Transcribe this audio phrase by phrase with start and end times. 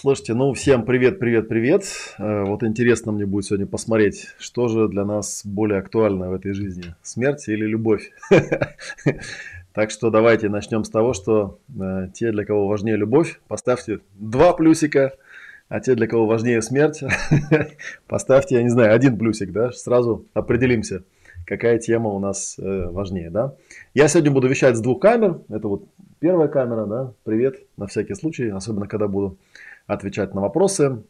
[0.00, 1.82] Слушайте, ну всем привет, привет, привет.
[2.20, 6.52] Э, вот интересно мне будет сегодня посмотреть, что же для нас более актуально в этой
[6.52, 8.12] жизни, смерть или любовь.
[9.72, 14.52] Так что давайте начнем с того, что э, те, для кого важнее любовь, поставьте два
[14.52, 15.14] плюсика,
[15.68, 17.02] а те, для кого важнее смерть,
[18.06, 21.02] поставьте, я не знаю, один плюсик, да, сразу определимся,
[21.44, 23.54] какая тема у нас э, важнее, да.
[23.94, 25.84] Я сегодня буду вещать с двух камер, это вот
[26.20, 29.36] первая камера, да, привет, на всякий случай, особенно когда буду
[29.88, 31.02] отвечать на вопросы.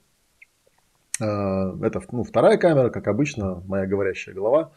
[1.20, 4.70] Э, это ну, вторая камера, как обычно, моя говорящая голова.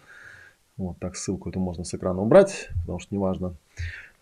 [0.75, 3.55] Вот так ссылку эту можно с экрана убрать, потому что неважно.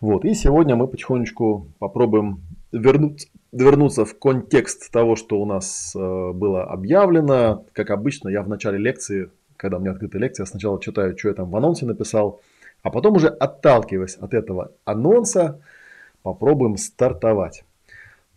[0.01, 2.41] Вот, и сегодня мы потихонечку попробуем
[2.71, 7.65] вернуться, вернуться в контекст того, что у нас э, было объявлено.
[7.73, 11.33] Как обычно, я в начале лекции, когда у меня открытая лекция, сначала читаю, что я
[11.33, 12.41] там в анонсе написал,
[12.81, 15.61] а потом уже отталкиваясь от этого анонса,
[16.21, 17.63] попробуем стартовать.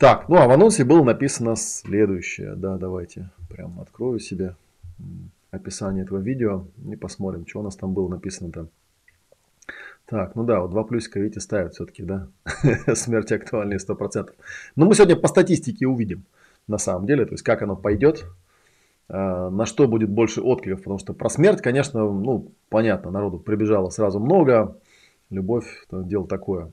[0.02, 2.56] Так, ну а в анонсе было написано следующее.
[2.56, 4.56] Да, давайте прям открою себе
[5.52, 8.66] описание этого видео и посмотрим, что у нас там было написано-то.
[10.06, 12.26] Так, ну да, вот два плюсика, видите, ставят все-таки, да,
[12.96, 14.30] смерть актуальнее 100%.
[14.74, 16.24] Но мы сегодня по статистике увидим,
[16.66, 18.24] на самом деле, то есть как оно пойдет,
[19.08, 23.88] а, на что будет больше откликов, потому что про смерть, конечно, ну, понятно, народу прибежало
[23.90, 24.76] сразу много,
[25.30, 26.72] любовь, это дело такое.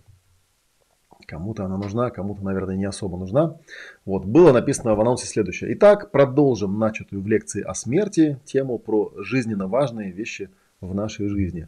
[1.30, 3.56] Кому-то она нужна, кому-то, наверное, не особо нужна.
[4.04, 5.76] Вот, было написано в анонсе следующее.
[5.76, 10.50] Итак, продолжим начатую в лекции о смерти тему про жизненно важные вещи
[10.82, 11.68] в нашей жизни.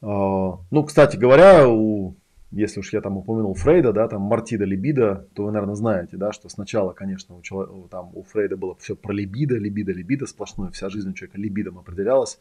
[0.00, 2.14] А, ну, кстати говоря, у,
[2.52, 6.30] если уж я там упомянул Фрейда, да, там Мартида либидо, то вы, наверное, знаете, да,
[6.30, 10.70] что сначала, конечно, у, человека, там, у Фрейда было все про либидо, либидо, либидо сплошное,
[10.70, 12.38] вся жизнь у человека либидом определялась.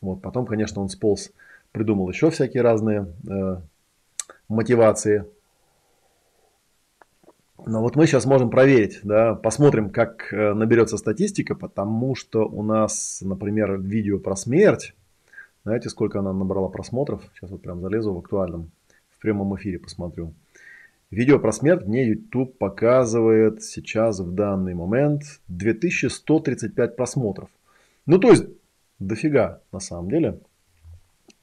[0.00, 1.32] Вот, потом, конечно, он сполз,
[1.72, 3.56] придумал еще всякие разные э,
[4.48, 5.24] мотивации
[7.66, 12.62] но вот мы сейчас можем проверить, да, посмотрим, как э, наберется статистика, потому что у
[12.62, 14.94] нас, например, видео про смерть,
[15.64, 17.22] знаете, сколько она набрала просмотров?
[17.34, 18.70] Сейчас вот прям залезу в актуальном,
[19.16, 20.34] в прямом эфире посмотрю.
[21.10, 27.48] Видео про смерть мне YouTube показывает сейчас в данный момент 2135 просмотров.
[28.04, 28.44] Ну, то есть,
[28.98, 30.40] дофига на самом деле.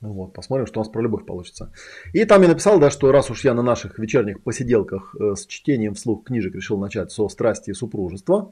[0.02, 1.72] Ну вот, посмотрим, что у нас про любовь получится.
[2.12, 5.46] И там я написал, да, что раз уж я на наших вечерних посиделках э, с
[5.46, 8.52] чтением вслух книжек решил начать со страсти и супружества,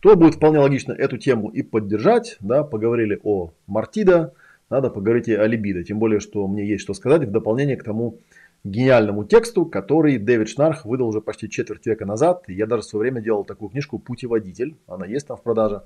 [0.00, 2.36] то будет вполне логично эту тему и поддержать.
[2.40, 4.34] Да, поговорили о Мартида,
[4.70, 5.84] надо поговорить и о либидо.
[5.84, 8.18] Тем более, что мне есть что сказать в дополнение к тому
[8.64, 12.42] гениальному тексту, который Дэвид Шнарх выдал уже почти четверть века назад.
[12.48, 14.76] Я даже в свое время делал такую книжку «Путеводитель».
[14.88, 15.82] Она есть там в продаже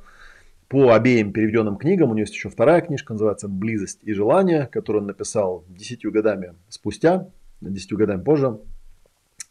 [0.72, 2.08] по обеим переведенным книгам.
[2.08, 6.54] У него есть еще вторая книжка, называется «Близость и желание», которую он написал десятью годами
[6.70, 7.28] спустя,
[7.60, 8.58] десятью годами позже.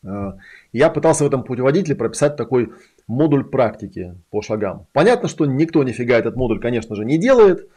[0.04, 0.38] А,
[0.74, 2.74] я пытался в этом путеводителе прописать такой
[3.06, 4.88] модуль практики по шагам.
[4.94, 7.70] Понятно, что никто нифига этот модуль, конечно же, не делает,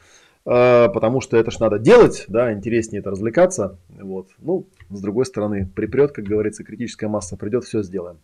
[0.46, 3.76] а, потому что это ж надо делать, да, интереснее это развлекаться.
[3.90, 4.28] Вот.
[4.38, 8.16] Ну, с другой стороны, припрет, как говорится, критическая масса придет, все сделаем.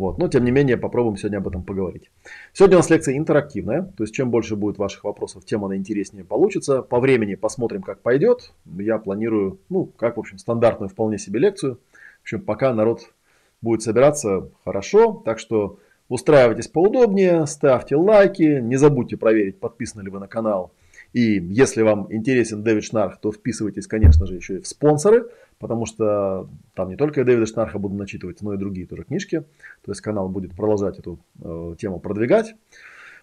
[0.00, 0.16] Вот.
[0.16, 2.10] Но тем не менее попробуем сегодня об этом поговорить.
[2.54, 6.24] Сегодня у нас лекция интерактивная, то есть чем больше будет ваших вопросов, тем она интереснее
[6.24, 6.80] получится.
[6.80, 8.54] По времени посмотрим, как пойдет.
[8.78, 11.80] Я планирую, ну, как, в общем, стандартную вполне себе лекцию.
[12.20, 13.12] В общем, пока народ
[13.60, 15.20] будет собираться, хорошо.
[15.22, 20.72] Так что устраивайтесь поудобнее, ставьте лайки, не забудьте проверить, подписаны ли вы на канал.
[21.12, 25.28] И если вам интересен Дэвид Шнарх, то вписывайтесь, конечно же, еще и в спонсоры
[25.60, 29.44] потому что там не только я Дэвида Шнарха буду начитывать, но и другие тоже книжки.
[29.84, 32.54] То есть канал будет продолжать эту э, тему продвигать.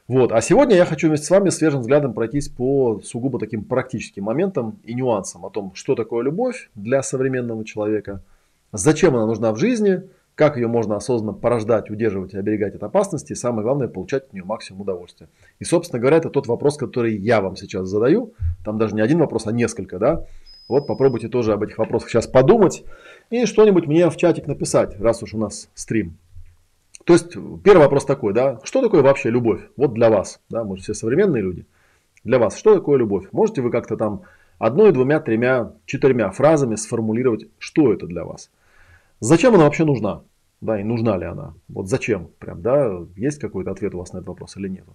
[0.08, 0.32] Вот.
[0.32, 4.80] А сегодня я хочу вместе с вами свежим взглядом пройтись по сугубо таким практическим моментам
[4.86, 8.22] и нюансам о том, что такое любовь для современного человека,
[8.72, 10.04] зачем она нужна в жизни,
[10.36, 14.34] как ее можно осознанно порождать, удерживать и оберегать от опасности, и самое главное, получать от
[14.34, 15.28] нее максимум удовольствия.
[15.58, 18.34] И, собственно говоря, это тот вопрос, который я вам сейчас задаю.
[18.64, 20.26] Там даже не один вопрос, а несколько, да.
[20.68, 22.84] Вот попробуйте тоже об этих вопросах сейчас подумать
[23.30, 26.18] и что-нибудь мне в чатик написать, раз уж у нас стрим.
[27.06, 29.62] То есть первый вопрос такой, да, что такое вообще любовь?
[29.78, 31.66] Вот для вас, да, мы же все современные люди.
[32.24, 33.28] Для вас, что такое любовь?
[33.32, 34.24] Можете вы как-то там
[34.60, 38.50] одной, двумя, тремя, четырьмя фразами сформулировать, что это для вас.
[39.22, 40.22] Зачем она вообще нужна?
[40.60, 41.54] Да, и нужна ли она?
[41.70, 42.30] Вот зачем?
[42.40, 44.86] Прям, да, есть какой-то ответ у вас на этот вопрос или нет?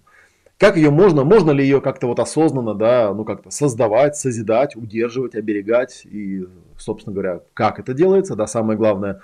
[0.63, 5.35] Как ее можно, можно ли ее как-то вот осознанно, да, ну как-то создавать, созидать, удерживать,
[5.35, 6.03] оберегать?
[6.05, 6.47] И,
[6.79, 9.23] собственно говоря, как это делается, да, самое главное,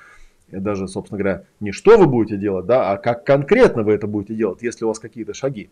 [0.50, 4.34] даже, собственно говоря, не что вы будете делать, да, а как конкретно вы это будете
[4.34, 5.70] делать, если у вас какие-то шаги,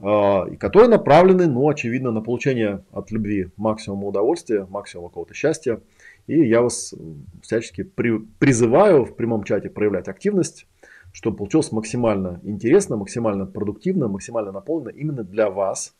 [0.00, 5.78] и которые направлены, ну, очевидно, на получение от любви максимума удовольствия, максимума какого-то счастья.
[6.26, 6.92] И я вас
[7.40, 10.66] всячески при, призываю в прямом чате проявлять активность,
[11.12, 15.94] чтобы получилось максимально интересно, максимально продуктивно, максимально наполнено именно для вас,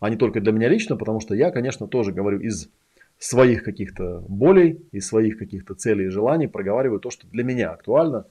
[0.00, 2.68] а не только для меня лично, потому что я, конечно, тоже говорю из
[3.18, 8.26] своих каких-то болей, из своих каких-то целей и желаний, проговариваю то, что для меня актуально.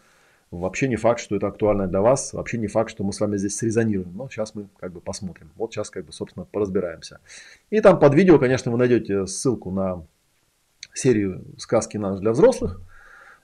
[0.51, 3.37] Вообще не факт, что это актуально для вас, вообще не факт, что мы с вами
[3.37, 5.49] здесь срезонируем, но сейчас мы как бы посмотрим.
[5.55, 7.21] Вот сейчас как бы, собственно, поразбираемся.
[7.69, 10.05] И там под видео, конечно, вы найдете ссылку на
[10.93, 12.81] серию сказки на для взрослых,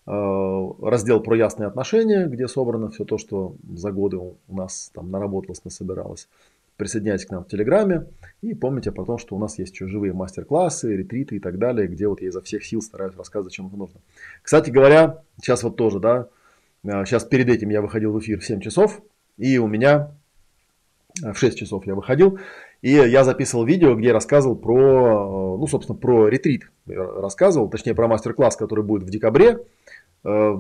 [0.08, 5.66] раздел про ясные отношения, где собрано все то, что за годы у нас там наработалось,
[5.66, 6.30] насобиралось.
[6.78, 8.06] Присоединяйтесь к нам в Телеграме
[8.42, 11.88] и помните про то, что у нас есть еще живые мастер-классы, ретриты и так далее,
[11.88, 14.00] где вот я изо всех сил стараюсь рассказывать, чем это нужно.
[14.44, 16.28] Кстати говоря, сейчас вот тоже, да,
[16.84, 19.02] сейчас э, перед этим я выходил в эфир в 7 часов,
[19.38, 20.12] и у меня
[21.24, 22.40] э, в 6 часов я выходил,
[22.82, 26.70] и я записывал видео, где рассказывал про, ну, собственно, про ретрит.
[26.86, 29.60] Рассказывал, точнее, про мастер-класс, который будет в декабре.
[30.24, 30.58] Э,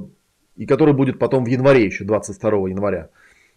[0.55, 3.09] и который будет потом в январе еще, 22 января.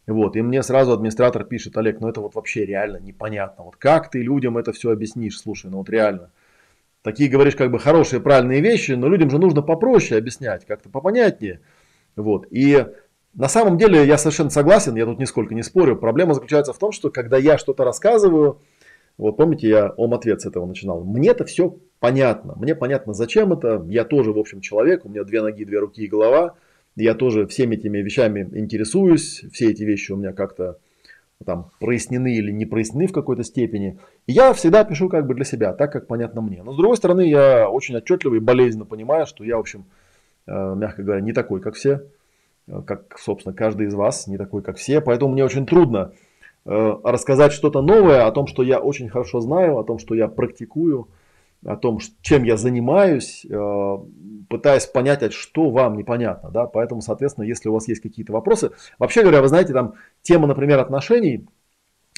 [0.07, 3.65] Вот, и мне сразу администратор пишет, Олег, ну это вот вообще реально непонятно.
[3.65, 5.39] Вот как ты людям это все объяснишь?
[5.39, 6.31] Слушай, ну вот реально.
[7.03, 11.61] Такие говоришь как бы хорошие, правильные вещи, но людям же нужно попроще объяснять, как-то попонятнее.
[12.17, 12.87] Вот, и
[13.35, 15.97] на самом деле я совершенно согласен, я тут нисколько не спорю.
[15.97, 18.61] Проблема заключается в том, что когда я что-то рассказываю,
[19.19, 21.05] вот помните, я ом ответ с этого начинал.
[21.05, 22.55] Мне это все понятно.
[22.57, 23.85] Мне понятно, зачем это.
[23.87, 25.05] Я тоже, в общем, человек.
[25.05, 26.55] У меня две ноги, две руки и голова.
[26.97, 29.45] Я тоже всеми этими вещами интересуюсь.
[29.53, 30.79] Все эти вещи у меня как-то
[31.45, 33.99] там прояснены или не прояснены в какой-то степени.
[34.27, 36.63] И я всегда пишу как бы для себя, так как понятно мне.
[36.63, 39.85] Но с другой стороны, я очень отчетливо и болезненно понимаю, что я, в общем,
[40.47, 42.03] э, мягко говоря, не такой, как все.
[42.67, 45.01] Э, как, собственно, каждый из вас, не такой, как все.
[45.01, 46.13] Поэтому мне очень трудно
[46.67, 50.29] Э, рассказать что-то новое о том, что я очень хорошо знаю, о том, что я
[50.29, 51.09] практикую,
[51.65, 53.99] о том, чем я занимаюсь, э,
[54.49, 56.51] пытаясь понять, что вам непонятно.
[56.51, 56.67] Да?
[56.67, 60.79] Поэтому, соответственно, если у вас есть какие-то вопросы, вообще говоря, вы знаете, там тема, например,
[60.79, 61.47] отношений,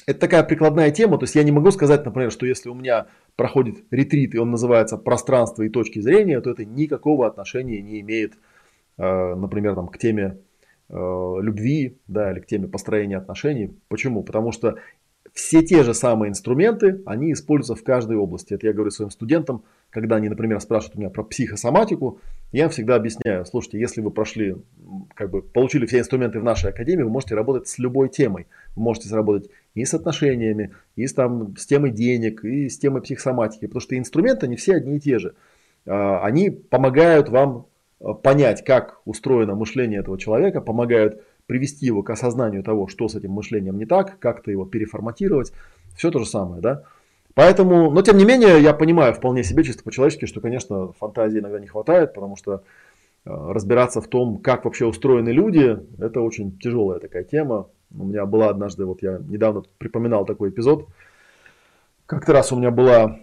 [0.05, 3.07] это такая прикладная тема, то есть я не могу сказать, например, что если у меня
[3.37, 8.33] проходит ретрит, и он называется пространство и точки зрения, то это никакого отношения не имеет,
[8.33, 8.37] э,
[8.97, 10.37] например, там, к теме
[10.95, 13.71] Э, любви, да, или к теме построения отношений.
[13.87, 14.21] Почему?
[14.21, 14.75] Потому что
[15.33, 18.53] все те же самые инструменты, они используются в каждой области.
[18.53, 22.19] Это я говорю своим студентам, когда они, например, спрашивают у меня про психосоматику,
[22.51, 24.57] я всегда объясняю, слушайте, если вы прошли,
[25.15, 28.45] как бы получили все инструменты в нашей академии, вы можете работать с любой темой.
[28.75, 33.01] Вы можете работать и с отношениями, и с, там, с темой денег, и с темой
[33.01, 35.33] психосоматики, потому что инструменты, они все одни и те же.
[35.87, 37.72] А, они помогают вам Э,
[38.21, 43.31] понять, как устроено мышление этого человека, помогают привести его к осознанию того, что с этим
[43.31, 45.53] мышлением не так, как-то его переформатировать.
[45.95, 46.83] Все то же самое, да.
[47.35, 51.59] Поэтому, но тем не менее, я понимаю вполне себе чисто по-человечески, что, конечно, фантазии иногда
[51.59, 52.59] не хватает, потому что э,
[53.25, 57.67] разбираться в том, как вообще устроены люди, это очень тяжелая такая тема.
[57.97, 60.87] У меня была однажды, вот я недавно припоминал такой эпизод.
[62.05, 63.19] Как-то раз у меня была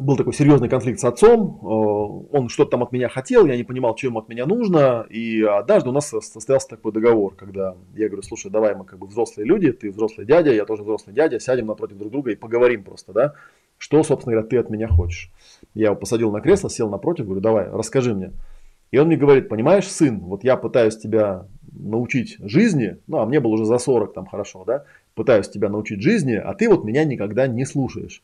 [0.00, 3.64] был такой серьезный конфликт с отцом, э, он что-то там от меня хотел, я не
[3.64, 8.08] понимал, что ему от меня нужно, и однажды у нас состоялся такой договор, когда я
[8.08, 11.40] говорю, слушай, давай мы как бы взрослые люди, ты взрослый дядя, я тоже взрослый дядя,
[11.40, 13.34] сядем напротив друг друга и поговорим просто, да,
[13.78, 15.30] что, собственно говоря, ты от меня хочешь.
[15.74, 18.32] Я его посадил на кресло, сел напротив, говорю, давай, расскажи мне.
[18.90, 23.40] И он мне говорит, понимаешь, сын, вот я пытаюсь тебя научить жизни, ну, а мне
[23.40, 24.84] было уже за 40 там хорошо, да,
[25.14, 28.22] пытаюсь тебя научить жизни, а ты вот меня никогда не слушаешь.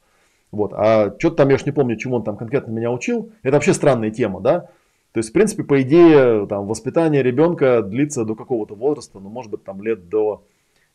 [0.53, 0.73] Вот.
[0.75, 3.33] А что-то там, я уж не помню, чему он там конкретно меня учил.
[3.43, 4.69] Это вообще странная тема, да?
[5.13, 9.51] То есть, в принципе, по идее, там, воспитание ребенка длится до какого-то возраста, ну, может
[9.51, 10.45] быть, там, лет до,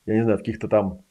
[0.06, 1.02] я не знаю, каких-то там,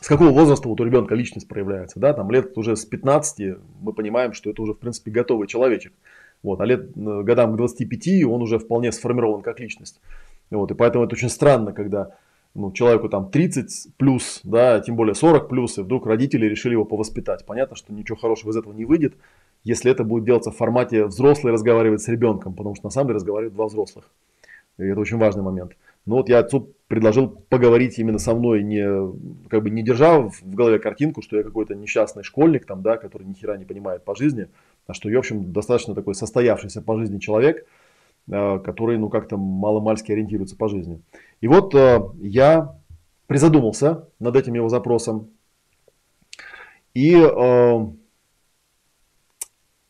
[0.00, 3.92] с какого возраста вот у ребенка личность проявляется, да, там, лет уже с 15 мы
[3.92, 5.92] понимаем, что это уже, в принципе, готовый человечек.
[6.42, 10.00] Вот, а лет э, годам к 25 он уже вполне сформирован как личность.
[10.50, 12.16] Вот, и поэтому это очень странно, когда
[12.54, 16.84] ну, человеку там 30 плюс, да, тем более 40 плюс, и вдруг родители решили его
[16.84, 17.44] повоспитать.
[17.46, 19.14] Понятно, что ничего хорошего из этого не выйдет,
[19.64, 23.16] если это будет делаться в формате взрослый разговаривает с ребенком, потому что на самом деле
[23.16, 24.10] разговаривают два взрослых.
[24.78, 25.72] И это очень важный момент.
[26.06, 28.84] Но вот я отцу предложил поговорить именно со мной, не,
[29.48, 33.26] как бы не держа в голове картинку, что я какой-то несчастный школьник, там, да, который
[33.26, 34.48] ни хера не понимает по жизни,
[34.86, 37.66] а что я, в общем, достаточно такой состоявшийся по жизни человек,
[38.30, 41.00] э, который, ну, как-то маломальски ориентируется по жизни.
[41.44, 42.74] И вот э, я
[43.26, 45.28] призадумался над этим его запросом
[46.94, 47.86] и э,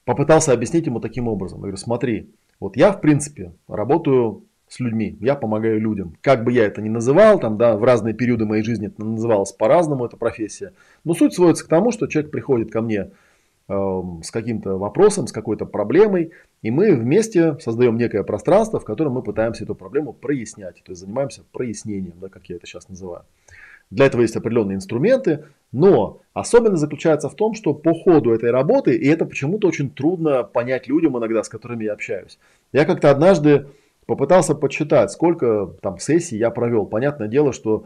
[0.05, 1.59] попытался объяснить ему таким образом.
[1.59, 6.17] Я говорю, смотри, вот я, в принципе, работаю с людьми, я помогаю людям.
[6.23, 9.53] Как бы я это ни называл, там, да, в разные периоды моей жизни это называлось
[9.53, 10.73] по-разному, эта профессия.
[11.05, 13.13] Но суть сводится к тому, что человек приходит ко мне
[13.69, 16.33] э, с каким-то вопросом, с какой-то проблемой,
[16.65, 20.83] и мы вместе создаем некое пространство, в котором мы пытаемся эту проблему прояснять.
[20.83, 23.25] То есть занимаемся прояснением, да, как я это сейчас называю.
[23.91, 28.97] Для этого есть определенные инструменты, но особенность заключается в том, что по ходу этой работы,
[28.97, 32.39] и это почему-то очень трудно понять людям иногда, с которыми я общаюсь.
[32.73, 33.67] Я как-то однажды
[34.07, 36.87] попытался подсчитать, сколько там сессий я провел.
[36.87, 37.85] Понятное дело, что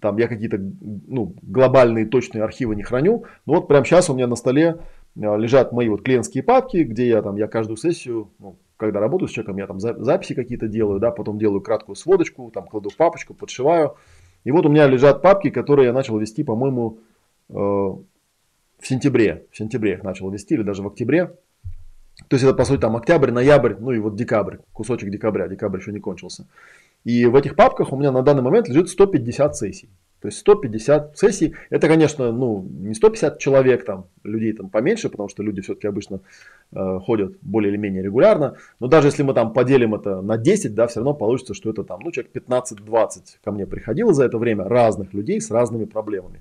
[0.00, 0.56] там я какие-то
[1.08, 3.24] ну, глобальные точные архивы не храню.
[3.44, 4.78] Но вот прямо сейчас у меня на столе
[5.20, 9.32] лежат мои вот клиентские папки, где я там, я каждую сессию, ну, когда работаю с
[9.32, 13.34] человеком, я там записи какие-то делаю, да, потом делаю краткую сводочку, там кладу в папочку,
[13.34, 13.96] подшиваю.
[14.44, 16.98] И вот у меня лежат папки, которые я начал вести, по-моему,
[17.50, 18.02] э, в
[18.82, 19.46] сентябре.
[19.50, 21.26] В сентябре их начал вести, или даже в октябре.
[22.28, 25.78] То есть это, по сути, там октябрь, ноябрь, ну и вот декабрь, кусочек декабря, декабрь
[25.78, 26.46] еще не кончился.
[27.04, 29.90] И в этих папках у меня на данный момент лежит 150 сессий.
[30.20, 35.30] То есть 150 сессий, это, конечно, ну, не 150 человек, там, людей там поменьше, потому
[35.30, 36.20] что люди все-таки обычно
[36.72, 38.56] э, ходят более или менее регулярно.
[38.80, 41.84] Но даже если мы там поделим это на 10, да, все равно получится, что это
[41.84, 46.40] там, ну, человек 15-20 ко мне приходило за это время разных людей с разными проблемами.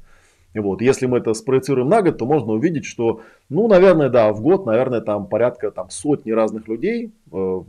[0.53, 0.81] Вот.
[0.81, 4.65] Если мы это спроецируем на год, то можно увидеть, что, ну, наверное, да, в год,
[4.65, 7.61] наверное, там порядка там, сотни разных людей э,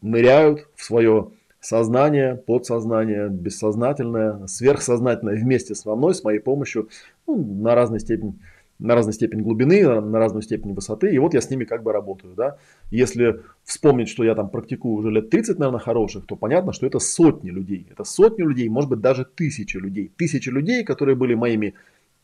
[0.00, 6.88] ныряют в свое сознание, подсознание, бессознательное, сверхсознательное вместе со мной, с моей помощью,
[7.26, 8.34] ну, на разной степени
[8.78, 11.92] на разной степени глубины, на разную степень высоты, и вот я с ними как бы
[11.92, 12.58] работаю, да.
[12.90, 16.98] Если вспомнить, что я там практикую уже лет 30, наверное, хороших, то понятно, что это
[17.00, 21.74] сотни людей, это сотни людей, может быть, даже тысячи людей, тысячи людей, которые были моими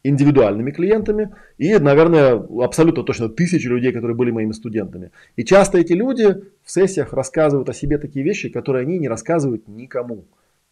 [0.04, 5.11] индивидуальными клиентами и, наверное, абсолютно точно тысячи людей, которые были моими студентами.
[5.37, 9.66] И часто эти люди в сессиях рассказывают о себе такие вещи, которые они не рассказывают
[9.66, 10.25] никому.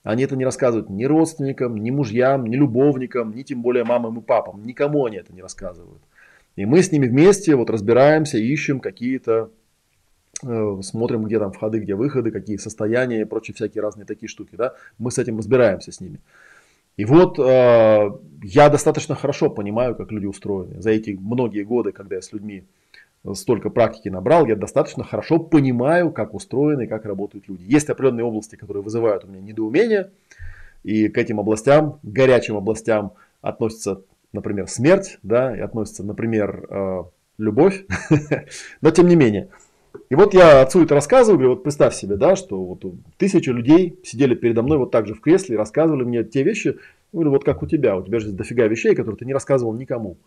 [0.03, 4.23] Они это не рассказывают ни родственникам, ни мужьям, ни любовникам, ни тем более мамам и
[4.23, 4.62] папам.
[4.65, 6.03] Никому они это не рассказывают.
[6.57, 9.51] И мы с ними вместе вот разбираемся, ищем какие-то,
[10.45, 14.57] э, смотрим, где там входы, где выходы, какие состояния и прочие всякие разные такие штуки.
[14.57, 14.75] Да?
[14.99, 16.19] Мы с этим разбираемся с ними.
[16.97, 18.11] И вот э,
[18.43, 20.81] я достаточно хорошо понимаю, как люди устроены.
[20.81, 22.65] За эти многие годы, когда я с людьми
[23.35, 27.63] столько практики набрал, я достаточно хорошо понимаю, как устроены и как работают люди.
[27.63, 30.11] Есть определенные области, которые вызывают у меня недоумение,
[30.83, 37.05] и к этим областям, к горячим областям относится, например, смерть, да, и относится, например, э,
[37.39, 37.85] любовь,
[38.81, 39.49] но тем не менее.
[40.12, 42.85] И вот я отцу это рассказываю, говорю, вот представь себе, да, что вот
[43.16, 46.76] тысячи людей сидели передо мной вот так же в кресле и рассказывали мне те вещи,
[47.14, 50.19] ну, вот как у тебя, у тебя же дофига вещей, которые ты не рассказывал никому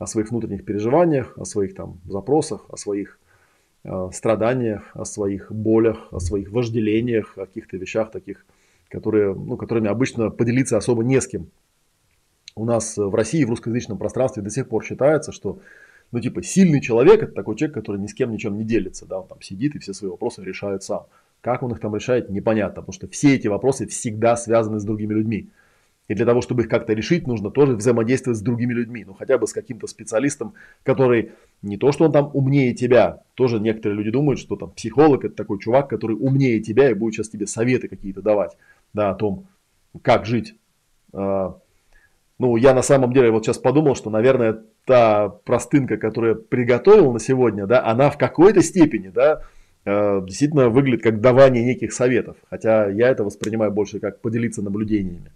[0.00, 3.20] о своих внутренних переживаниях, о своих там запросах, о своих
[3.84, 8.44] э, страданиях, о своих болях, о своих вожделениях, о каких-то вещах таких,
[8.88, 11.46] которые, ну, которыми обычно поделиться особо не с кем.
[12.56, 15.60] У нас в России, в русскоязычном пространстве до сих пор считается, что
[16.10, 19.20] ну, типа, сильный человек это такой человек, который ни с кем ничем не делится, да,
[19.20, 21.06] он там сидит и все свои вопросы решает сам.
[21.40, 25.14] Как он их там решает, непонятно, потому что все эти вопросы всегда связаны с другими
[25.14, 25.48] людьми.
[26.08, 29.04] И для того, чтобы их как-то решить, нужно тоже взаимодействовать с другими людьми.
[29.04, 33.22] Ну, хотя бы с каким-то специалистом, который не то, что он там умнее тебя.
[33.34, 37.14] Тоже некоторые люди думают, что там психолог это такой чувак, который умнее тебя и будет
[37.14, 38.56] сейчас тебе советы какие-то давать.
[38.94, 39.48] Да, о том,
[40.00, 40.54] как жить.
[41.12, 41.58] А,
[42.38, 47.12] ну, я на самом деле вот сейчас подумал, что, наверное, та простынка, которую я приготовил
[47.12, 49.42] на сегодня, да, она в какой-то степени, да,
[49.84, 52.38] э, действительно выглядит как давание неких советов.
[52.48, 55.30] Хотя я это воспринимаю больше как поделиться наблюдениями,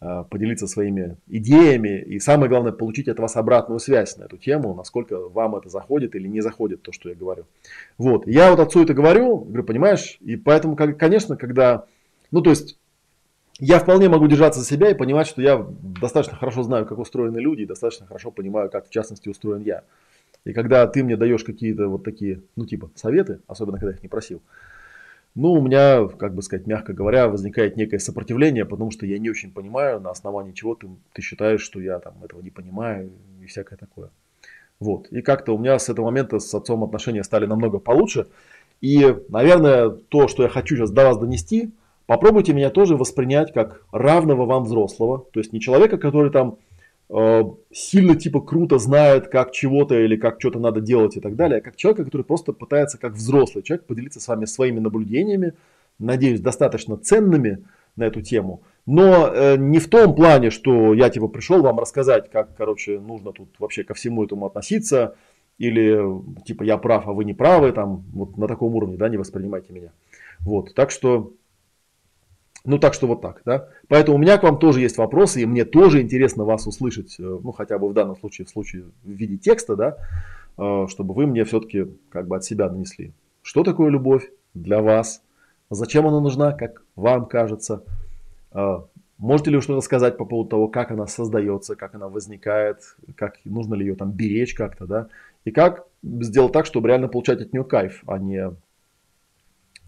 [0.00, 4.74] э, поделиться своими идеями и самое главное получить от вас обратную связь на эту тему,
[4.74, 7.44] насколько вам это заходит или не заходит то, что я говорю.
[7.98, 11.84] Вот, я вот отцу это говорю, говорю, понимаешь, и поэтому, конечно, когда,
[12.30, 12.78] ну то есть
[13.60, 17.38] я вполне могу держаться за себя и понимать, что я достаточно хорошо знаю, как устроены
[17.38, 19.82] люди, и достаточно хорошо понимаю, как в частности устроен я.
[20.44, 24.08] И когда ты мне даешь какие-то вот такие, ну типа советы, особенно когда их не
[24.08, 24.40] просил,
[25.34, 29.28] ну у меня, как бы сказать, мягко говоря, возникает некое сопротивление, потому что я не
[29.28, 33.10] очень понимаю, на основании чего ты, ты считаешь, что я там этого не понимаю
[33.42, 34.10] и всякое такое.
[34.78, 35.08] Вот.
[35.08, 38.28] И как-то у меня с этого момента с отцом отношения стали намного получше.
[38.80, 41.72] И, наверное, то, что я хочу сейчас до вас донести–
[42.08, 45.26] попробуйте меня тоже воспринять как равного вам взрослого.
[45.30, 46.56] То есть не человека, который там
[47.10, 51.58] э, сильно типа круто знает, как чего-то или как что-то надо делать и так далее,
[51.58, 55.52] а как человека, который просто пытается как взрослый человек поделиться с вами своими наблюдениями,
[55.98, 58.62] надеюсь, достаточно ценными на эту тему.
[58.86, 63.32] Но э, не в том плане, что я типа пришел вам рассказать, как, короче, нужно
[63.32, 65.14] тут вообще ко всему этому относиться,
[65.58, 66.00] или
[66.46, 69.74] типа я прав, а вы не правы, там вот на таком уровне, да, не воспринимайте
[69.74, 69.90] меня.
[70.40, 71.32] Вот, так что,
[72.64, 73.68] ну так что вот так, да.
[73.88, 77.22] Поэтому у меня к вам тоже есть вопросы, и мне тоже интересно вас услышать, э,
[77.22, 79.96] ну хотя бы в данном случае, в случае в виде текста, да,
[80.58, 83.12] э, чтобы вы мне все-таки как бы от себя нанесли.
[83.42, 85.22] Что такое любовь для вас?
[85.70, 87.84] Зачем она нужна, как вам кажется?
[88.52, 88.80] Э,
[89.18, 93.36] можете ли вы что-то сказать по поводу того, как она создается, как она возникает, как
[93.44, 95.08] нужно ли ее там беречь как-то, да?
[95.44, 98.50] И как сделать так, чтобы реально получать от нее кайф, а не,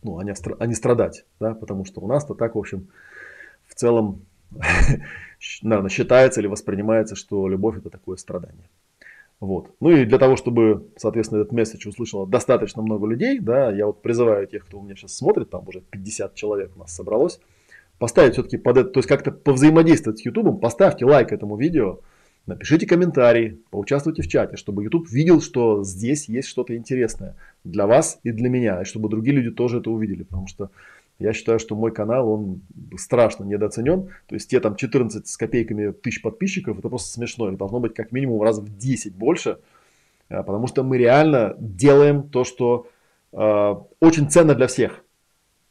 [0.03, 1.25] ну, а не, а не страдать.
[1.39, 1.55] Да?
[1.55, 2.89] Потому что у нас-то так, в общем,
[3.67, 4.23] в целом,
[5.63, 8.69] наверное, считается или воспринимается, что любовь это такое страдание.
[9.41, 9.71] Вот.
[9.81, 14.03] Ну и для того, чтобы, соответственно, этот месседж услышало достаточно много людей, да, я вот
[14.03, 17.41] призываю тех, кто у меня сейчас смотрит, там уже 50 человек у нас собралось,
[17.99, 22.01] поставить все-таки под это, то есть как-то повзаимодействовать с YouTube, поставьте лайк этому видео,
[22.47, 28.19] Напишите комментарий, поучаствуйте в чате, чтобы YouTube видел, что здесь есть что-то интересное для вас
[28.23, 30.71] и для меня, и чтобы другие люди тоже это увидели, потому что
[31.21, 32.63] я считаю, что мой канал, он
[32.97, 34.09] страшно недооценен.
[34.27, 37.51] То есть те там 14 с копейками тысяч подписчиков, это просто смешно.
[37.51, 39.59] Их должно быть как минимум раз в 10 больше.
[40.31, 42.89] А, потому что мы реально делаем то, что
[43.33, 45.05] э, очень ценно для всех.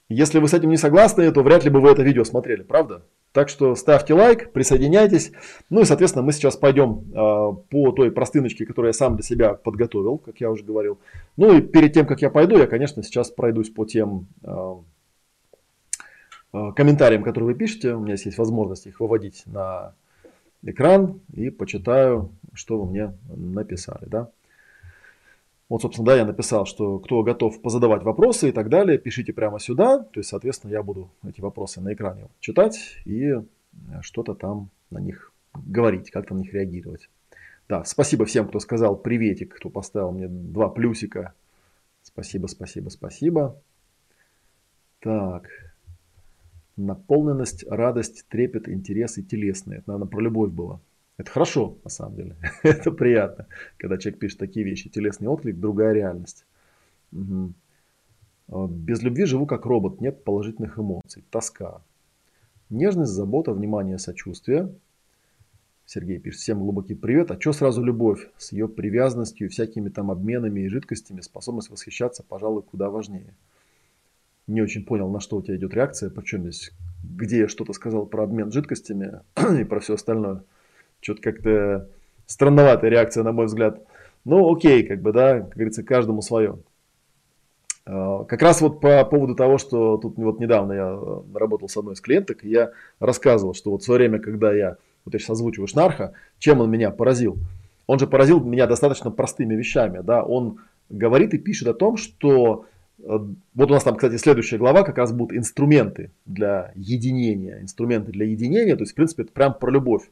[0.08, 3.02] Если вы с этим не согласны, то вряд ли бы вы это видео смотрели, правда?
[3.32, 5.32] Так что ставьте лайк, присоединяйтесь.
[5.70, 7.14] Ну и, соответственно, мы сейчас пойдем э,
[7.70, 10.98] по той простыночке, которую я сам для себя подготовил, как я уже говорил.
[11.38, 14.74] Ну и перед тем, как я пойду, я, конечно, сейчас пройдусь по тем э,
[16.54, 17.94] э, комментариям, которые вы пишете.
[17.94, 19.94] У меня есть возможность их выводить на
[20.64, 24.06] экран и почитаю, что вы мне написали.
[24.08, 24.30] Да?
[25.70, 29.60] Вот, собственно, да, я написал, что кто готов позадавать вопросы и так далее, пишите прямо
[29.60, 30.00] сюда.
[30.00, 33.42] То есть, соответственно, я буду эти вопросы на экране читать и э,
[34.02, 37.08] что-то там на них говорить, как-то на них реагировать.
[37.68, 41.34] Да, спасибо всем, кто сказал приветик, кто поставил мне два плюсика.
[42.02, 43.62] Спасибо, спасибо, спасибо.
[45.02, 45.48] Так.
[46.78, 49.80] Наполненность, радость, трепет, интерес и телесные.
[49.80, 50.80] Это, наверное, про любовь было.
[51.20, 52.36] Это хорошо, на самом деле.
[52.64, 54.90] это приятно, когда человек пишет такие вещи.
[54.90, 56.46] Телесный отклик, другая реальность.
[57.12, 57.54] Угу.
[58.70, 61.26] Без любви живу как робот, нет положительных эмоций.
[61.30, 61.82] Тоска.
[62.70, 64.74] Нежность, забота, внимание, сочувствие.
[65.86, 67.32] Сергей пишет, всем глубокий привет.
[67.32, 68.30] А что сразу любовь?
[68.38, 73.36] С ее привязанностью, всякими там обменами и жидкостями, способность восхищаться, пожалуй, куда важнее.
[74.48, 76.72] Не очень понял, на что у тебя идет реакция, причем здесь,
[77.04, 79.20] где я что-то сказал про обмен жидкостями
[79.60, 80.46] и про все остальное.
[81.02, 81.90] Что-то как-то
[82.26, 83.82] странноватая реакция, на мой взгляд.
[84.26, 86.60] Ну, окей, как бы, да, как говорится, каждому свое.
[87.86, 91.00] А, как раз вот по поводу того, что тут вот недавно я
[91.34, 95.14] работал с одной из клиенток, я рассказывал, что вот в свое время, когда я, вот
[95.14, 97.38] я сейчас озвучиваю Шнарха, чем он меня поразил?
[97.88, 100.60] Он же поразил меня достаточно простыми вещами, да, он
[100.90, 102.68] говорит и пишет о том, что
[103.00, 103.04] э,
[103.56, 108.28] вот у нас там, кстати, следующая глава как раз будут инструменты для единения, инструменты для
[108.28, 110.04] единения, то есть, в принципе, это прям про любовь.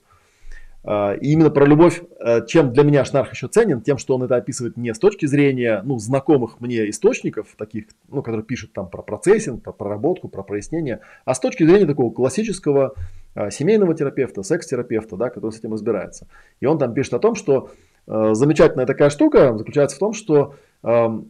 [0.89, 4.23] А, и именно про любовь, э, чем для меня Шнарх еще ценен, тем, что он
[4.23, 8.89] это описывает не с точки зрения ну, знакомых мне источников, таких, ну, которые пишут там
[8.89, 12.93] про процессинг, про проработку, про прояснение, а с точки зрения такого классического
[13.36, 16.28] а, семейного терапевта, секс-терапевта, да, который с этим разбирается.
[16.62, 17.69] И он там пишет о том, что
[18.08, 20.56] э, замечательная такая штука заключается в том, что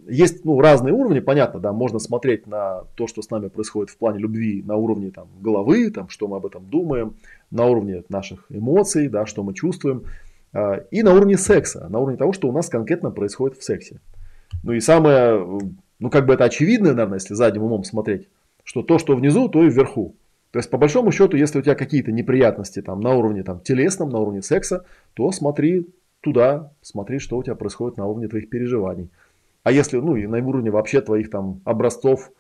[0.08, 3.98] есть ну, разные уровни, понятно, да, можно смотреть на то, что с нами происходит в
[3.98, 7.16] плане любви на уровне там, головы, там, что мы об этом думаем,
[7.50, 10.04] на уровне наших эмоций, да, что мы чувствуем,
[10.54, 14.00] а, и на уровне секса, на уровне того, что у нас конкретно происходит в сексе.
[14.64, 15.44] Ну и самое,
[16.00, 18.28] ну как бы это очевидно, наверное, если задним умом смотреть,
[18.64, 20.16] что то, что внизу, то и вверху.
[20.52, 24.10] То есть, по большому счету, если у тебя какие-то неприятности там, на уровне там, телесном,
[24.10, 25.88] на уровне секса, то смотри
[26.22, 29.10] туда, смотри, что у тебя происходит на уровне твоих переживаний.
[29.68, 32.32] А если, ну, и на уровне вообще твоих там образцов,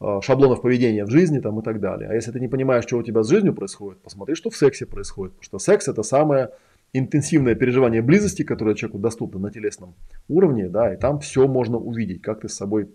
[0.00, 2.08] э, шаблонов поведения в жизни там и так далее.
[2.08, 4.86] А если ты не понимаешь, что у тебя с жизнью происходит, посмотри, что в сексе
[4.86, 5.32] происходит.
[5.32, 6.50] Потому что секс это самое
[6.92, 9.96] интенсивное переживание близости, которое человеку доступно на телесном
[10.28, 12.88] уровне, да, и там все можно увидеть, как ты с собой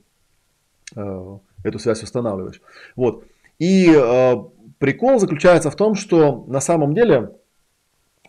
[0.96, 2.62] э, эту связь устанавливаешь.
[2.96, 3.26] Вот.
[3.60, 4.36] И э,
[4.80, 7.34] прикол заключается в том, что на самом деле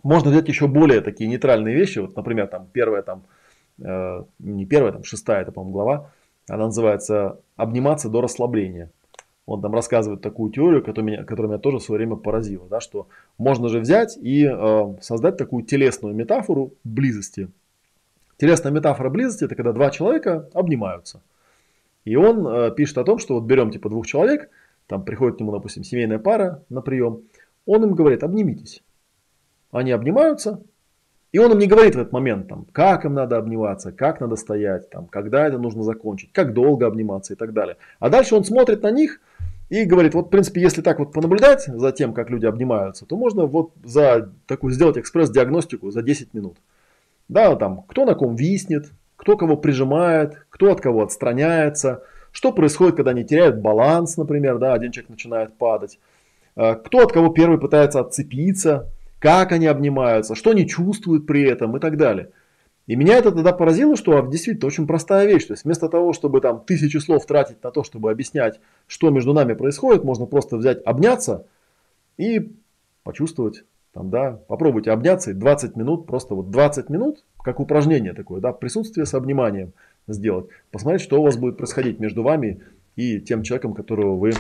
[0.03, 2.01] можно взять еще более такие нейтральные вещи.
[2.01, 3.23] Вот, например, там первое там
[3.79, 6.11] не первая, там шестая, это, по-моему, глава,
[6.49, 8.91] она называется «Обниматься до расслабления».
[9.47, 12.81] он там рассказывает такую теорию, которая меня, которая меня тоже в свое время поразила, да,
[12.81, 17.49] что можно же взять и э, создать такую телесную метафору близости.
[18.39, 21.21] Телесная метафора близости– это когда два человека обнимаются.
[22.05, 24.49] И он э, пишет о том, что вот берем типа двух человек,
[24.87, 27.23] там приходит к нему, допустим, семейная пара на прием,
[27.67, 28.83] он им говорит, обнимитесь.
[29.71, 30.63] Они обнимаются,
[31.35, 34.37] и он им не говорит в этот момент, там, как им надо обниматься, как надо
[34.37, 37.77] стоять, там, когда это нужно закончить, как долго обниматься и так далее.
[37.99, 39.21] А дальше он смотрит на них
[39.69, 43.17] и говорит, вот в принципе, если так вот понаблюдать за тем, как люди обнимаются, то
[43.17, 46.57] можно вот за такую сделать экспресс-диагностику за 10 минут.
[47.27, 52.95] Да, там, кто на ком виснет, кто кого прижимает, кто от кого отстраняется, что происходит,
[52.95, 55.99] когда они теряют баланс, например, да, один человек начинает падать,
[56.55, 58.89] э, кто от кого первый пытается отцепиться,
[59.25, 62.29] как они обнимаются, что они чувствуют при этом и так далее.
[62.87, 65.47] И меня это тогда поразило, что действительно очень простая вещь.
[65.47, 69.33] То есть вместо того, чтобы там тысячи слов тратить на то, чтобы объяснять, что между
[69.33, 71.47] нами происходит, можно просто взять, обняться
[72.19, 72.53] и
[73.03, 73.65] почувствовать.
[73.95, 78.53] Там, да, попробуйте обняться и 20 минут, просто вот 20 минут, как упражнение такое, да,
[78.53, 79.73] присутствие с обниманием
[80.07, 80.49] сделать.
[80.71, 82.61] Посмотреть, что у вас будет происходить между вами
[82.95, 84.33] и тем человеком, которого вы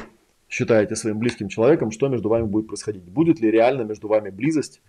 [0.48, 3.04] считаете своим близким человеком, что между вами будет происходить.
[3.04, 4.80] Будет ли реально между вами близость,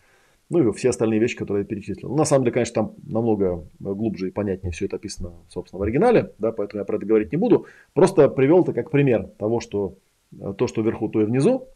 [0.49, 2.09] ну и все остальные вещи, которые я перечислил.
[2.09, 5.83] Ну, на самом деле, конечно, там намного глубже и понятнее все это описано, собственно, в
[5.83, 7.65] оригинале, да, поэтому я про это говорить не буду.
[7.93, 9.95] Просто привел это как пример того, что
[10.57, 11.67] то, что вверху, то и внизу.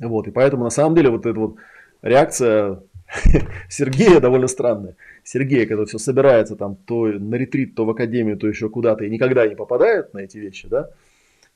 [0.00, 1.56] Вот, и поэтому на самом деле вот эта вот
[2.02, 2.82] реакция
[3.68, 4.96] Сергея довольно странная.
[5.24, 9.10] Сергея, когда все собирается там то на ретрит, то в академию, то еще куда-то и
[9.10, 10.90] никогда не попадает на эти вещи, да,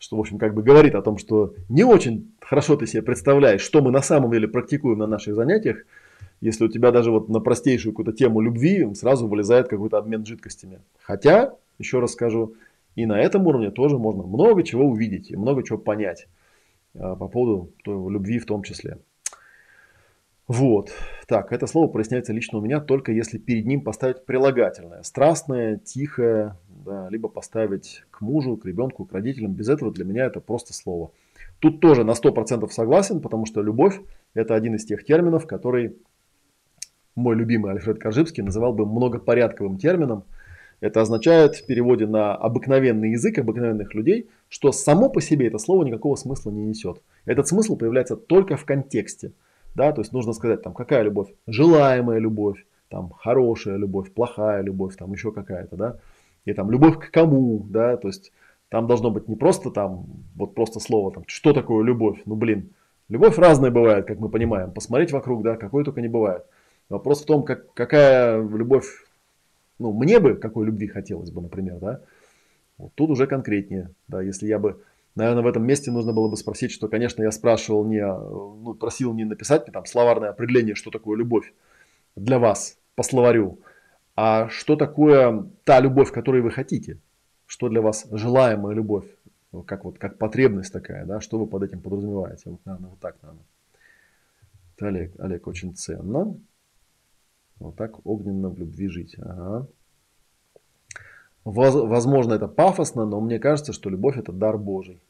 [0.03, 3.61] что, в общем, как бы говорит о том, что не очень хорошо ты себе представляешь,
[3.61, 5.85] что мы на самом деле практикуем на наших занятиях,
[6.41, 10.81] если у тебя даже вот на простейшую какую-то тему любви сразу вылезает какой-то обмен жидкостями.
[11.03, 12.55] Хотя, еще раз скажу,
[12.97, 16.27] и на этом уровне тоже можно много чего увидеть и много чего понять
[16.99, 18.99] а, по поводу любви в том числе.
[20.49, 20.91] Вот.
[21.29, 25.05] Так, это слово проясняется лично у меня только если перед ним поставить прилагательное.
[25.05, 29.53] Страстное, тихое, да, либо поставить к мужу, к ребенку, к родителям.
[29.53, 31.11] Без этого для меня это просто слово.
[31.61, 34.01] Тут тоже на 100% согласен, потому что любовь–
[34.35, 35.97] это один из тех терминов, который
[37.15, 40.25] мой любимый Альфред Коржибский называл бы многопорядковым термином.
[40.81, 45.85] Это означает в переводе на обыкновенный язык обыкновенных людей, что само по себе это слово
[45.85, 47.01] никакого смысла не несет.
[47.25, 49.33] Этот смысл появляется только в контексте.
[49.75, 51.29] Да, то есть нужно сказать, там, какая любовь?
[51.47, 55.99] Желаемая любовь, там, хорошая любовь, плохая любовь, там еще какая-то, да.
[56.45, 58.33] И там любовь к кому, да, то есть
[58.69, 62.71] там должно быть не просто там, вот просто слово, там, что такое любовь, ну блин,
[63.09, 66.45] любовь разная бывает, как мы понимаем, посмотреть вокруг, да, какой только не бывает.
[66.89, 68.87] Вопрос в том, как, какая любовь,
[69.79, 72.01] ну, мне бы какой любви хотелось бы, например, да.
[72.79, 74.83] Вот тут уже конкретнее, да, если я бы,
[75.15, 79.15] наверное, в этом месте нужно было бы спросить, что, конечно, я спрашивал не, ну, просил
[79.15, 81.53] не написать мне там словарное определение, что такое любовь
[82.17, 83.59] для вас по словарю,
[84.17, 86.99] а что такое та любовь, которую вы хотите,
[87.47, 89.07] что для вас желаемая любовь,
[89.67, 93.17] как вот как потребность такая, да, что вы под этим подразумеваете, вот, наверное, вот так,
[93.23, 93.45] наверное.
[94.81, 96.37] Олег, Олег, очень ценно.
[97.61, 99.15] Вот так огненно в любви жить.
[99.19, 99.69] Ага.
[101.45, 105.01] Возможно, это пафосно, но мне кажется, что любовь это дар Божий.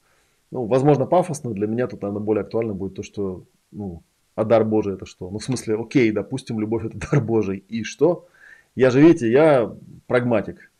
[0.50, 1.52] Ну, возможно, пафосно.
[1.52, 4.02] Для меня тут, наверное, более актуально будет то, что, ну,
[4.34, 5.30] а дар Божий это что?
[5.30, 7.64] Ну, в смысле, окей, допустим, любовь это дар Божий.
[7.68, 8.28] И что?
[8.74, 9.74] Я же, видите, я
[10.06, 10.70] прагматик.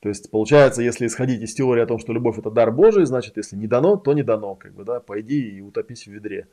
[0.00, 3.36] То есть, получается, если исходить из теории о том, что любовь это дар Божий, значит,
[3.36, 4.54] если не дано, то не дано.
[4.54, 6.46] Как бы, да, пойди и утопись в ведре.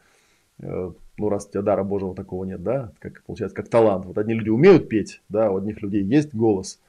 [0.59, 4.05] Э, ну, раз у тебя дара Божьего такого нет, да, как получается, как талант.
[4.05, 6.79] Вот одни люди умеют петь, да, у одних людей есть голос,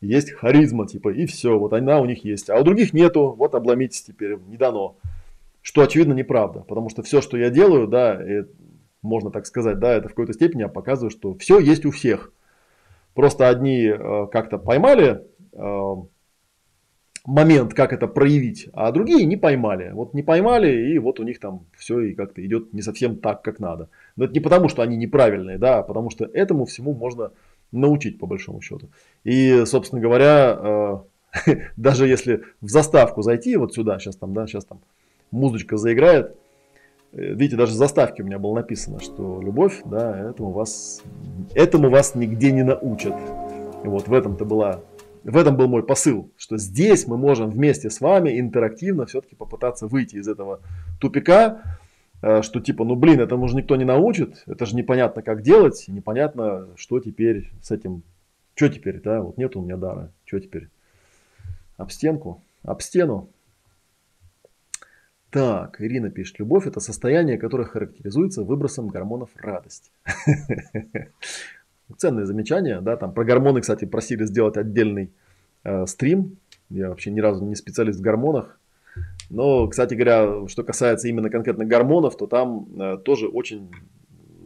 [0.00, 2.50] есть харизма, типа, и все, вот она у них есть.
[2.50, 4.96] А у других нету, вот обломитесь теперь, не дано.
[5.62, 8.44] Что, очевидно, неправда, потому что все, что я делаю, да, и,
[9.00, 12.30] можно так сказать, да, это в какой-то степени я показываю, что все есть у всех.
[13.14, 15.22] Просто одни э, как-то поймали
[15.52, 15.94] э,
[17.24, 19.90] момент, как это проявить, а другие не поймали.
[19.92, 23.42] Вот не поймали, и вот у них там все и как-то идет не совсем так,
[23.42, 23.88] как надо.
[24.16, 27.32] Но это не потому, что они неправильные, да, а потому что этому всему можно
[27.72, 28.88] научить, по большому счету.
[29.24, 31.02] И, собственно говоря,
[31.46, 34.80] э, даже если в заставку зайти вот сюда, сейчас там, да, сейчас там
[35.30, 36.36] музычка заиграет,
[37.14, 41.02] видите, даже в заставке у меня было написано, что любовь, да, этому вас,
[41.54, 43.14] этому вас нигде не научат.
[43.84, 44.80] И вот в этом-то была
[45.24, 49.86] в этом был мой посыл, что здесь мы можем вместе с вами интерактивно все-таки попытаться
[49.86, 50.60] выйти из этого
[51.00, 51.62] тупика,
[52.20, 55.82] э, что типа, ну блин, этому же никто не научит, это же непонятно как делать,
[55.88, 58.02] непонятно, что теперь с этим,
[58.54, 60.68] что теперь, да, вот нет у меня дара, что теперь,
[61.78, 63.30] об стенку, об стену.
[65.34, 69.90] Так, Ирина пишет, любовь это состояние, которое характеризуется выбросом гормонов радости.
[71.98, 75.10] Ценное замечание, да, там про гормоны, кстати, просили сделать отдельный
[75.64, 76.36] э, стрим.
[76.70, 78.60] Я вообще ни разу не специалист в гормонах.
[79.28, 83.72] Но, кстати говоря, что касается именно конкретно гормонов, то там э, тоже очень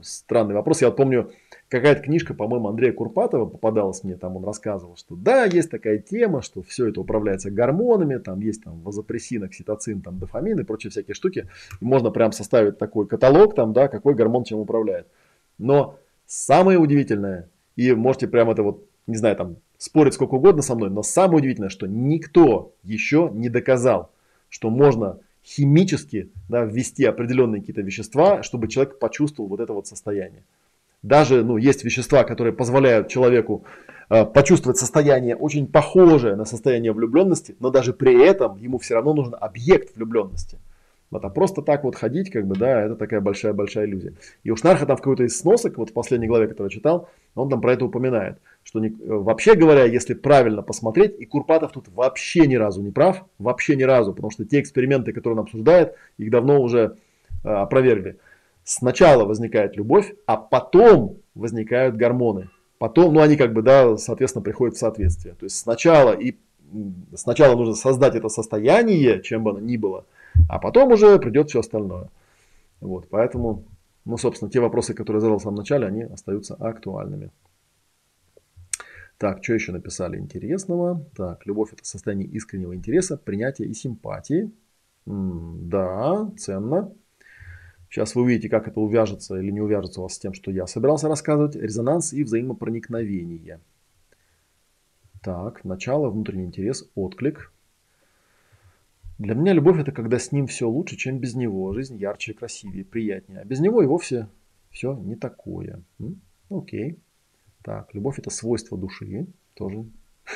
[0.01, 0.81] странный вопрос.
[0.81, 1.31] Я вот помню,
[1.69, 6.43] какая-то книжка, по-моему, Андрея Курпатова попадалась мне, там он рассказывал, что да, есть такая тема,
[6.43, 11.15] что все это управляется гормонами, там есть там вазопрессин, окситоцин, там дофамин и прочие всякие
[11.15, 11.49] штуки.
[11.81, 15.07] И можно прям составить такой каталог, там, да, какой гормон чем управляет.
[15.59, 20.75] Но самое удивительное, и можете прям это вот, не знаю, там, спорить сколько угодно со
[20.75, 24.11] мной, но самое удивительное, что никто еще не доказал,
[24.49, 30.43] что можно химически да, ввести определенные какие-то вещества, чтобы человек почувствовал вот это вот состояние.
[31.03, 33.65] Даже ну, есть вещества, которые позволяют человеку
[34.11, 39.15] э, почувствовать состояние очень похожее на состояние влюбленности, но даже при этом ему все равно
[39.15, 40.59] нужен объект влюбленности.
[41.11, 44.13] Вот, а просто так вот ходить, как бы, да, это такая большая-большая иллюзия.
[44.43, 47.09] И у Шнарха там в какой-то из сносок, вот в последней главе, которую я читал,
[47.35, 51.89] он там про это упоминает, что не, вообще говоря, если правильно посмотреть, и Курпатов тут
[51.89, 55.95] вообще ни разу не прав, вообще ни разу, потому что те эксперименты, которые он обсуждает,
[56.19, 56.97] их давно уже
[57.43, 58.19] э, опровергли.
[58.71, 62.51] Сначала возникает любовь, а потом возникают гормоны.
[62.77, 65.35] Потом, ну они как бы, да, соответственно, приходят в соответствие.
[65.37, 66.37] То есть сначала и
[67.15, 70.05] сначала нужно создать это состояние, чем бы оно ни было,
[70.51, 72.11] а потом уже придет все остальное.
[72.83, 73.65] Вот, поэтому,
[74.05, 77.31] ну, собственно, те вопросы, которые я задал в самом начале, они остаются актуальными.
[79.17, 81.07] Так, что еще написали интересного?
[81.17, 84.53] Так, любовь это состояние искреннего интереса, принятия и симпатии.
[85.07, 86.93] М да, ценно.
[87.89, 90.67] Сейчас вы увидите, как это увяжется или не увяжется у вас с тем, что я
[90.67, 91.57] собирался рассказывать.
[91.57, 93.61] Резонанс и взаимопроникновение.
[95.23, 97.53] Так, начало, внутренний интерес, отклик.
[99.19, 101.73] Для меня любовь это когда с ним все лучше, чем без него.
[101.73, 103.41] Жизнь ярче, красивее, приятнее.
[103.41, 104.29] А без него и вовсе
[104.71, 105.83] все не такое.
[105.99, 106.21] М?
[106.51, 106.99] Окей.
[107.63, 109.27] Так, любовь это свойство души.
[109.55, 109.87] Тоже.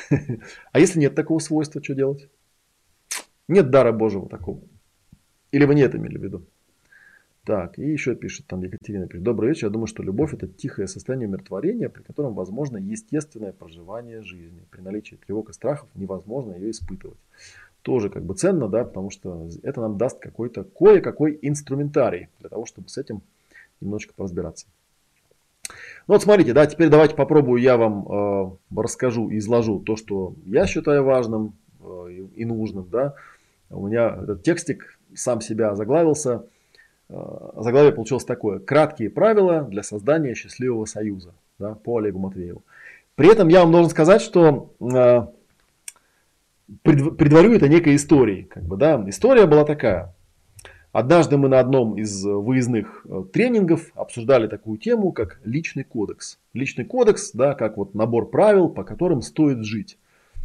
[0.71, 2.27] А если нет такого свойства, что делать?
[3.47, 4.61] Нет дара Божьего такого.
[5.51, 6.45] Или вы не это имели в виду?
[7.45, 10.87] Так, и еще пишет там Екатерина, пишет, добрый вечер, я думаю, что любовь это тихое
[10.87, 14.63] состояние умиротворения, при котором возможно естественное проживание жизни.
[14.71, 17.17] При наличии тревог и страхов невозможно ее испытывать.
[17.81, 22.65] Тоже как бы ценно, да, потому что это нам даст какой-то кое-какой инструментарий для того,
[22.65, 23.21] чтобы с этим
[23.81, 24.67] немножечко поразбираться.
[26.07, 30.33] Ну вот смотрите, да, теперь давайте попробую я вам э, расскажу и изложу то, что
[30.45, 33.15] я считаю важным э, и нужным, да.
[33.69, 36.45] У меня этот текстик сам себя заглавился–
[37.55, 38.59] заглавие получилось такое.
[38.59, 42.63] Краткие правила для создания счастливого союза да, по Олегу Матвееву.
[43.15, 45.27] При этом я вам должен сказать, что э,
[46.81, 48.43] предварю это некой историей.
[48.43, 49.03] Как бы, да.
[49.07, 50.13] История была такая.
[50.91, 56.39] Однажды мы на одном из выездных э, тренингов обсуждали такую тему, как личный кодекс.
[56.53, 59.97] Личный кодекс, да, как вот набор правил, по которым стоит жить.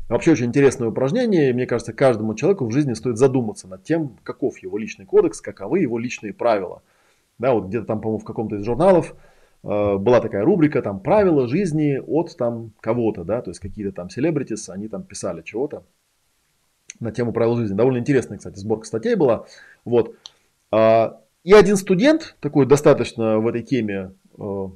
[0.08, 4.58] Вообще очень интересное упражнение, мне кажется, каждому человеку в жизни стоит задуматься над тем, каков
[4.58, 6.82] его личный кодекс, каковы его личные правила.
[7.38, 9.14] Да, вот где-то там, по-моему, в каком-то из журналов
[9.62, 14.08] э, была такая рубрика, там, правила жизни от там кого-то, да, то есть какие-то там
[14.08, 15.84] селебритис, они там писали чего-то
[17.00, 17.74] на тему правил жизни.
[17.74, 19.46] Довольно интересная, кстати, сборка статей была.
[19.84, 20.14] Вот.
[20.70, 24.68] А, и один студент, такой достаточно в этой теме э,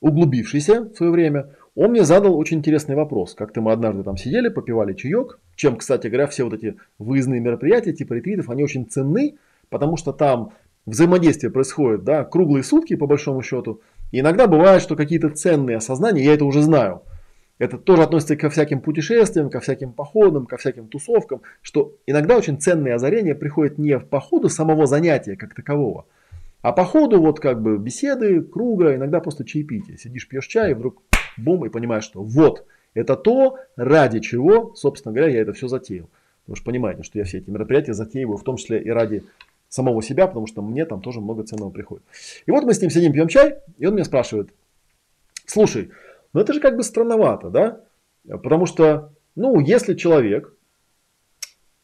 [0.00, 3.34] углубившийся в свое время, он мне задал очень интересный вопрос.
[3.34, 7.92] Как-то мы однажды там сидели, попивали чаек, чем, кстати говоря, все вот эти выездные мероприятия
[7.92, 9.36] типа ретритов, они очень ценны,
[9.68, 10.52] потому что там
[10.86, 13.82] взаимодействие происходит да, круглые сутки по большому счету.
[14.10, 17.02] И иногда бывает, что какие-то ценные осознания, я это уже знаю.
[17.58, 22.58] Это тоже относится ко всяким путешествиям, ко всяким походам, ко всяким тусовкам, что иногда очень
[22.58, 26.06] ценные озарения приходят не в походу самого занятия как такового,
[26.62, 29.96] а по ходу вот как бы беседы, круга, иногда просто чаепитие.
[29.96, 31.02] Сидишь, пьешь чай, и вдруг
[31.36, 36.08] бум, и понимаешь, что вот, это то, ради чего, собственно говоря, я это все затеял.
[36.44, 39.24] Потому что понимаете, что я все эти мероприятия затеиваю, в том числе и ради
[39.68, 42.04] самого себя, потому что мне там тоже много ценного приходит.
[42.46, 44.50] И вот мы с ним сидим, пьем чай, и он меня спрашивает,
[45.44, 45.90] слушай,
[46.32, 47.80] ну это же как бы странновато, да?
[48.28, 50.54] Потому что, ну, если человек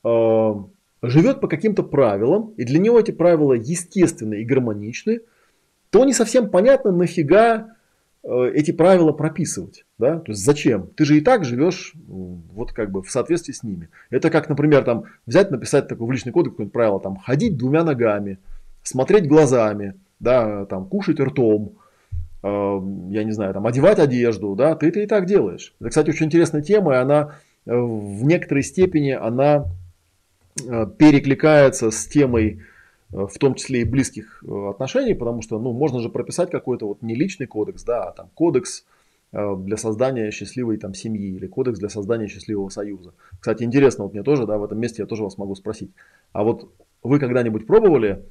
[0.05, 0.55] э,
[1.03, 5.21] живет по каким-то правилам, и для него эти правила естественны и гармоничны,
[5.91, 7.77] то не совсем понятно, нафига
[8.25, 9.85] эти правила прописывать.
[9.99, 10.21] Да?
[10.21, 10.89] То есть зачем?
[10.97, 13.89] Ты же и так живешь вот как бы в соответствии с ними.
[14.11, 17.85] Это как, например, там, взять, написать такой в личный кодекс какое-нибудь правило, там, ходить двумя
[17.85, 18.39] ногами,
[18.83, 21.79] смотреть глазами, да, там, кушать ртом,
[22.43, 22.81] э,
[23.11, 25.75] я не знаю, там, одевать одежду, да, ты это и так делаешь.
[25.81, 27.35] Это, кстати, очень интересная тема, и она
[27.67, 29.67] э, в некоторой степени, она
[30.65, 32.72] э, перекликается с темой э,
[33.13, 37.15] в том числе и близких отношений, потому что ну, можно же прописать какой-то вот не
[37.15, 38.85] личный кодекс, да, а там кодекс
[39.33, 43.13] для создания счастливой там, семьи или кодекс для создания счастливого союза.
[43.39, 45.91] Кстати, интересно, вот мне тоже, да, в этом месте я тоже вас могу спросить,
[46.33, 46.71] а вот
[47.03, 48.25] вы когда-нибудь пробовали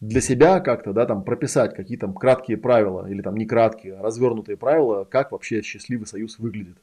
[0.00, 4.56] для себя как-то, да, там прописать какие-то краткие правила или там не краткие, а развернутые
[4.58, 6.76] правила, как вообще счастливый союз выглядит.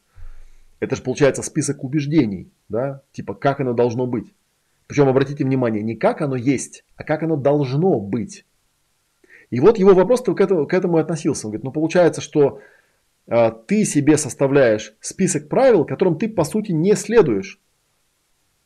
[0.80, 4.34] Это же получается список убеждений, да, типа как оно должно быть.
[4.94, 8.46] Причем обратите внимание, не как оно есть, а как оно должно быть.
[9.50, 11.48] И вот его вопрос к этому, к этому относился.
[11.48, 12.60] Он говорит, ну получается, что
[13.26, 17.60] э, ты себе составляешь список правил, которым ты по сути не следуешь.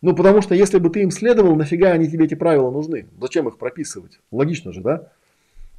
[0.01, 3.07] Ну, потому что если бы ты им следовал, нафига они тебе эти правила нужны?
[3.21, 4.19] Зачем их прописывать?
[4.29, 5.13] Логично же, да?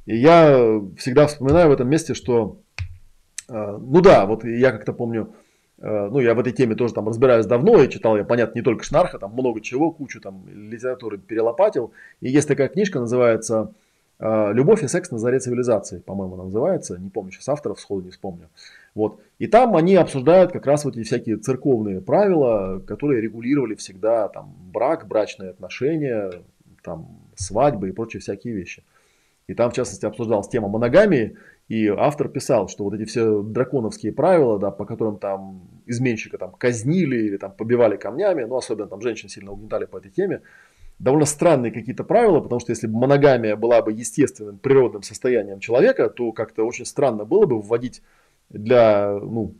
[0.07, 2.57] И я всегда вспоминаю в этом месте, что,
[3.49, 5.31] э, ну да, вот я как-то помню,
[5.81, 8.83] ну я в этой теме тоже там разбираюсь давно, и читал я, понятно, не только
[8.83, 11.93] Шнарха, там много чего, кучу там литературы перелопатил.
[12.21, 13.73] И есть такая книжка, называется
[14.19, 18.03] э, «Любовь и секс на заре цивилизации», по-моему, она называется, не помню сейчас авторов, сходу
[18.03, 18.49] не вспомню.
[18.93, 19.21] Вот.
[19.37, 24.53] И там они обсуждают как раз вот эти всякие церковные правила, которые регулировали всегда там,
[24.73, 26.31] брак, брачные отношения,
[26.83, 28.83] там, свадьбы и прочие всякие вещи.
[29.47, 31.37] И там, в частности, обсуждалась тема моногамии,
[31.69, 36.51] и автор писал, что вот эти все драконовские правила, да, по которым там изменщика там
[36.51, 40.41] казнили или там побивали камнями, ну, особенно там женщин сильно угнетали по этой теме,
[40.97, 46.09] довольно странные какие-то правила, потому что если бы моногамия была бы естественным природным состоянием человека,
[46.09, 48.01] то как-то очень странно было бы вводить
[48.49, 49.53] для, ну,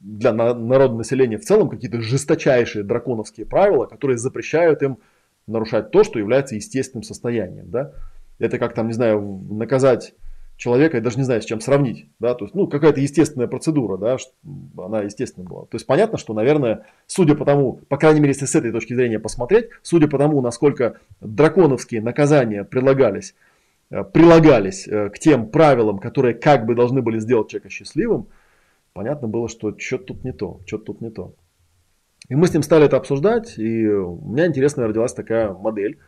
[0.00, 4.98] для народного населения в целом какие-то жесточайшие драконовские правила, которые запрещают им
[5.46, 7.70] нарушать то, что является естественным состоянием.
[7.70, 7.92] Да?
[8.40, 10.14] Это как там, не знаю, наказать
[10.56, 12.08] человека, я даже не знаю, с чем сравнить.
[12.20, 12.34] Да?
[12.34, 14.16] То есть, ну, какая-то естественная процедура, да,
[14.78, 15.62] она естественная была.
[15.62, 18.94] То есть понятно, что, наверное, судя по тому, по крайней мере, если с этой точки
[18.94, 23.34] зрения посмотреть, судя по тому, насколько драконовские наказания предлагались
[23.92, 28.26] Э, прилагались э, к тем правилам, которые как бы должны были сделать человека счастливым,
[28.94, 31.34] понятно было, что что-то тут не то, что-то тут не то.
[32.28, 35.98] И мы с ним стали это обсуждать, и у меня интересная родилась такая модель,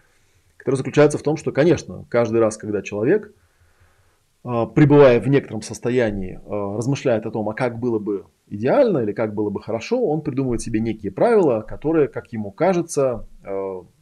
[0.56, 3.34] которая заключается в том, что, конечно, каждый раз, когда человек,
[4.44, 9.48] пребывая в некотором состоянии, размышляет о том, а как было бы идеально или как было
[9.48, 13.26] бы хорошо, он придумывает себе некие правила, которые, как ему кажется,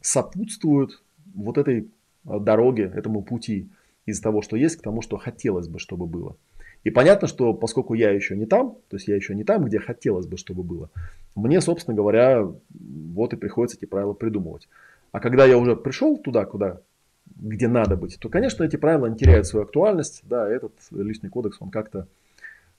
[0.01, 1.01] сопутствуют
[1.33, 1.89] вот этой
[2.25, 3.69] дороге, этому пути
[4.05, 6.35] из того, что есть, к тому, что хотелось бы, чтобы было.
[6.83, 9.79] И понятно, что поскольку я еще не там, то есть я еще не там, где
[9.79, 10.89] хотелось бы, чтобы было,
[11.35, 14.67] мне, собственно говоря, вот и приходится эти правила придумывать.
[15.13, 16.81] А когда я уже пришел туда, куда,
[17.35, 21.57] где надо быть, то, конечно, эти правила не теряют свою актуальность, да, этот личный кодекс,
[21.59, 22.07] он как-то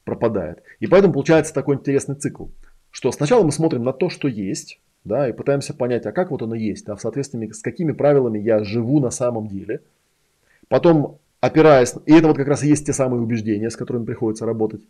[0.05, 0.63] пропадает.
[0.81, 2.47] И поэтому получается такой интересный цикл,
[2.91, 6.43] что сначала мы смотрим на то, что есть, да, и пытаемся понять, а как вот
[6.43, 9.83] оно есть, да, в соответствии с какими правилами я живу на самом деле.
[10.69, 14.47] Потом, опираясь, и это вот как раз и есть те самые убеждения, с которыми приходится
[14.47, 14.83] работать.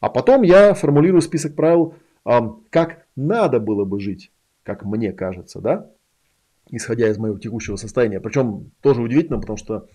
[0.00, 1.94] А потом я формулирую список правил,
[2.70, 4.30] как надо было бы жить,
[4.64, 5.90] как мне кажется, да,
[6.70, 8.20] исходя из моего текущего состояния.
[8.20, 9.88] Причем тоже удивительно, потому что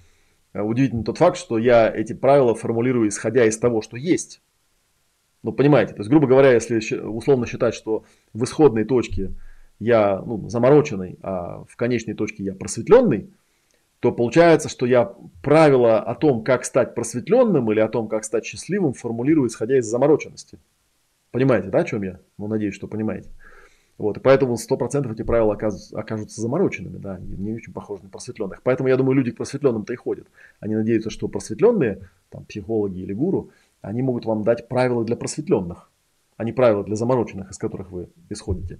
[0.54, 4.42] э, удивительно тот факт, что я эти правила формулирую исходя из того, что есть.
[5.42, 8.04] Ну, понимаете, то есть, грубо говоря, если условно считать, что
[8.34, 9.34] в исходной точке
[9.80, 13.30] я ну, замороченный, а в конечной точке я просветленный,
[14.02, 18.46] то получается, что я правила о том, как стать просветленным или о том, как стать
[18.46, 20.60] счастливым, формулирую, исходя из замороченности.
[21.32, 22.20] Понимаете, да, о чем я?
[22.38, 23.30] Ну, надеюсь, что понимаете.
[24.00, 28.62] Вот, и поэтому 100% эти правила окажутся, замороченными, да, не очень похожи на просветленных.
[28.64, 30.26] Поэтому я думаю, люди к просветленным-то и ходят.
[30.62, 33.50] Они надеются, что просветленные, там, психологи или гуру,
[33.82, 35.92] они могут вам дать правила для просветленных,
[36.38, 38.80] а не правила для замороченных, из которых вы исходите.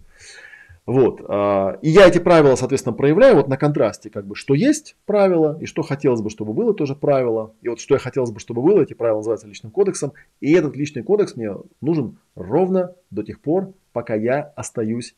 [0.86, 1.22] Вот.
[1.28, 5.58] А, и я эти правила, соответственно, проявляю вот на контрасте, как бы, что есть правило,
[5.62, 7.54] и что хотелось бы, чтобы было тоже правило.
[7.62, 10.14] И вот что я хотелось бы, чтобы было, эти правила называются личным кодексом.
[10.40, 11.52] И этот личный кодекс мне
[11.82, 15.16] нужен ровно до тех пор, пока я остаюсь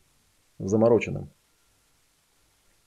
[0.59, 1.29] замороченным.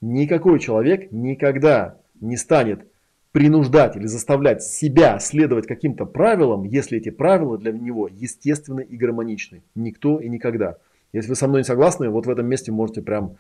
[0.01, 2.87] Никакой человек никогда не станет
[3.33, 9.63] принуждать или заставлять себя следовать каким-то правилам, если эти правила для него естественны и гармоничны.
[9.75, 10.77] Никто и никогда.
[11.15, 13.37] Если вы со мной не согласны, вот в этом месте можете прям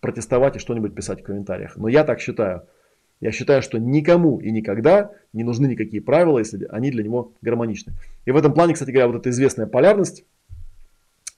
[0.00, 1.76] протестовать и что-нибудь писать в комментариях.
[1.76, 2.62] Но я так считаю.
[3.20, 7.92] Я считаю, что никому и никогда не нужны никакие правила, если они для него гармоничны.
[8.24, 10.24] И в этом плане, кстати говоря, вот эта известная полярность,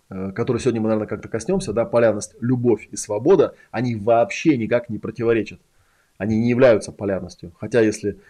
[0.08, 4.88] э, которую сегодня мы, наверное, как-то коснемся, да, полярность любовь и свобода, они вообще никак
[4.88, 5.58] не противоречат.
[6.16, 7.50] Они не являются полярностью.
[7.58, 8.20] Хотя если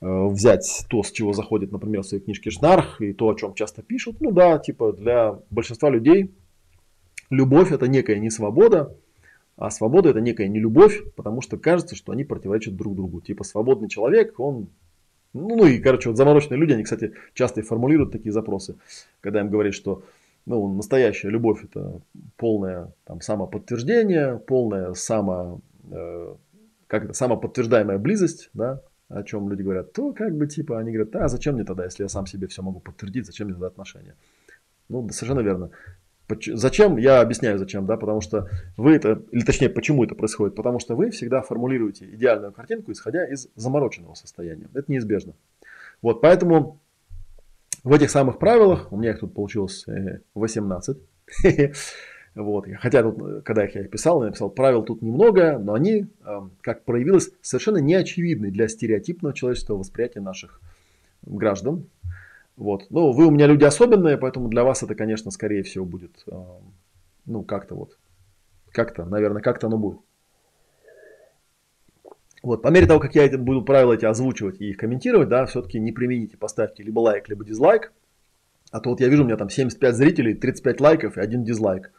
[0.00, 3.54] э, взять то, с чего заходит, например, в своей книжке Шнарх, и то, о чем
[3.54, 6.32] часто пишут, ну да, типа для большинства людей
[7.30, 8.96] Любовь это некая несвобода,
[9.56, 13.20] А свобода это некая нелюбовь, потому что кажется, что они противоречат друг другу.
[13.20, 14.68] Типа свободный человек, он
[15.34, 18.76] ну, ну и, короче, вот замороченные люди, они, кстати, часто и формулируют такие запросы,
[19.20, 20.02] когда им говорят, что
[20.46, 22.00] ну, настоящая любовь это
[22.36, 25.60] полное там, самоподтверждение, полная само,
[25.90, 26.34] э,
[26.86, 31.14] как это, самоподтверждаемая близость, да, о чем люди говорят, то как бы типа они говорят,
[31.16, 34.14] а зачем мне тогда, если я сам себе все могу подтвердить, зачем мне тогда отношения?
[34.88, 35.70] Ну, да, совершенно верно.
[36.28, 36.98] Зачем?
[36.98, 40.94] Я объясняю зачем, да, потому что вы это, или точнее, почему это происходит, потому что
[40.94, 44.68] вы всегда формулируете идеальную картинку, исходя из замороченного состояния.
[44.74, 45.34] Это неизбежно.
[46.02, 46.80] Вот, поэтому
[47.82, 49.86] в этих самых правилах, у меня их тут получилось
[50.34, 50.98] 18,
[51.44, 51.72] э,
[52.34, 56.52] вот, хотя тут, когда их я писал, я написал, правил тут немного, но они, эм,
[56.60, 60.60] как проявилось, совершенно неочевидны для стереотипного человеческого восприятия наших
[61.22, 61.86] граждан,
[62.58, 62.86] вот.
[62.90, 66.44] Ну, вы у меня люди особенные, поэтому для вас это, конечно, скорее всего будет, э,
[67.24, 67.96] ну, как-то вот,
[68.72, 70.00] как-то, наверное, как-то оно будет.
[72.42, 75.78] Вот, по мере того, как я буду правила эти озвучивать и их комментировать, да, все-таки
[75.78, 77.92] не примените, поставьте либо лайк, либо дизлайк.
[78.72, 81.92] А то вот я вижу, у меня там 75 зрителей, 35 лайков и один дизлайк.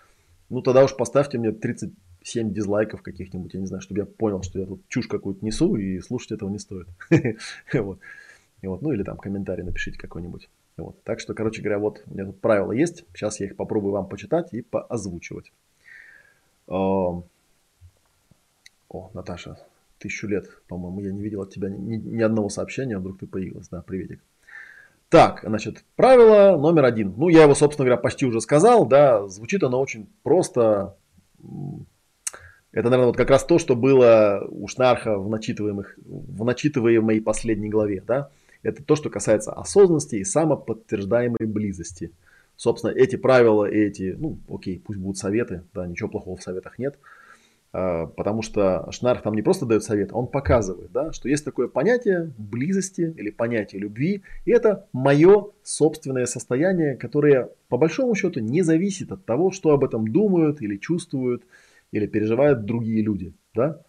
[0.50, 4.60] Ну, тогда уж поставьте мне 37 дизлайков каких-нибудь, я не знаю, чтобы я понял, что
[4.60, 6.88] я тут чушь какую-то несу и слушать этого не стоит.
[7.74, 8.00] Вот.
[8.62, 10.50] И вот, ну или там комментарий напишите какой-нибудь.
[10.78, 11.02] Вот.
[11.04, 13.06] Так что, короче говоря, вот у меня тут правила есть.
[13.14, 15.52] Сейчас я их попробую вам почитать и поозвучивать.
[16.68, 17.24] О,
[19.14, 19.58] Наташа,
[19.98, 23.70] тысячу лет, по-моему, я не видел от тебя ни, ни одного сообщения, вдруг ты появилась.
[23.70, 24.20] Да, приветик.
[25.10, 27.14] Так, значит, правило номер один.
[27.18, 30.96] Ну, я его, собственно говоря, почти уже сказал, да, звучит оно очень просто.
[32.72, 37.70] Это, наверное, вот как раз то, что было у Шнарха в, начитываемых, в начитываемой последней
[37.70, 38.30] главе, да.
[38.64, 42.12] Это то, что касается осознанности и самоподтверждаемой близости.
[42.56, 46.98] Собственно, эти правила, эти, ну, окей, пусть будут советы, да, ничего плохого в советах нет.
[47.72, 51.68] А, потому что Шнарх там не просто дает совет, он показывает, да, что есть такое
[51.68, 58.64] понятие близости или понятие любви, и это мое собственное состояние, которое по большому счету не
[58.64, 61.44] зависит от того, что об этом думают или чувствуют
[61.92, 63.34] или переживают другие люди.
[63.54, 63.82] Да?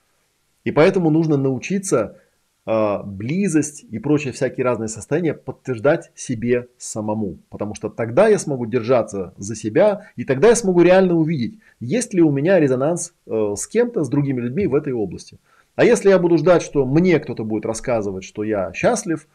[0.65, 2.19] И поэтому нужно научиться
[2.67, 7.39] близость и прочие всякие разные состояния подтверждать себе самому.
[7.49, 12.15] Потому что тогда я смогу держаться за себя, и тогда я смогу реально увидеть, есть
[12.15, 15.39] ли у меня резонанс э, с кем-то, с другими людьми в этой области.
[15.77, 19.27] А если я буду ждать, что мне кто-то будет рассказывать, что я счастлив,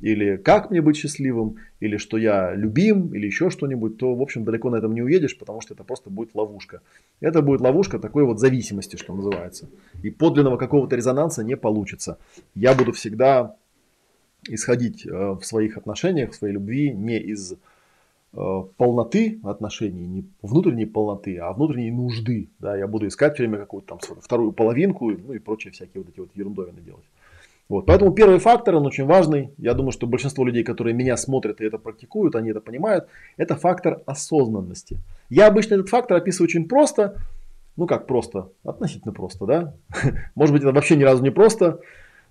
[0.00, 4.44] или как мне быть счастливым, или что я любим, или еще что-нибудь, то, в общем,
[4.44, 6.80] далеко на этом не уедешь, потому что это просто будет ловушка.
[7.20, 9.68] Это будет ловушка такой вот зависимости, что называется.
[10.02, 12.18] И подлинного какого-то резонанса не получится.
[12.54, 13.56] Я буду всегда
[14.48, 20.86] исходить э, в своих отношениях, в своей любви не из э, полноты отношений, не внутренней
[20.86, 22.48] полноты, а внутренней нужды.
[22.58, 26.12] Да, я буду искать все время какую-то там вторую половинку, ну и прочие всякие вот
[26.12, 27.04] эти вот ерундовины делать.
[27.74, 27.86] Вот.
[27.86, 29.50] Поэтому первый фактор, он очень важный.
[29.58, 33.08] Я думаю, что большинство людей, которые меня смотрят и это практикуют, они это понимают.
[33.36, 34.98] Это фактор осознанности.
[35.28, 37.16] Я обычно этот фактор описываю очень просто.
[37.76, 38.48] Ну как просто?
[38.62, 39.74] Относительно просто, да?
[40.36, 41.80] Может быть, это вообще ни разу не просто.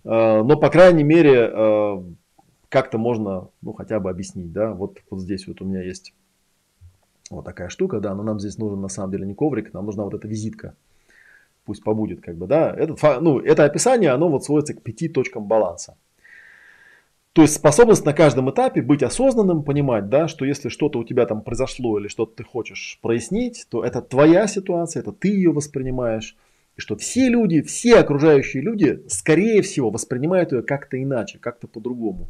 [0.06, 2.04] Э, но, по крайней мере, э,
[2.70, 4.72] как-то можно, ну, хотя бы объяснить, да?
[4.72, 6.14] Вот, вот здесь вот у меня есть
[7.30, 10.06] вот такая штука, да, но нам здесь нужен на самом деле не коврик, нам нужна
[10.06, 10.74] вот эта визитка
[11.66, 15.48] пусть побудет, как бы, да, этот, ну, это описание, оно вот сводится к пяти точкам
[15.48, 15.98] баланса.
[17.34, 21.26] То есть способность на каждом этапе быть осознанным, понимать, да, что если что-то у тебя
[21.26, 26.38] там произошло или что-то ты хочешь прояснить, то это твоя ситуация, это ты ее воспринимаешь.
[26.78, 32.30] И что все люди, все окружающие люди, скорее всего, воспринимают ее как-то иначе, как-то по-другому.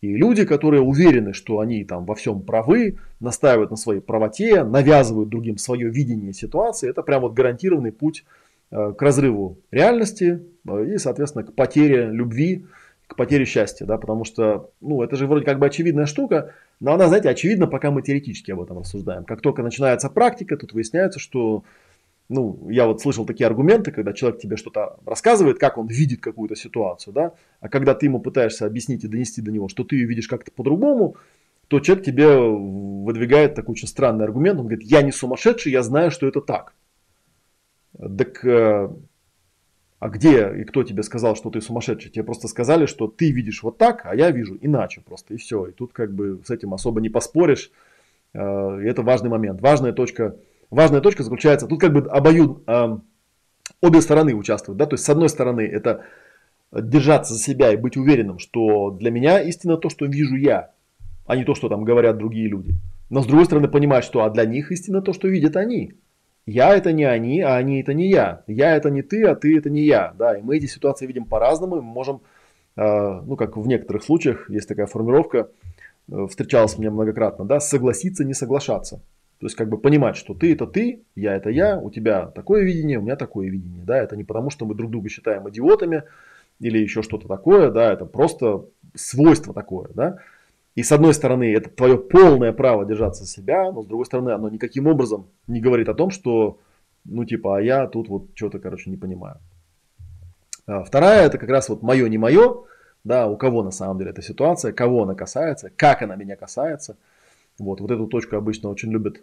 [0.00, 5.28] И люди, которые уверены, что они там во всем правы, настаивают на своей правоте, навязывают
[5.28, 8.24] другим свое видение ситуации, это прям вот гарантированный путь
[8.70, 12.66] к разрыву реальности э, и, соответственно, к потере любви,
[13.06, 16.94] к потере счастья, да, потому что, ну, это же вроде как бы очевидная штука, но
[16.94, 19.24] она, знаете, очевидна, пока мы теоретически об этом рассуждаем.
[19.24, 21.62] Как только начинается практика, тут выясняется, что,
[22.28, 26.56] ну, я вот слышал такие аргументы, когда человек тебе что-то рассказывает, как он видит какую-то
[26.56, 30.06] ситуацию, да, а когда ты ему пытаешься объяснить и донести до него, что ты ее
[30.06, 31.16] видишь как-то по-другому,
[31.68, 36.10] то человек тебе выдвигает такой очень странный аргумент, он говорит, я не сумасшедший, я знаю,
[36.10, 36.74] что это так.
[37.98, 38.88] Так э,
[39.98, 42.10] а где и кто тебе сказал, что ты сумасшедший?
[42.10, 45.66] Тебе просто сказали, что ты видишь вот так, а я вижу иначе просто, и все.
[45.66, 47.70] И тут как бы с этим особо не поспоришь.
[48.34, 49.62] Э, и это важный момент.
[49.62, 50.36] Важная точка,
[50.70, 52.98] важная точка заключается, тут как бы обоюд, э,
[53.80, 54.78] обе стороны участвуют.
[54.78, 54.86] Да?
[54.86, 56.04] То есть с одной стороны это
[56.72, 60.72] держаться за себя и быть уверенным, что для меня истина то, что вижу я,
[61.26, 62.74] а не то, что там говорят другие люди.
[63.08, 65.94] Но с другой стороны понимать, что а для них истина то, что видят они.
[66.46, 68.44] Я это не они, а они это не я.
[68.46, 70.14] Я это не ты, а ты это не я.
[70.16, 71.76] Да, и мы эти ситуации видим по-разному.
[71.76, 72.22] Мы можем,
[72.76, 75.50] э, ну как в некоторых случаях, есть такая формулировка,
[76.08, 79.02] э, встречалась мне многократно, да, согласиться, не соглашаться.
[79.38, 82.62] То есть как бы понимать, что ты это ты, я это я, у тебя такое
[82.62, 83.84] видение, у меня такое видение.
[83.84, 86.04] Да, это не потому, что мы друг друга считаем идиотами
[86.60, 90.18] или еще что-то такое, да, это просто свойство такое, да.
[90.76, 94.50] И с одной стороны, это твое полное право держаться себя, но с другой стороны, оно
[94.50, 96.58] никаким образом не говорит о том, что,
[97.06, 99.38] ну типа, а я тут вот что-то, короче, не понимаю.
[100.66, 102.64] А вторая, это как раз вот мое, не мое,
[103.04, 106.96] да, у кого на самом деле эта ситуация, кого она касается, как она меня касается.
[107.58, 109.22] Вот, вот эту точку обычно очень любят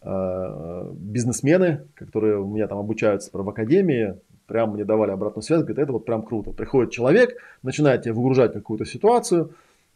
[0.00, 5.80] э, бизнесмены, которые у меня там обучаются в академии, прям мне давали обратную связь, говорят,
[5.80, 6.52] это вот прям круто.
[6.52, 9.50] Приходит человек, начинает тебе выгружать какую-то ситуацию,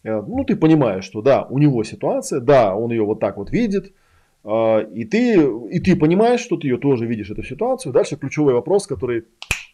[0.05, 3.93] ну, ты понимаешь, что да, у него ситуация, да, он ее вот так вот видит,
[4.45, 5.35] э, и ты,
[5.71, 7.93] и ты понимаешь, что ты ее тоже видишь, эту ситуацию.
[7.93, 9.25] Дальше ключевой вопрос, который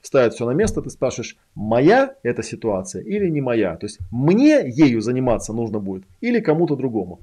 [0.02, 3.76] ставит все на место, ты спрашиваешь, моя эта ситуация или не моя?
[3.76, 7.20] То есть мне ею заниматься нужно будет или кому-то другому.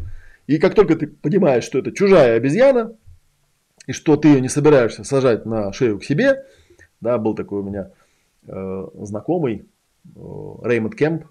[0.47, 2.95] И как только ты понимаешь, что это чужая обезьяна,
[3.87, 6.45] и что ты ее не собираешься сажать на шею к себе,
[6.99, 7.91] да, был такой у меня
[8.47, 9.65] э, знакомый,
[10.05, 10.19] э,
[10.63, 11.25] Реймонд Кемп,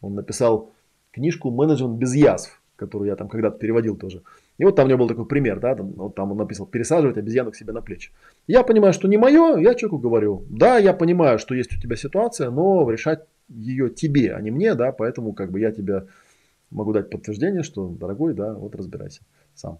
[0.00, 0.72] он написал
[1.12, 4.22] книжку «Менеджмент без язв», которую я там когда-то переводил тоже.
[4.58, 7.16] И вот там у него был такой пример, да, там, вот там он написал «пересаживать
[7.16, 8.10] обезьяну к себе на плечи».
[8.46, 11.96] Я понимаю, что не мое, я человеку говорю, да, я понимаю, что есть у тебя
[11.96, 16.06] ситуация, но решать ее тебе, а не мне, да, поэтому как бы я тебе
[16.70, 19.22] могу дать подтверждение, что, дорогой, да, вот разбирайся
[19.54, 19.78] сам.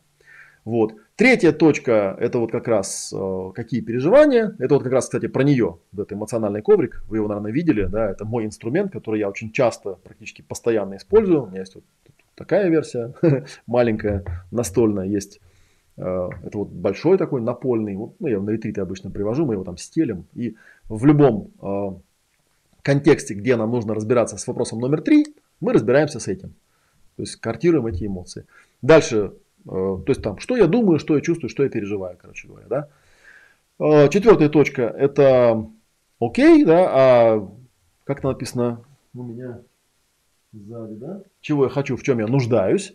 [0.65, 0.95] Вот.
[1.17, 4.55] Третья точка, это вот как раз э, какие переживания.
[4.59, 7.03] Это вот как раз, кстати, про нее, вот этот эмоциональный коврик.
[7.09, 11.45] Вы его, наверное, видели, да, это мой инструмент, который я очень часто, практически постоянно использую.
[11.45, 11.85] У меня есть вот
[12.37, 13.13] такая версия,
[13.67, 15.41] маленькая, настольная, есть
[15.97, 19.65] э, это вот большой такой напольный, вот, ну, я на ретриты обычно привожу, мы его
[19.65, 20.27] там стелим.
[20.35, 20.57] И
[20.89, 21.91] в любом э,
[22.83, 25.27] контексте, где нам нужно разбираться с вопросом номер три,
[25.61, 26.55] мы разбираемся с этим.
[27.17, 28.47] То есть картируем эти эмоции.
[28.81, 29.33] Дальше
[29.65, 32.89] то есть там, что я думаю, что я чувствую, что я переживаю, короче говоря, да.
[33.79, 35.67] Э, четвертая точка– это
[36.21, 37.49] окей, да, а
[38.05, 38.85] как это написано
[39.15, 39.61] у меня
[40.53, 42.95] сзади, да, чего я хочу, в чем я нуждаюсь,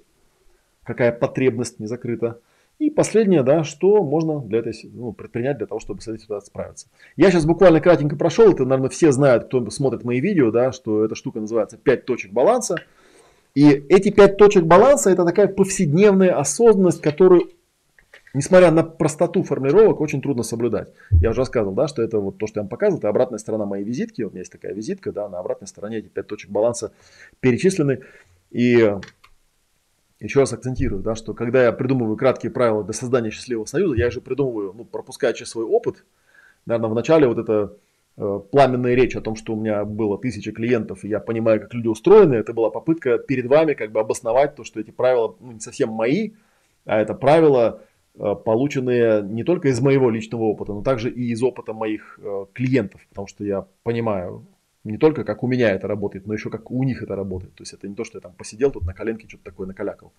[0.84, 2.39] какая потребность не закрыта.
[2.80, 6.51] И последнее, да, что можно для этой, ну, предпринять для того, чтобы с этой ситуацией
[6.51, 6.88] справиться.
[7.15, 11.03] Я сейчас буквально кратенько прошел, это, наверное, все знают, кто смотрит мои видео, да, что
[11.03, 12.76] эта штука называется 5 точек баланса.
[13.58, 17.49] И эти пять точек баланса это такая повседневная осознанность, которую,
[18.36, 20.93] несмотря на простоту формулировок, очень трудно соблюдать.
[21.10, 23.66] Я уже рассказывал, да, что это вот то, что я вам показывал, это обратная сторона
[23.66, 24.22] моей визитки.
[24.22, 26.91] У меня есть такая визитка, да, на обратной стороне эти пять точек баланса
[27.39, 28.03] перечислены.
[28.51, 28.93] И
[30.20, 34.12] еще раз акцентирую, да, что когда я придумываю краткие правила для создания счастливого союза, я
[34.12, 36.05] же придумываю, ну, пропуская через свой опыт.
[36.68, 37.74] Наверное, вначале вот это
[38.18, 41.88] пламенная речь о том, что у меня было тысяча клиентов, и я понимаю, как люди
[41.88, 45.59] устроены, это была попытка перед вами как бы обосновать то, что эти правила ну, не
[45.59, 46.32] совсем мои,
[46.86, 47.84] а это правила,
[48.15, 52.45] э, полученные не только из моего личного опыта, но также и из опыта моих э,
[52.53, 54.47] клиентов, потому что я понимаю
[54.84, 57.53] не только как у меня это работает, но еще как у них это работает.
[57.55, 60.13] То есть это не то, что я там посидел тут на коленке, что-то такое накалякал.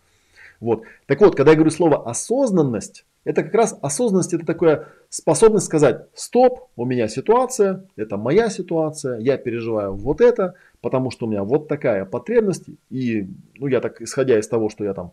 [0.61, 0.85] Вот.
[1.07, 6.07] Так вот, когда я говорю слово осознанность, это как раз осознанность, это такая способность сказать,
[6.15, 11.45] стоп, у меня ситуация, это моя ситуация, я переживаю вот это, потому что у меня
[11.45, 15.13] вот такая потребность, и ну, я так, исходя из того, что я там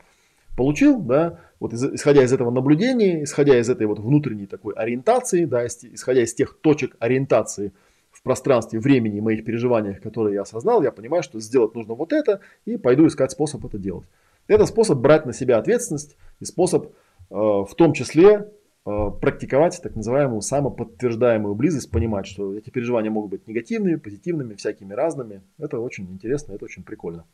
[0.55, 5.43] получил, да, вот из, исходя из этого наблюдения, исходя из этой вот внутренней такой ориентации,
[5.43, 7.73] да, исходя из тех точек ориентации
[8.11, 12.39] в пространстве, времени, моих переживаниях, которые я осознал, я понимаю, что сделать нужно вот это,
[12.63, 14.07] и пойду искать способ это делать.
[14.47, 16.93] Это способ брать на себя ответственность и способ
[17.29, 18.51] в том числе
[18.85, 24.93] э, практиковать так называемую самоподтверждаемую близость, понимать, что эти переживания могут быть негативными, позитивными, всякими
[24.93, 25.41] разными.
[25.57, 27.25] Это очень интересно, это очень прикольно.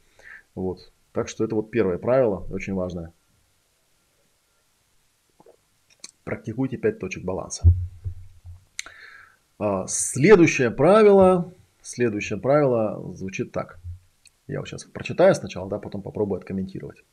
[0.55, 0.91] Вот.
[1.13, 3.11] Так что это вот первое правило, очень важное.
[6.23, 7.65] Практикуйте 5 точек баланса.
[9.59, 13.79] А, следующее правило, следующее правило звучит так.
[14.47, 17.03] Я вот сейчас прочитаю сначала, да, потом попробую откомментировать.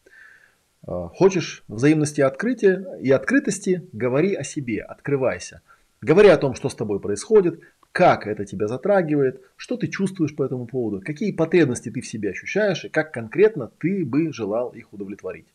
[0.87, 5.63] А, хочешь взаимности и открытия и открытости, говори о себе, открывайся.
[6.01, 7.61] Говори о том, что с тобой происходит,
[7.93, 12.31] как это тебя затрагивает, что ты чувствуешь по этому поводу, какие потребности ты в себе
[12.31, 15.47] ощущаешь и как конкретно ты бы желал их удовлетворить.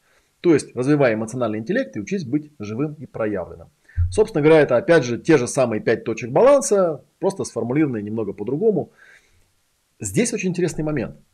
[0.41, 3.69] То есть развивай эмоциональный интеллект и учись быть живым и проявленным.
[4.11, 8.91] Собственно говоря, это опять же те же самые пять точек баланса, просто сформулированные немного по-другому.
[10.01, 11.15] Здесь очень интересный момент–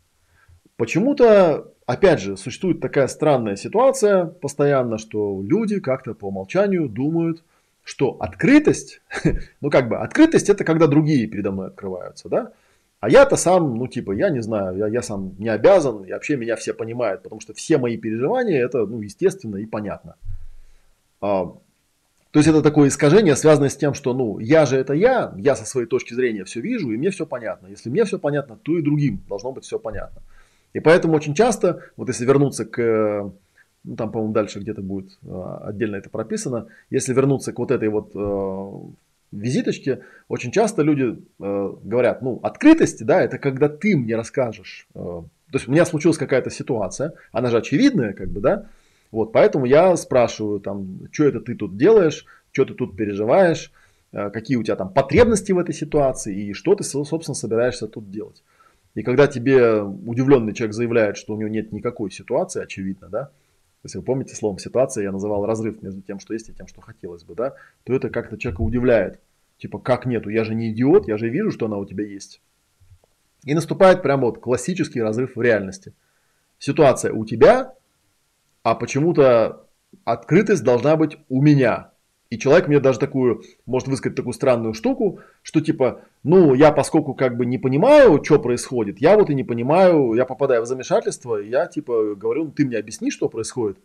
[0.79, 7.43] Почему-то, опять же, существует такая странная ситуация постоянно, что люди как-то по умолчанию думают,
[7.83, 9.01] что открытость,
[9.61, 12.51] ну как бы открытость это когда другие передо мной открываются, да,
[12.99, 16.37] а я-то сам, ну типа, я не знаю, я, я сам не обязан, и вообще
[16.37, 20.15] меня все понимают, потому что все мои переживания это, ну, естественно и понятно.
[21.21, 25.33] А, то есть это такое искажение, связанное с тем, что, ну, я же это я,
[25.37, 27.65] я со своей точки зрения все вижу, и мне все понятно.
[27.67, 30.21] Если мне все понятно, то и другим должно быть все понятно.
[30.73, 33.31] И поэтому очень часто, вот если вернуться к
[33.83, 36.67] ну, там, по-моему, дальше где-то будет а, отдельно это прописано.
[36.89, 38.91] Если вернуться к вот этой вот э,
[39.31, 44.87] визиточке, очень часто люди э, говорят, ну, открытость, да, это когда ты мне расскажешь.
[44.93, 48.67] Э, то есть у меня случилась какая-то ситуация, она же очевидная, как бы, да,
[49.11, 53.71] вот, поэтому я спрашиваю, там, что это ты тут делаешь, что ты тут переживаешь,
[54.11, 58.11] э, какие у тебя там потребности в этой ситуации и что ты, собственно, собираешься тут
[58.11, 58.43] делать.
[58.95, 63.31] И когда тебе удивленный человек заявляет, что у него нет никакой ситуации, очевидно, да,
[63.83, 66.81] если вы помните словом ситуация, я называл разрыв между тем, что есть и тем, что
[66.81, 67.53] хотелось бы, да,
[67.85, 69.21] то это как-то человека удивляет.
[69.57, 70.29] Типа, как нету?
[70.29, 72.41] Я же не идиот, я же вижу, что она у тебя есть.
[73.45, 75.93] И наступает прямо вот классический разрыв в реальности.
[76.57, 77.73] Ситуация у тебя,
[78.63, 79.65] а почему-то
[80.03, 81.88] открытость должна быть у меня.
[82.29, 87.15] И человек мне даже такую, может высказать такую странную штуку, что типа, ну, я поскольку
[87.15, 91.41] как бы не понимаю, что происходит, я вот и не понимаю, я попадаю в замешательство,
[91.41, 93.79] и я типа говорю, ну, ты мне объясни, что происходит.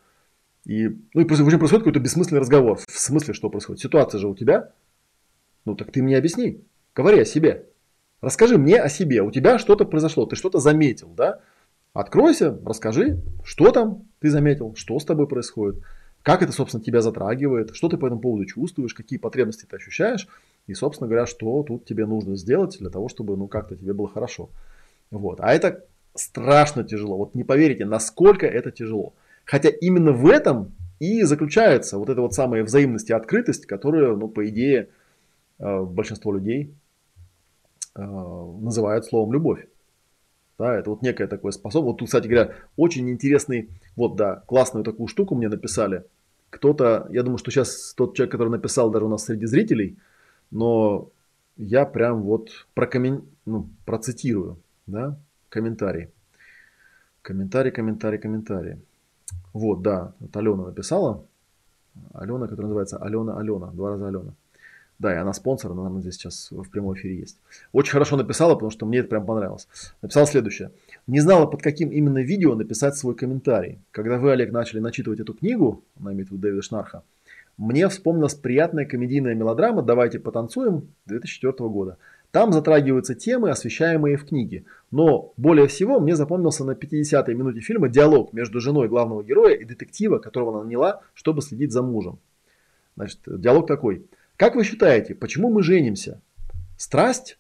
[0.67, 2.79] И, ну, и происходит какой-то бессмысленный разговор.
[2.87, 3.81] В смысле, что происходит?
[3.81, 4.73] Ситуация же у тебя.
[5.65, 6.63] Ну, так ты мне объясни.
[6.95, 7.67] Говори о себе.
[8.21, 9.23] Расскажи мне о себе.
[9.23, 11.41] У тебя что-то произошло, ты что-то заметил, да?
[11.95, 15.83] Откройся, расскажи, что там ты заметил, что с тобой происходит
[16.25, 20.27] как это, собственно, тебя затрагивает, что ты по этому поводу чувствуешь, какие потребности ты ощущаешь,
[20.67, 24.09] и, собственно говоря, что тут тебе нужно сделать для того, чтобы, ну, как-то тебе было
[24.09, 24.49] хорошо.
[25.11, 25.41] Вот.
[25.41, 27.19] А это страшно тяжело.
[27.19, 29.13] Вот не поверите, насколько это тяжело.
[29.45, 34.29] Хотя именно в этом и заключается вот эта вот самая взаимность и открытость, которую, ну,
[34.29, 34.89] по идее,
[35.59, 36.75] э, большинство людей
[37.97, 39.67] э, называют словом любовь.
[40.59, 41.93] Да, это вот некая такая способность.
[41.93, 46.05] Вот тут, кстати говоря, очень интересный, вот да, классную такую штуку мне написали.
[46.51, 49.99] Кто-то, я думаю, что сейчас тот человек, который написал даже у нас среди зрителей,
[50.53, 51.11] но
[51.57, 53.25] я прям вот прокоммен...
[53.47, 56.11] ну, процитирую, да, комментарий.
[57.23, 58.77] Комментарий, комментарий, комментарий.
[59.53, 61.25] Вот, да, вот Алена написала.
[62.13, 64.35] Алена, которая называется Алена Алена, два раза Алена.
[64.99, 67.39] Да, и она спонсор, она, наверное, здесь сейчас в прямом эфире есть.
[67.73, 69.67] Очень хорошо написала, потому что мне это прям понравилось.
[70.03, 70.71] Написала следующее.
[71.07, 73.79] Не знала, под каким именно видео написать свой комментарий.
[73.91, 77.03] Когда вы, Олег, начали начитывать эту книгу, она имеет в виду Дэвида Шнарха,
[77.57, 81.99] мне вспомнилась приятная комедийная мелодрама «Давайте потанцуем» 2004 года.
[82.33, 84.65] Там затрагиваются темы, освещаемые в книге.
[84.91, 89.65] Но более всего мне запомнился на 50-й минуте фильма диалог между женой главного героя и
[89.65, 92.19] детектива, которого она наняла, чтобы следить за мужем.
[92.97, 94.05] Значит, диалог такой.
[94.45, 96.21] Как вы считаете, почему мы женимся?
[96.77, 97.39] Страсть?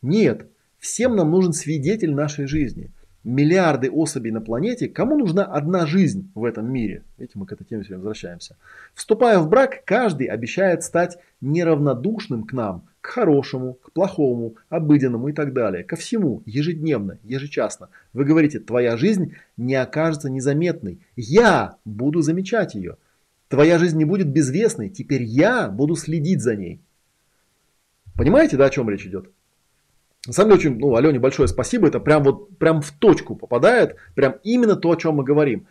[0.00, 0.46] Нет.
[0.78, 2.92] Всем нам нужен свидетель нашей жизни.
[3.24, 4.88] Миллиарды особей на планете.
[4.88, 7.04] Кому нужна одна жизнь в этом мире?
[7.18, 8.56] Видите, мы к этой теме все возвращаемся.
[8.94, 15.34] Вступая в брак, каждый обещает стать неравнодушным к нам, к хорошему, к плохому, обыденному и
[15.34, 15.84] так далее.
[15.84, 17.90] Ко всему, ежедневно, ежечасно.
[18.14, 21.00] Вы говорите, твоя жизнь не окажется незаметной.
[21.16, 22.96] Я буду замечать ее.
[23.50, 26.80] Твоя жизнь не будет безвестной, теперь я буду следить за ней.
[28.16, 29.28] Понимаете, да, о чем речь идет?
[30.26, 33.96] На самом деле, очень, ну, Алене большое спасибо, это прям вот прям в точку попадает,
[34.14, 35.66] прям именно то, о чем мы говорим.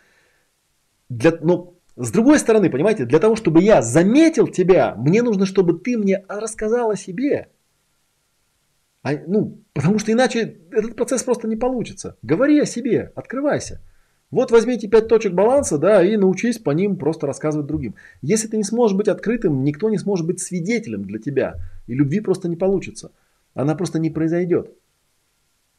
[1.08, 5.46] Для, но ну, с другой стороны, понимаете, для того, чтобы я заметил тебя, мне нужно,
[5.46, 7.48] чтобы ты мне рассказал о себе.
[9.04, 12.18] А, ну, потому что иначе этот процесс просто не получится.
[12.24, 13.82] Говори о себе, открывайся.
[14.32, 17.96] Вот возьмите пять точек баланса, да, и научись по ним просто рассказывать другим.
[18.22, 21.56] Если ты не сможешь быть открытым, никто не сможет быть свидетелем для тебя.
[21.88, 23.12] И любви просто не получится.
[23.56, 24.72] Она просто не произойдет.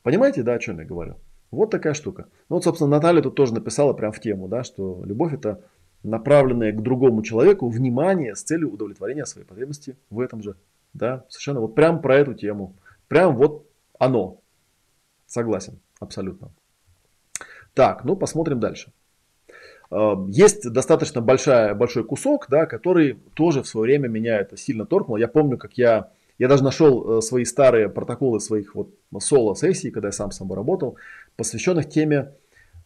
[0.03, 1.17] Понимаете, да, о чем я говорю?
[1.53, 2.27] Вот такая штука.
[2.49, 5.61] Ну вот, собственно, Наталья тут тоже написала прям в тему, да, что любовь это
[6.03, 10.57] направленное к другому человеку внимание с целью удовлетворения своей потребности в этом же.
[10.93, 12.75] Да, совершенно вот прям про эту тему.
[13.07, 13.67] Прям вот
[13.99, 14.41] оно.
[15.27, 16.51] Согласен, абсолютно.
[17.75, 18.93] Так, ну посмотрим дальше.
[19.91, 24.87] Э, есть достаточно большая, большой кусок, да, который тоже в свое время меня это сильно
[24.87, 25.17] торкнул.
[25.17, 30.09] Я помню, как я, я даже нашел э, свои старые протоколы своих вот соло-сессий, когда
[30.09, 30.97] я сам с собой работал,
[31.37, 32.33] посвященных теме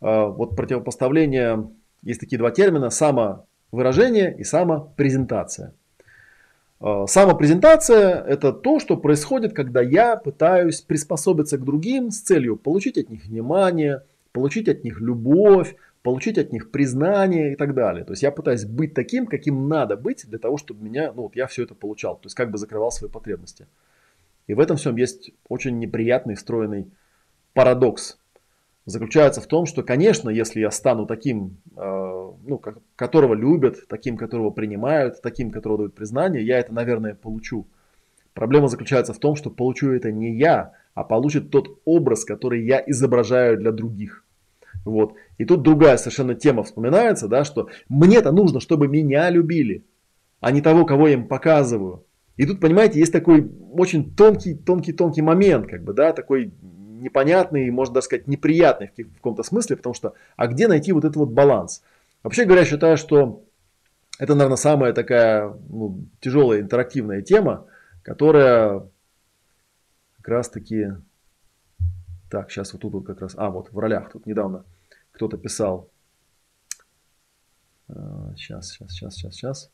[0.01, 1.69] э, вот противопоставления,
[2.03, 5.75] есть такие два термина, самовыражение и самопрезентация.
[7.07, 13.09] Самопрезентация– это то, что происходит, когда я пытаюсь приспособиться к другим с целью получить от
[13.09, 14.03] них внимание–
[14.35, 18.05] получить от них любовь, получить от них признание и так далее.
[18.05, 21.37] То есть я пытаюсь быть таким, каким надо быть для того, чтобы меня, ну вот
[21.37, 22.17] я все это получал.
[22.17, 23.67] То есть как бы закрывал свои потребности.
[24.49, 26.91] И в этом всем есть очень неприятный встроенный
[27.55, 28.19] парадокс.
[28.87, 31.81] Заключается в том, что, конечно, если я стану таким, э,
[32.47, 32.61] ну,
[32.97, 37.67] которого любят, таким, которого принимают, таким, которого дают признание, я это, наверное, получу.
[38.35, 42.83] Проблема заключается в том, что получу это не я, а получит тот образ, который я
[42.85, 44.24] изображаю для других.
[44.85, 45.15] Вот.
[45.39, 49.85] И тут другая совершенно тема вспоминается, да, что мне-то нужно, чтобы меня любили,
[50.41, 52.05] а не того, кого я им показываю.
[52.37, 57.71] И тут, понимаете, есть такой очень тонкий, тонкий, тонкий момент, как бы, да, такой непонятный,
[57.71, 61.31] можно даже сказать, неприятный в, каком-то смысле, потому что, а где найти вот этот вот
[61.31, 61.83] баланс?
[62.23, 63.45] Вообще говоря, считаю, что
[64.19, 67.67] это, наверное, самая такая ну, тяжелая интерактивная тема,
[68.03, 68.89] которая
[70.17, 70.89] как раз таки,
[72.31, 74.65] так, сейчас вот тут вот как раз, а вот в ролях тут недавно
[75.15, 75.89] кто-то писал,
[78.37, 79.71] сейчас, сейчас, сейчас, сейчас, сейчас.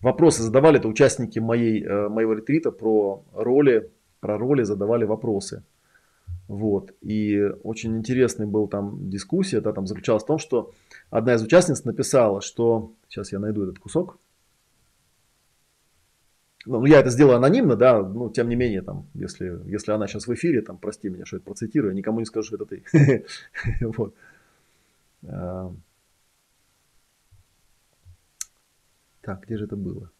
[0.00, 3.90] Вопросы задавали, это участники моей, э, моего ретрита про роли,
[4.20, 5.62] про роли задавали вопросы.
[6.46, 6.92] Вот.
[7.00, 10.72] И очень интересный был там дискуссия, да, там заключалась в том, что
[11.08, 14.18] одна из участниц написала, что, сейчас я найду этот кусок,
[16.66, 20.26] ну, я это сделаю анонимно, да, но тем не менее, там, если, если она сейчас
[20.26, 23.24] в эфире, там, прости меня, что это процитирую, никому не скажу, что это ты.
[23.80, 24.14] Вот.
[25.26, 25.72] А.
[29.20, 30.10] Так, где же это было?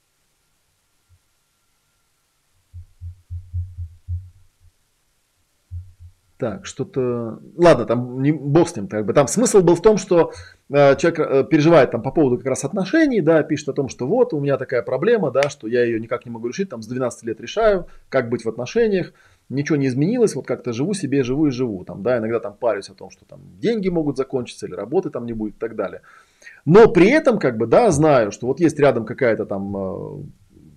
[6.45, 7.41] Так, что-то...
[7.57, 8.87] Ладно, там не, бог с ним.
[8.87, 9.15] Как бы.
[9.15, 10.33] Там смысл был в том, что
[10.69, 14.07] э, человек э, переживает там, по поводу как раз отношений, да, пишет о том, что
[14.07, 16.87] вот у меня такая проблема, да, что я ее никак не могу решить, там с
[16.87, 19.15] 12 лет решаю, как быть в отношениях,
[19.49, 21.83] ничего не изменилось, вот как-то живу себе, живу и живу.
[21.87, 25.25] Там, да, иногда там парюсь о том, что там деньги могут закончиться или работы там
[25.25, 26.03] не будет и так далее.
[26.67, 30.23] Но при этом, как бы, да, знаю, что вот есть рядом какая-то там э,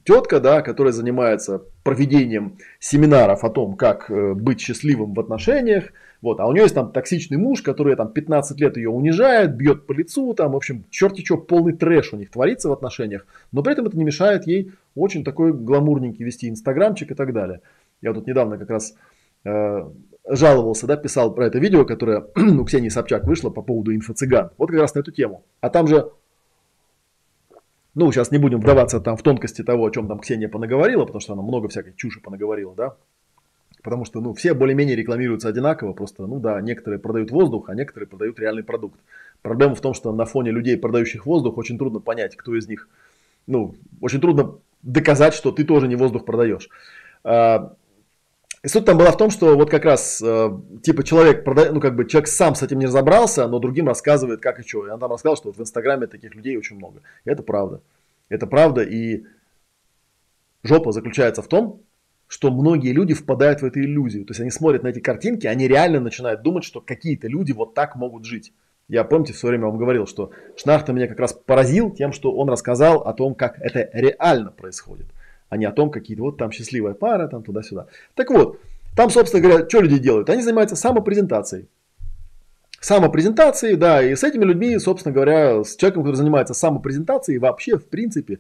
[0.08, 5.92] тетка, да, которая занимается проведением семинаров о том, как э, быть счастливым в отношениях.
[6.22, 9.86] Вот, а у нее есть там токсичный муж, который там 15 лет ее унижает, бьет
[9.86, 13.62] по лицу, там, в общем, черти что, полный трэш у них творится в отношениях, но
[13.62, 17.60] при этом это не мешает ей очень такой гламурненький вести инстаграмчик и так далее.
[18.02, 18.96] Я тут недавно как раз
[19.44, 19.90] э,
[20.26, 24.52] жаловался, да, писал про это видео, которое у Ксении Собчак вышло по поводу инфо-цыган.
[24.58, 25.44] Вот как раз на эту тему.
[25.60, 26.12] А там же
[27.98, 31.20] ну, сейчас не будем вдаваться там в тонкости того, о чем там Ксения понаговорила, потому
[31.20, 32.96] что она много всякой чуши понаговорила, да.
[33.82, 38.08] Потому что, ну, все более-менее рекламируются одинаково, просто, ну да, некоторые продают воздух, а некоторые
[38.08, 39.00] продают реальный продукт.
[39.42, 42.88] Проблема в том, что на фоне людей, продающих воздух, очень трудно понять, кто из них,
[43.48, 46.70] ну, очень трудно доказать, что ты тоже не воздух продаешь.
[47.24, 47.74] А,
[48.64, 50.50] и суть там была в том, что вот как раз, э,
[50.82, 54.42] типа, человек, продает, ну, как бы, человек сам с этим не разобрался, но другим рассказывает,
[54.42, 54.88] как и что.
[54.88, 57.02] И он там рассказал, что вот в Инстаграме таких людей очень много.
[57.26, 57.82] И это правда.
[58.30, 58.82] Это правда.
[58.82, 59.26] И
[60.64, 61.82] жопа заключается в том,
[62.28, 64.26] что многие люди впадают в эту иллюзию.
[64.26, 67.74] То есть они смотрят на эти картинки, они реально начинают думать, что какие-то люди вот
[67.76, 68.54] так могут жить.
[68.90, 72.34] Я, помните, в свое время вам говорил, что Шнархта меня как раз поразил тем, что
[72.34, 75.08] он рассказал о том, как это реально происходит
[75.50, 77.88] а не о том, какие-то вот там счастливая пара, там туда-сюда.
[78.16, 78.60] Так вот,
[78.96, 80.30] там, собственно говоря, что люди делают?
[80.30, 81.68] Они занимаются самопрезентацией.
[82.80, 87.88] Самопрезентацией, да, и с этими людьми, собственно говоря, с человеком, который занимается самопрезентацией, вообще, в
[87.88, 88.40] принципе,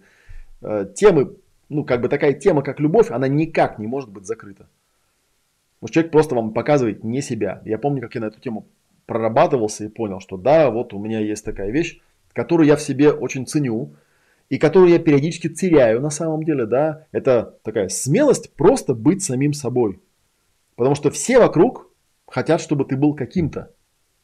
[0.61, 1.35] э, темы,
[1.69, 4.67] ну, как бы такая тема, как любовь, она никак не может быть закрыта.
[5.79, 7.61] Потому человек просто вам показывает не себя.
[7.65, 8.67] Я помню, как я на эту тему
[9.05, 11.99] прорабатывался и понял, что да, вот у меня есть такая вещь,
[12.33, 13.93] которую я в себе очень ценю,
[14.49, 19.53] и которую я периодически теряю на самом деле, да, это такая смелость просто быть самим
[19.53, 19.99] собой.
[20.75, 21.91] Потому что все вокруг
[22.27, 23.73] хотят, чтобы ты был каким-то,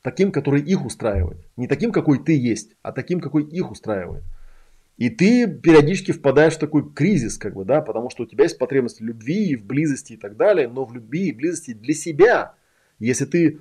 [0.02, 1.40] таким, который их устраивает.
[1.58, 4.24] Не таким, какой ты есть, а таким, какой их устраивает.
[4.98, 8.60] И ты периодически впадаешь в такой кризис, как бы, да, потому что у тебя есть
[8.60, 12.54] потребность в любви, в близости и так далее, но в любви и близости для себя.
[13.00, 13.60] Если ты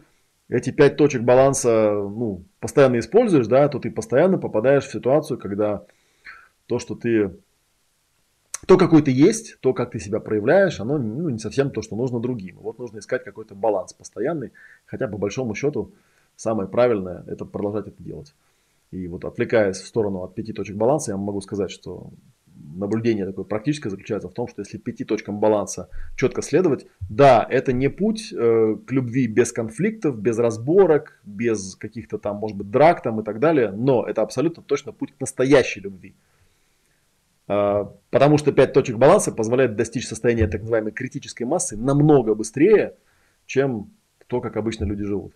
[0.51, 5.87] эти пять точек баланса ну, постоянно используешь, да, то ты постоянно попадаешь в ситуацию, когда
[6.67, 7.37] то, что ты,
[8.67, 11.97] то, какой ты есть, то, как ты себя проявляешь, оно ну, не совсем то, что
[11.97, 12.59] нужно другим.
[12.61, 14.53] Вот нужно искать какой-то баланс постоянный,
[14.87, 15.93] хотя по большому счету
[16.37, 18.35] самое правильное это продолжать это делать.
[18.91, 22.11] И вот отвлекаясь в сторону от пяти точек баланса, я могу сказать, что
[22.75, 27.73] наблюдение такое практическое заключается в том, что если пяти точкам баланса четко следовать, да, это
[27.73, 33.03] не путь э, к любви без конфликтов, без разборок, без каких-то там, может быть, драк
[33.03, 36.15] там и так далее, но это абсолютно точно путь к настоящей любви.
[37.49, 42.95] А, потому что 5 точек баланса позволяет достичь состояния так называемой критической массы намного быстрее,
[43.47, 43.91] чем
[44.27, 45.35] то, как обычно люди живут.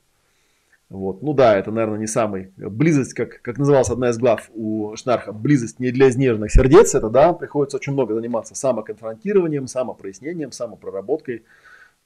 [0.89, 1.21] Вот.
[1.21, 2.53] Ну да, это, наверное, не самый.
[2.57, 6.95] Близость, как, как называлась одна из глав у Шнарха, близость не для изнеженных сердец.
[6.95, 11.45] Это, да, приходится очень много заниматься самоконфронтированием, самопрояснением, самопроработкой.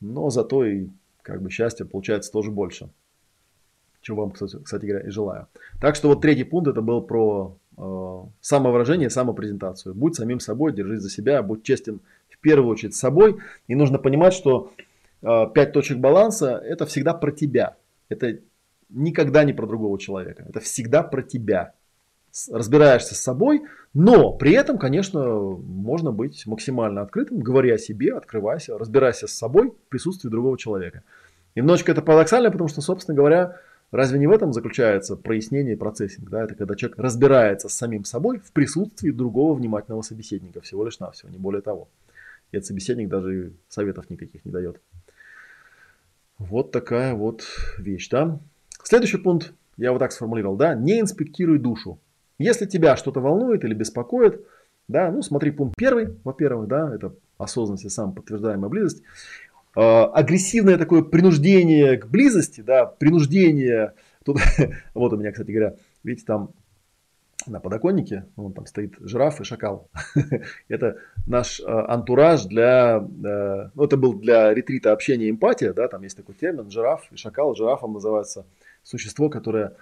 [0.00, 0.88] Но зато и
[1.22, 2.88] как бы счастья получается тоже больше.
[4.00, 5.46] Чего вам, кстати, кстати говоря, и желаю.
[5.78, 7.58] Так что вот третий пункт это был про
[8.40, 9.94] самовыражение, самопрезентацию.
[9.94, 13.38] Будь самим собой, держись за себя, будь честен в первую очередь с собой.
[13.68, 14.72] И нужно понимать, что
[15.22, 17.76] э, пять точек баланса это всегда про тебя.
[18.08, 18.38] Это
[18.88, 20.44] никогда не про другого человека.
[20.48, 21.74] Это всегда про тебя.
[22.50, 23.62] Разбираешься с собой,
[23.92, 29.70] но при этом, конечно, можно быть максимально открытым, говоря о себе, открывайся, разбирайся с собой
[29.70, 31.02] в присутствии другого человека.
[31.56, 33.56] Немножечко это парадоксально, потому что, собственно говоря,
[33.90, 36.28] разве не в этом заключается прояснение и процессинг?
[36.30, 36.44] Да?
[36.44, 41.30] Это когда человек разбирается с самим собой в присутствии другого внимательного собеседника, всего лишь навсего,
[41.30, 41.88] не более того.
[42.52, 44.80] И этот собеседник даже советов никаких не дает.
[46.38, 47.44] Вот такая вот
[47.78, 48.38] вещь, да.
[48.82, 51.98] Следующий пункт, я вот так сформулировал, да, не инспектируй душу.
[52.38, 54.44] Если тебя что-то волнует или беспокоит,
[54.88, 59.02] да, ну смотри пункт первый, во-первых, да, это осознанность и самоподтверждаемая близость.
[59.76, 63.94] Э, агрессивное такое принуждение к близости, да, принуждение,
[64.24, 64.38] тут,
[64.94, 66.50] вот у меня, кстати говоря, видите, там
[67.46, 69.88] на подоконнике, вон там стоит жираф и шакал.
[70.68, 76.02] это наш э, антураж для, э, ну это был для ретрита общения эмпатия, да, там
[76.02, 78.46] есть такой термин, жираф и шакал, жирафом называется
[78.82, 79.74] существо, которое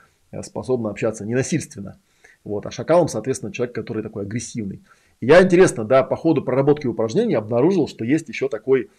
[0.43, 1.99] способно общаться ненасильственно.
[2.45, 4.83] Вот, а шакалом, соответственно, человек, который такой агрессивный.
[5.21, 8.91] И я, интересно, да, по ходу проработки упражнений обнаружил, что есть еще такой,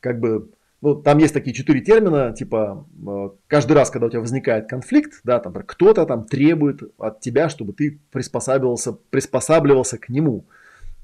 [0.00, 4.20] как бы, ну, там есть такие четыре термина, типа, э, каждый раз, когда у тебя
[4.20, 10.46] возникает конфликт, да, там, кто-то там требует от тебя, чтобы ты приспосабливался, приспосабливался к нему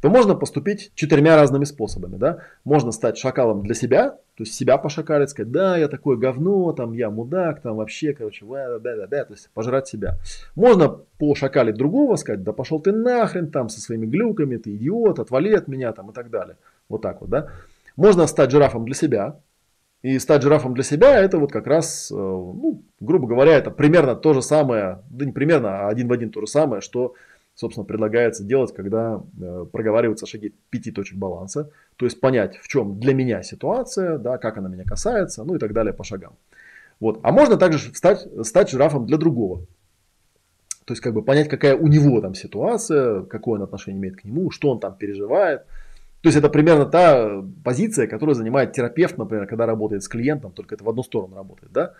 [0.02, 2.16] то можно поступить четырьмя разными способами.
[2.16, 2.40] Да?
[2.64, 6.92] Можно стать шакалом для себя, то есть себя пошакалить, сказать, да, я такое говно, там,
[6.92, 10.18] я мудак, там вообще, короче, да, да, да, то есть пожрать себя.
[10.56, 10.88] Можно
[11.18, 15.68] пошакалить другого, сказать, да пошел ты нахрен там со своими глюками, ты идиот, отвали от
[15.68, 16.56] меня там и так далее.
[16.88, 17.50] Вот так вот, да.
[17.96, 19.40] Можно стать жирафом для себя,
[20.02, 24.16] и стать жирафом для себя это вот как раз, э, ну, грубо говоря, это примерно
[24.16, 27.14] то же самое, да не примерно, а один в один то же самое, что
[27.54, 31.70] собственно, предлагается делать, когда э, проговариваются шаги пяти точек баланса.
[31.96, 35.58] То есть понять, в чем для меня ситуация, да, как она меня касается, ну и
[35.58, 36.34] так далее по шагам.
[36.98, 37.20] Вот.
[37.22, 39.66] А можно также стать, стать жирафом для другого.
[40.84, 44.24] То есть как бы понять, какая у него там ситуация, какое он отношение имеет к
[44.24, 45.62] нему, что он там переживает.
[46.22, 50.74] То есть это примерно та позиция, которую занимает терапевт, например, когда работает с клиентом, только
[50.74, 51.72] это в одну сторону работает.
[51.72, 51.94] Да?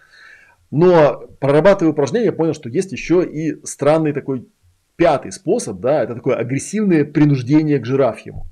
[0.70, 4.46] Но прорабатывая упражнения, я понял, что есть еще и странный такой
[4.96, 8.46] Пятый способ, да, это такое агрессивное принуждение к жирафьему.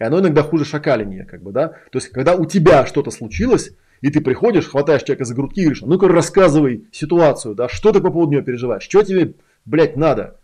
[0.00, 1.68] И оно иногда хуже шакаления, как бы, да.
[1.68, 5.64] То есть, когда у тебя что-то случилось, и ты приходишь, хватаешь человека за грудки и
[5.64, 9.34] говоришь, ну-ка рассказывай ситуацию, да, что ты по поводу нее переживаешь, что тебе,
[9.66, 10.40] блядь, надо.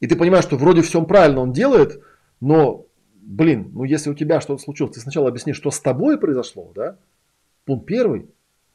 [0.00, 2.02] И ты понимаешь, что вроде все правильно он делает,
[2.40, 2.86] но,
[3.26, 6.96] блин, ну если у тебя что-то случилось, ты сначала объясни, что с тобой произошло, да,
[7.64, 8.26] пункт первый,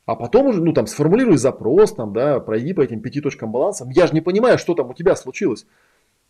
[0.06, 3.88] а потом уже, ну там, сформулируй запрос, там, да, пройди по этим пяти точкам баланса.
[3.94, 5.68] Я же не понимаю, что там у тебя случилось.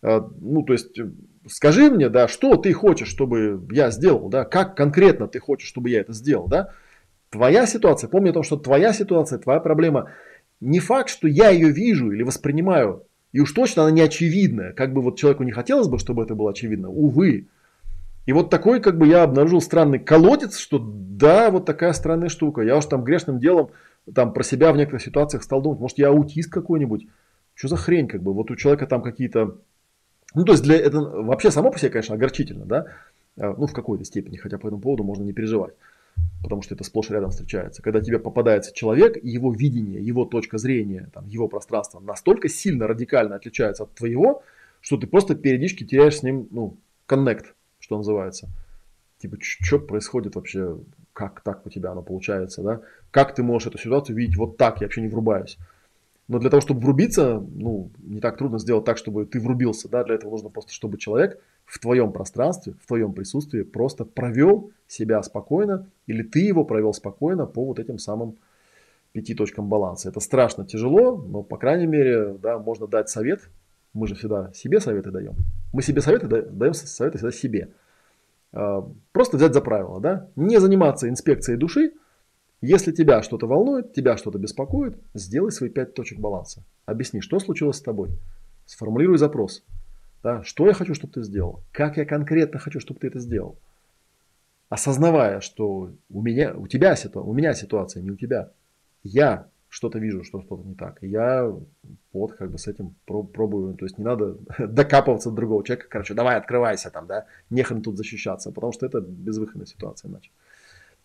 [0.01, 0.99] А, ну, то есть,
[1.47, 5.89] скажи мне, да, что ты хочешь, чтобы я сделал, да, как конкретно ты хочешь, чтобы
[5.89, 6.73] я это сделал, да.
[7.29, 10.11] Твоя ситуация, помни о том, что твоя ситуация, твоя проблема,
[10.59, 14.73] не факт, что я ее вижу или воспринимаю, и уж точно она не очевидная.
[14.73, 17.47] Как бы вот человеку не хотелось бы, чтобы это было очевидно, увы.
[18.25, 22.61] И вот такой, как бы я обнаружил странный колодец, что да, вот такая странная штука.
[22.61, 23.71] Я уж там грешным делом
[24.13, 27.07] там про себя в некоторых ситуациях стал думать, может я аутист какой-нибудь.
[27.53, 29.57] Что за хрень, как бы, вот у человека там какие-то...
[30.33, 32.85] Ну, то есть для это вообще само по себе, конечно, огорчительно, да,
[33.37, 35.73] а, ну, в какой-то степени, хотя по этому поводу можно не переживать,
[36.43, 37.81] потому что это сплошь рядом встречается.
[37.81, 42.87] Когда тебе попадается человек, и его видение, его точка зрения, там, его пространство настолько сильно
[42.87, 44.43] радикально отличается от твоего,
[44.81, 47.55] что ты просто периодически теряешь с ним, ну, коннект
[47.89, 48.49] что называется.
[49.17, 50.77] Типа, что происходит вообще,
[51.11, 52.81] как так у тебя оно получается, да?
[53.09, 55.57] Как ты можешь эту ситуацию видеть вот так, я вообще не врубаюсь.
[56.27, 60.03] Но для того, чтобы врубиться, ну, не так трудно сделать так, чтобы ты врубился, да,
[60.03, 65.23] для этого нужно просто, чтобы человек в твоем пространстве, в твоем присутствии просто провел себя
[65.23, 68.35] спокойно, или ты его провел спокойно по вот этим самым
[69.13, 70.09] пяти точкам баланса.
[70.09, 73.49] Это страшно тяжело, но, по крайней мере, да, можно дать совет.
[73.99, 75.35] Мы же всегда себе советы даем.
[75.73, 77.73] Мы себе советы даем советы всегда себе.
[78.53, 81.91] А, просто взять за правило, да, не заниматься инспекцией души.
[82.61, 86.63] Если тебя что-то волнует, тебя что-то беспокоит, сделай свои пять точек баланса.
[86.85, 88.17] Объясни, что случилось с тобой.
[88.65, 89.65] Сформулируй запрос.
[90.23, 91.61] Да, что я хочу, чтобы ты сделал?
[91.73, 93.57] Как я конкретно хочу, чтобы ты это сделал?
[94.69, 98.51] Осознавая, что у меня, у тебя у меня ситуация, не у тебя.
[99.03, 100.97] Я что-то вижу, что что-то не так.
[101.01, 101.51] Я
[102.11, 103.75] вот как бы с этим пробую.
[103.75, 105.87] То есть не надо докапываться до другого человека.
[105.89, 110.31] Короче, давай открывайся там, да, нехрен тут защищаться, потому что это безвыходная ситуация иначе.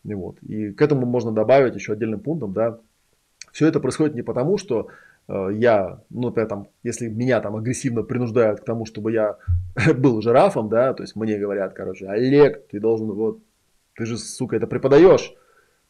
[0.04, 0.42] И, вот.
[0.42, 2.78] и к этому можно добавить еще отдельным пунктом, да,
[3.52, 4.88] все это происходит не потому, что
[5.28, 9.38] э, я, ну, например, там, если меня там агрессивно принуждают к тому, чтобы я
[9.96, 13.38] был жирафом, да, то есть мне говорят, короче, Олег, ты должен, вот,
[13.94, 15.34] ты же, сука, это преподаешь,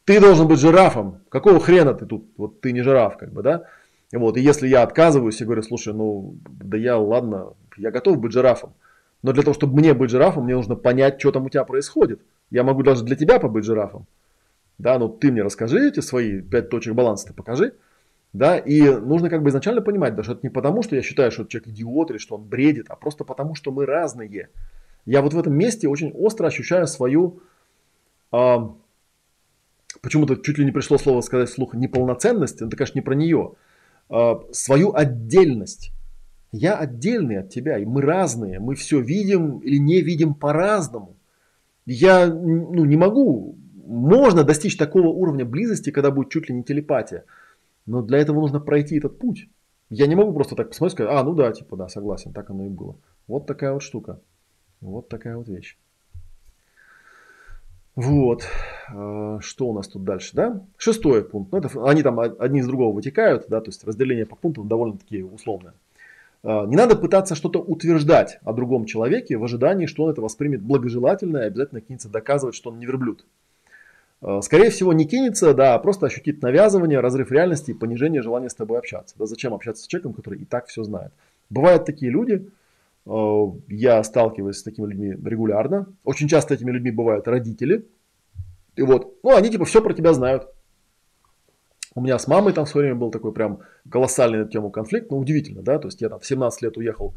[0.05, 1.21] ты должен быть жирафом.
[1.29, 3.65] Какого хрена ты тут, вот ты не жираф, как бы, да?
[4.13, 8.31] Вот, и если я отказываюсь и говорю, слушай, ну, да я, ладно, я готов быть
[8.31, 8.73] жирафом.
[9.23, 12.21] Но для того, чтобы мне быть жирафом, мне нужно понять, что там у тебя происходит.
[12.51, 14.05] Я могу даже для тебя побыть жирафом.
[14.77, 17.73] Да, ну ты мне расскажи эти свои пять точек баланса, ты покажи.
[18.33, 21.31] Да, и нужно как бы изначально понимать, да, что это не потому, что я считаю,
[21.31, 24.49] что человек идиот или что он бредит, а просто потому, что мы разные.
[25.05, 27.39] Я вот в этом месте очень остро ощущаю свою
[28.31, 28.75] а,
[30.05, 33.53] почему-то чуть ли не пришло слово сказать вслух неполноценность, это, конечно, не про нее,
[34.07, 35.91] а, свою отдельность.
[36.51, 41.15] Я отдельный от тебя, и мы разные, мы все видим или не видим по-разному.
[41.87, 47.25] Я ну, не могу, можно достичь такого уровня близости, когда будет чуть ли не телепатия,
[47.87, 49.49] но для этого нужно пройти этот путь.
[49.89, 52.51] Я не могу просто так посмотреть и сказать, а, ну да, типа, да, согласен, так
[52.51, 52.95] оно и было.
[53.25, 54.21] Вот такая вот штука.
[54.81, 55.79] Вот такая вот вещь.
[57.95, 58.43] Вот.
[58.93, 60.61] А, что у нас тут дальше, да?
[60.77, 61.51] Шестой пункт.
[61.51, 65.23] Ну, это, они там одни из другого вытекают, да, то есть разделение по пунктам довольно-таки
[65.23, 65.73] условное.
[66.43, 70.61] А, не надо пытаться что-то утверждать о другом человеке в ожидании, что он это воспримет
[70.61, 73.25] благожелательно и обязательно кинется доказывать, что он не верблюд.
[74.21, 78.49] А, скорее всего, не кинется, да, а просто ощутит навязывание, разрыв реальности и понижение желания
[78.49, 79.15] с тобой общаться.
[79.17, 81.13] Да зачем общаться с человеком, который и так все знает?
[81.49, 82.64] Бывают такие люди, Э,
[83.05, 85.93] я сталкиваюсь с такими людьми регулярно.
[86.03, 87.87] Очень часто этими людьми бывают родители.
[88.75, 90.47] И вот, ну, они типа все про тебя знают.
[91.93, 95.11] У меня с мамой там в свое время был такой прям колоссальный на тему конфликт.
[95.11, 95.77] Ну, удивительно, да.
[95.77, 97.13] То есть я там в 17 лет уехал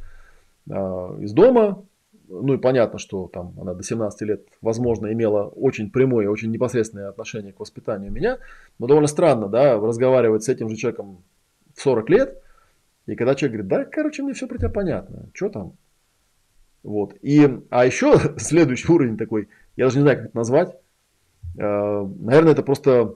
[0.70, 1.84] э, из дома.
[2.28, 7.08] Ну и понятно, что там она до 17 лет, возможно, имела очень прямое, очень непосредственное
[7.08, 8.38] отношение к воспитанию меня.
[8.78, 11.24] Но довольно странно, да, разговаривать с этим же человеком
[11.74, 12.42] в 40 лет–
[13.08, 15.72] и когда человек говорит, да, короче, мне все про тебя понятно, что там?
[16.82, 17.14] Вот.
[17.22, 20.76] И, а еще следующий уровень такой, я даже не знаю, как это назвать.
[21.56, 23.14] Э, наверное, это просто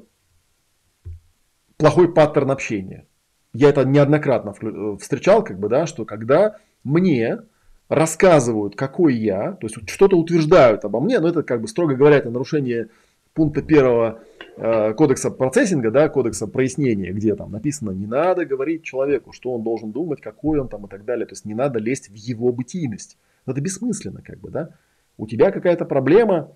[1.77, 3.07] плохой паттерн общения.
[3.53, 7.41] Я это неоднократно э, встречал, как бы, да, что когда мне
[7.89, 12.17] рассказывают, какой я, то есть что-то утверждают обо мне, но это, как бы, строго говоря,
[12.17, 12.89] это нарушение
[13.35, 14.21] пункта первого
[14.57, 19.93] кодекса процессинга, да, кодекса прояснения, где там написано, не надо говорить человеку, что он должен
[19.93, 21.27] думать, какой он там и так далее.
[21.27, 23.17] То есть не надо лезть в его бытийность.
[23.47, 24.71] Но это бессмысленно, как бы, да.
[25.17, 26.53] У тебя какая-то проблема,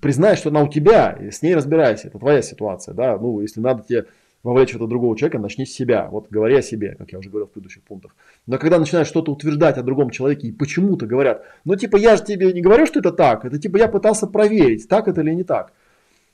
[0.00, 2.08] признай, что она у тебя, и с ней разбирайся.
[2.08, 3.16] Это твоя ситуация, да.
[3.18, 4.06] Ну, если надо тебе
[4.42, 6.08] вовлечь в это другого человека, начни с себя.
[6.10, 8.14] Вот говори о себе, как я уже говорил в предыдущих пунктах.
[8.46, 12.24] Но когда начинаешь что-то утверждать о другом человеке и почему-то говорят, ну типа я же
[12.24, 15.44] тебе не говорю, что это так, это типа я пытался проверить, так это или не
[15.44, 15.72] так.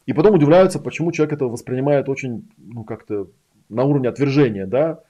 [0.07, 3.29] И потом удивляются, почему человек это воспринимает очень, ну, как-то
[3.69, 5.01] на уровне отвержения, да.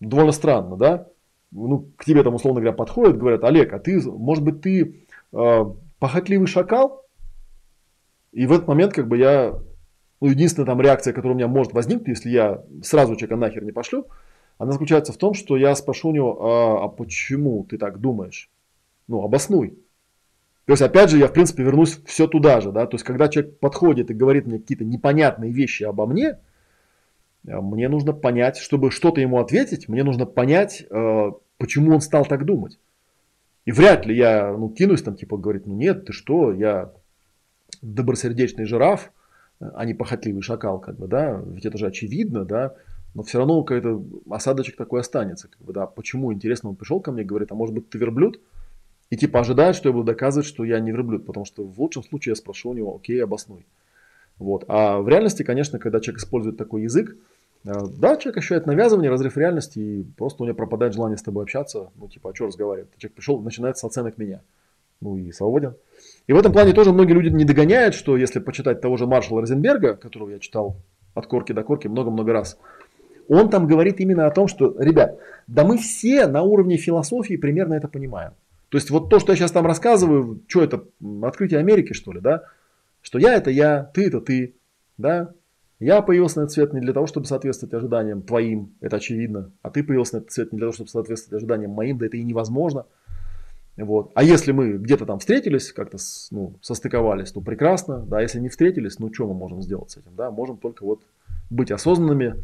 [0.00, 1.08] Довольно странно, да.
[1.50, 5.64] Ну, к тебе там, условно говоря, подходят, говорят, Олег, а ты, может быть, ты э,
[5.98, 7.04] похотливый шакал?
[8.32, 9.54] И в этот момент, как бы я,
[10.20, 13.72] ну, единственная там реакция, которая у меня может возникнуть, если я сразу человека нахер не
[13.72, 14.06] пошлю,
[14.58, 18.50] она заключается в том, что я спрошу у него, а, а почему ты так думаешь?
[19.08, 19.78] Ну, обоснуй.
[20.66, 23.28] То есть, опять же, я, в принципе, вернусь все туда же, да, то есть, когда
[23.28, 26.38] человек подходит и говорит мне какие-то непонятные вещи обо мне,
[27.46, 32.24] э, мне нужно понять, чтобы что-то ему ответить, мне нужно понять, э, почему он стал
[32.24, 32.78] так думать.
[33.66, 36.92] И вряд ли я, ну, кинусь там, типа, говорить, ну, нет, ты что, я
[37.82, 39.12] добросердечный жираф,
[39.60, 42.74] а не похотливый шакал, как бы, да, ведь это же очевидно, да,
[43.14, 47.12] но все равно какой-то осадочек такой останется, как бы, да, почему, интересно, он пришел ко
[47.12, 48.40] мне и говорит, а может быть, ты верблюд?
[49.10, 52.02] И типа ожидает, что я буду доказывать, что я не верблюд, потому что в лучшем
[52.02, 53.64] случае я спрошу у него, окей, обоснуй.
[54.38, 54.64] Вот.
[54.68, 57.16] А в реальности, конечно, когда человек использует такой язык,
[57.64, 61.44] э, да, человек ощущает навязывание, разрыв реальности, и просто у него пропадает желание с тобой
[61.44, 61.90] общаться.
[61.96, 62.90] Ну, типа, а что разговаривать?
[62.98, 64.40] Человек пришел, начинает с оценок меня.
[65.00, 65.74] Ну и свободен.
[66.26, 69.42] И в этом плане тоже многие люди не догоняют, что если почитать того же Маршала
[69.42, 70.76] Розенберга, которого я читал
[71.14, 72.58] от корки до корки много-много раз,
[73.28, 77.74] он там говорит именно о том, что, ребят, да мы все на уровне философии примерно
[77.74, 78.32] это понимаем.
[78.74, 80.84] То есть вот то, что я сейчас там рассказываю, что это,
[81.22, 82.42] открытие Америки, что ли, да?
[83.02, 84.56] Что я это я, ты это ты,
[84.98, 85.30] да?
[85.78, 89.52] Я появился на этот свет не для того, чтобы соответствовать ожиданиям твоим, это очевидно.
[89.62, 92.16] А ты появился на этот свет не для того, чтобы соответствовать ожиданиям моим, да это
[92.16, 92.86] и невозможно.
[93.76, 94.10] Вот.
[94.16, 95.98] А если мы где-то там встретились, как-то
[96.32, 98.00] ну, состыковались, то прекрасно.
[98.00, 100.16] Да, если не встретились, ну что мы можем сделать с этим?
[100.16, 100.32] Да?
[100.32, 101.00] Можем только вот
[101.48, 102.42] быть осознанными,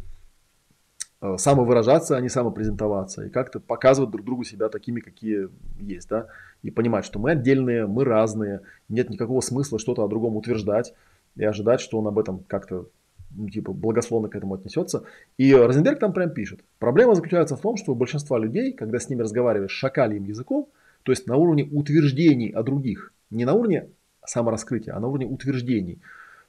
[1.37, 5.49] самовыражаться, а не самопрезентоваться, и как-то показывать друг другу себя такими, какие
[5.79, 6.27] есть, да,
[6.63, 10.93] и понимать, что мы отдельные, мы разные, нет никакого смысла что-то о другом утверждать
[11.35, 12.87] и ожидать, что он об этом как-то
[13.35, 15.03] ну, типа, благословно к этому отнесется.
[15.37, 16.61] И Розенберг там прям пишет.
[16.79, 20.67] Проблема заключается в том, что у большинства людей, когда с ними разговариваешь шакальем языком,
[21.03, 23.87] то есть на уровне утверждений о других, не на уровне
[24.25, 26.01] самораскрытия, а на уровне утверждений,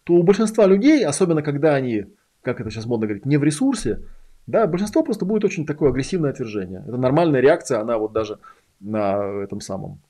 [0.04, 2.06] то у большинства людей, особенно когда они,
[2.42, 4.00] как это сейчас модно говорить, не в ресурсе,
[4.46, 6.82] да, большинство просто будет очень такое агрессивное отвержение.
[6.86, 8.38] Это нормальная реакция, она вот даже
[8.80, 10.00] на этом самом,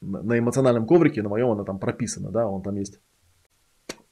[0.00, 3.00] на эмоциональном коврике, на моем она там прописана, да, он там есть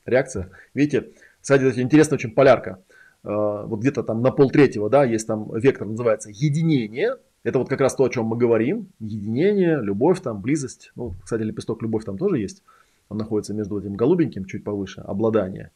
[0.04, 0.50] реакция.
[0.74, 2.82] Видите, кстати, интересная очень полярка.
[3.24, 7.16] Э, вот где-то там на полтретьего, да, есть там вектор, называется единение.
[7.44, 8.88] Это вот как раз то, о чем мы говорим.
[9.00, 10.92] Единение, любовь там, близость.
[10.96, 12.62] Ну, кстати, лепесток любовь там тоже есть.
[13.08, 15.70] Он находится между этим голубеньким, чуть повыше, обладание.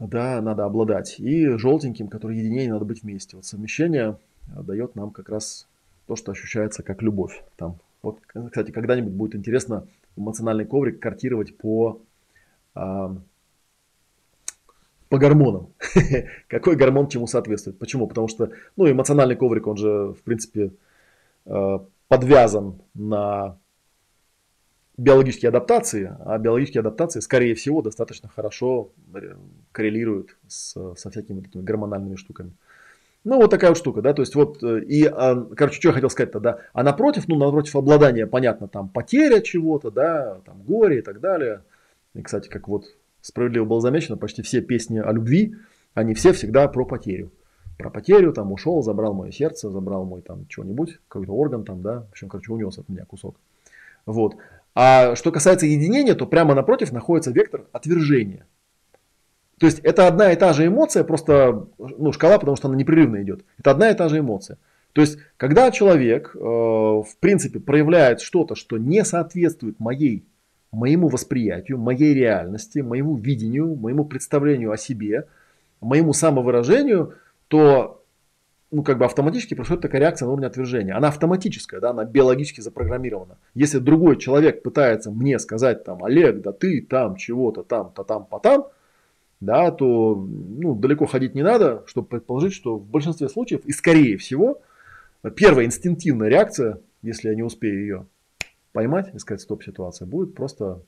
[0.00, 1.20] Да, надо обладать.
[1.20, 3.36] И желтеньким, который единение, надо быть вместе.
[3.36, 4.16] Вот совмещение
[4.48, 5.68] дает нам как раз
[6.06, 7.42] то, что ощущается как любовь.
[7.56, 7.76] Там.
[8.02, 9.86] Вот, кстати, когда-нибудь будет интересно
[10.16, 12.00] эмоциональный коврик картировать по
[12.74, 13.14] а,
[15.10, 15.68] по гормонам.
[16.48, 17.78] Какой гормон чему соответствует?
[17.78, 18.06] Почему?
[18.06, 20.72] Потому что ну, эмоциональный коврик, он же, в принципе,
[21.46, 21.78] э,
[22.08, 23.58] подвязан на
[25.00, 29.34] биологические адаптации, а биологические адаптации, скорее всего, достаточно хорошо э,
[29.72, 32.52] коррелируют с, со всякими такими гормональными штуками.
[33.24, 35.94] Ну, вот такая вот штука, да, то есть вот, э, и, а, короче, что я
[35.94, 40.98] хотел сказать тогда, а напротив, ну, напротив обладания, понятно, там, потеря чего-то, да, там, горе
[40.98, 41.62] и так далее.
[42.14, 42.84] И, кстати, как вот
[43.22, 45.56] справедливо было замечено, почти все песни о любви,
[45.94, 47.30] они все всегда про потерю.
[47.78, 52.00] Про потерю, там, ушел, забрал мое сердце, забрал мой там что-нибудь, какой-то орган там, да,
[52.00, 53.36] в общем, короче, унес от меня кусок.
[54.06, 54.36] Вот.
[54.74, 58.46] А что касается единения, то прямо напротив находится вектор отвержения.
[59.58, 63.22] То есть это одна и та же эмоция, просто ну, шкала, потому что она непрерывно
[63.22, 63.44] идет.
[63.58, 64.58] Это одна и та же эмоция.
[64.92, 70.24] То есть, когда человек, э, в принципе, проявляет что-то, что не соответствует моей
[70.72, 75.26] моему восприятию, моей реальности, моему видению, моему представлению о себе,
[75.80, 77.14] моему самовыражению,
[77.48, 77.99] то
[78.70, 80.96] ну, как бы автоматически происходит такая реакция на уровне отвержения.
[80.96, 83.36] Она автоматическая, да, она биологически запрограммирована.
[83.54, 88.38] Если другой человек пытается мне сказать, там, Олег, да ты там чего-то там-то там по
[88.38, 88.68] там,
[89.40, 94.16] да, то ну, далеко ходить не надо, чтобы предположить, что в большинстве случаев, и скорее
[94.18, 94.60] всего,
[95.34, 98.06] первая инстинктивная реакция, если я не успею ее
[98.72, 100.82] поймать и сказать стоп ситуация, будет просто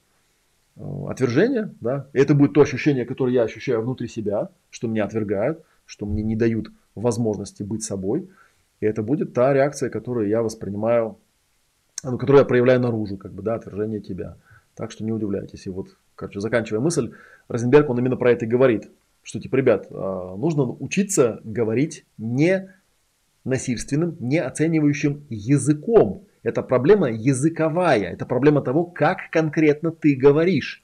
[0.77, 5.05] э, отвержение, да, и это будет то ощущение, которое я ощущаю внутри себя, что меня
[5.05, 8.29] отвергают, что мне не дают возможности быть собой,
[8.81, 11.19] и это будет та реакция, которую я воспринимаю,
[12.03, 14.37] ну, которую я проявляю наружу, как бы, да, отвержение тебя.
[14.75, 15.67] Так что не удивляйтесь.
[15.67, 17.13] И вот, короче, заканчивая мысль,
[17.49, 18.91] Розенберг, он именно про это и говорит,
[19.23, 22.75] что, типа, ребят, э, нужно учиться говорить не
[23.45, 30.83] насильственным, не оценивающим языком, это проблема языковая, это проблема того, как конкретно ты говоришь.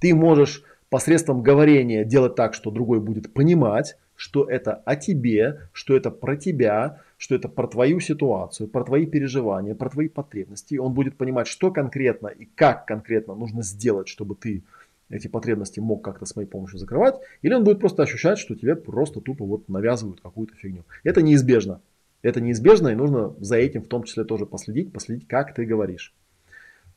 [0.00, 5.96] Ты можешь посредством говорения делать так, что другой будет понимать, что это о тебе, что
[5.96, 10.76] это про тебя, что это про твою ситуацию, про твои переживания, про твои потребности.
[10.76, 14.62] Он будет понимать, что конкретно и как конкретно нужно сделать, чтобы ты
[15.10, 18.74] эти потребности мог как-то с моей помощью закрывать, или он будет просто ощущать, что тебе
[18.74, 20.84] просто тупо вот навязывают какую-то фигню.
[21.02, 21.80] Это неизбежно.
[22.22, 26.14] Это неизбежно, и нужно за этим в том числе тоже последить, последить, как ты говоришь.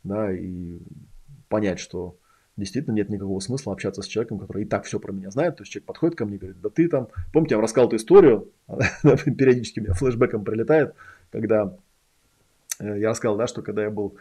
[0.04, 0.80] Да, и
[1.50, 2.16] понять, что
[2.58, 5.58] действительно нет никакого смысла общаться с человеком, который и так все про меня знает.
[5.58, 7.88] То есть человек подходит ко мне и говорит, да ты там, помните, я вам рассказал
[7.88, 10.96] эту историю, периодически у меня флешбеком прилетает,
[11.32, 11.78] когда
[12.80, 14.16] э, я рассказал, да, что когда я был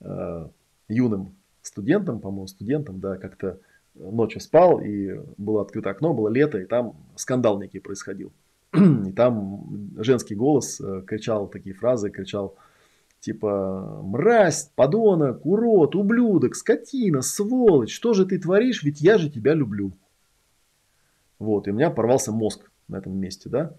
[0.00, 0.48] э,
[0.88, 3.58] юным студентом, по-моему, студентом, да, как-то
[3.94, 8.32] ночью спал, и было открыто окно, было лето, и там скандал некий происходил.
[8.72, 12.56] И там женский голос э, кричал такие фразы, кричал
[13.22, 19.54] типа «Мразь, подонок, урод, ублюдок, скотина, сволочь, что же ты творишь, ведь я же тебя
[19.54, 19.92] люблю».
[21.38, 23.72] Вот, и у меня порвался мозг на этом месте, да.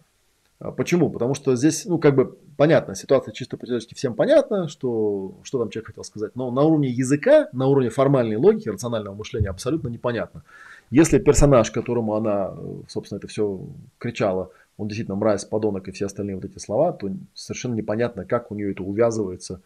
[0.60, 1.10] А почему?
[1.10, 5.70] Потому что здесь, ну, как бы понятно, ситуация чисто по-человечески всем понятна, что, что там
[5.70, 6.36] человек хотел сказать.
[6.36, 10.44] Но на уровне языка, на уровне формальной логики, рационального мышления абсолютно непонятно.
[10.90, 12.54] Если персонаж, которому она,
[12.88, 13.60] собственно, это все
[13.98, 18.52] кричала, он действительно мразь, подонок и все остальные вот эти слова, то совершенно непонятно, как
[18.52, 19.62] у нее это увязывается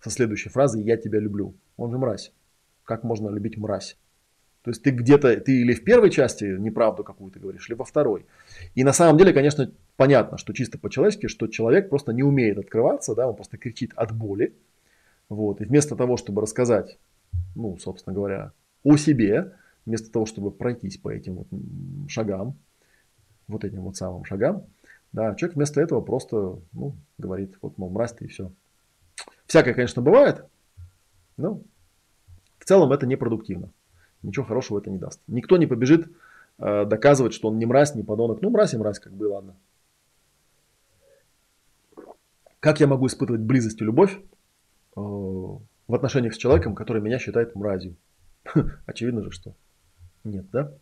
[0.00, 1.54] со следующей фразой «я тебя люблю».
[1.76, 2.32] Он же мразь.
[2.84, 3.96] Как можно любить мразь?
[4.62, 8.26] То есть ты где-то, ты или в первой части неправду какую-то говоришь, либо во второй.
[8.74, 13.14] И на самом деле, конечно, понятно, что чисто по-человечески, что человек просто не умеет открываться,
[13.14, 14.54] да, он просто кричит от боли.
[15.28, 15.60] Вот.
[15.60, 16.98] И вместо того, чтобы рассказать,
[17.54, 18.52] ну, собственно говоря,
[18.82, 19.52] о себе,
[19.86, 21.46] вместо того, чтобы пройтись по этим вот
[22.08, 22.56] шагам,
[23.48, 24.64] вот этим вот самым шагам,
[25.12, 28.52] да, человек вместо этого просто, ну, говорит, вот, мол, мразь ты и все.
[29.46, 30.44] Всякое, конечно, бывает,
[31.36, 31.62] но
[32.58, 33.70] в целом это непродуктивно.
[34.22, 35.20] Ничего хорошего это не даст.
[35.26, 36.10] Никто не побежит
[36.58, 38.42] э, доказывать, что он не мразь, не подонок.
[38.42, 39.56] Ну, мразь и мразь, как бы, ладно.
[42.60, 44.18] Как я могу испытывать близость и любовь
[44.96, 47.96] э, в отношениях с человеком, который меня считает мразью?
[48.86, 49.54] Очевидно же, что
[50.24, 50.72] нет, да?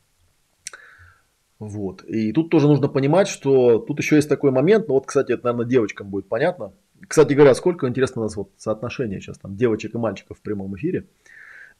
[1.58, 2.04] Вот.
[2.04, 5.44] И тут тоже нужно понимать, что тут еще есть такой момент, ну вот, кстати, это,
[5.44, 6.72] наверное, девочкам будет понятно.
[7.06, 10.76] Кстати говоря, сколько, интересно, у нас вот соотношение сейчас там девочек и мальчиков в прямом
[10.76, 11.06] эфире.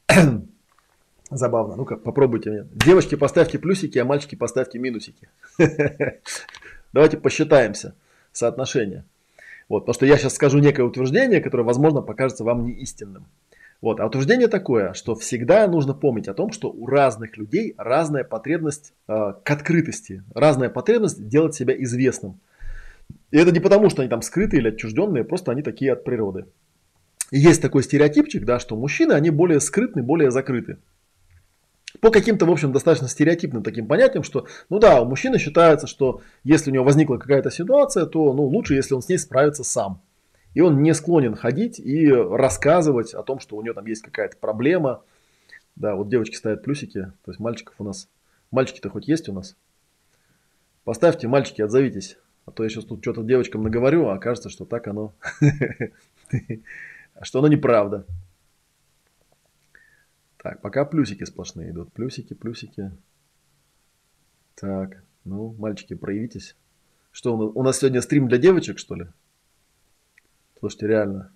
[1.30, 1.76] Забавно.
[1.76, 2.68] Ну-ка, попробуйте.
[2.72, 5.28] Девочки, поставьте плюсики, а мальчики поставьте минусики.
[6.92, 7.94] Давайте посчитаемся
[8.32, 9.04] соотношение.
[9.68, 13.26] Вот, потому что я сейчас скажу некое утверждение, которое, возможно, покажется вам не истинным.
[13.86, 18.24] Вот, а утверждение такое, что всегда нужно помнить о том, что у разных людей разная
[18.24, 22.40] потребность э, к открытости, разная потребность делать себя известным.
[23.30, 26.46] И это не потому, что они там скрытые или отчужденные, просто они такие от природы.
[27.30, 30.78] И есть такой стереотипчик, да, что мужчины, они более скрытны, более закрыты.
[32.00, 36.22] По каким-то, в общем, достаточно стереотипным таким понятиям, что, ну да, у мужчины считается, что
[36.42, 40.02] если у него возникла какая-то ситуация, то ну, лучше, если он с ней справится сам.
[40.56, 44.38] И он не склонен ходить и рассказывать о том, что у него там есть какая-то
[44.38, 45.02] проблема.
[45.74, 48.08] Да, вот девочки ставят плюсики, то есть мальчиков у нас.
[48.50, 49.54] Мальчики-то хоть есть у нас?
[50.84, 52.16] Поставьте, мальчики, отзовитесь.
[52.46, 55.12] А то я сейчас тут что-то девочкам наговорю, а кажется, что так оно,
[57.20, 58.06] что оно неправда.
[60.38, 61.92] Так, пока плюсики сплошные идут.
[61.92, 62.92] Плюсики, плюсики.
[64.54, 66.56] Так, ну, мальчики, проявитесь.
[67.12, 69.08] Что, у нас сегодня стрим для девочек, что ли?
[70.66, 71.30] Слушайте, реально.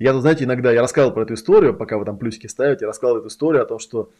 [0.00, 2.86] Я тут, знаете, иногда я рассказывал про эту историю, пока вы там плюсики ставите, я
[2.88, 4.10] рассказывал эту историю о том, что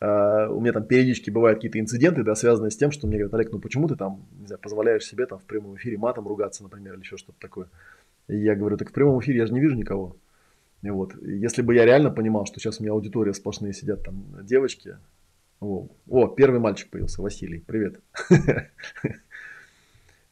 [0.00, 3.32] э, у меня там периодически бывают какие-то инциденты, да, связанные с тем, что мне говорят,
[3.32, 6.62] Олег, ну почему ты там, не знаю, позволяешь себе там в прямом эфире матом ругаться,
[6.62, 7.68] например, или еще что-то такое.
[8.28, 10.14] И я говорю, так в прямом эфире я же не вижу никого.
[10.82, 14.26] И вот, если бы я реально понимал, что сейчас у меня аудитория сплошные сидят там
[14.42, 14.98] девочки,
[15.60, 17.98] о, о первый мальчик появился, Василий, привет.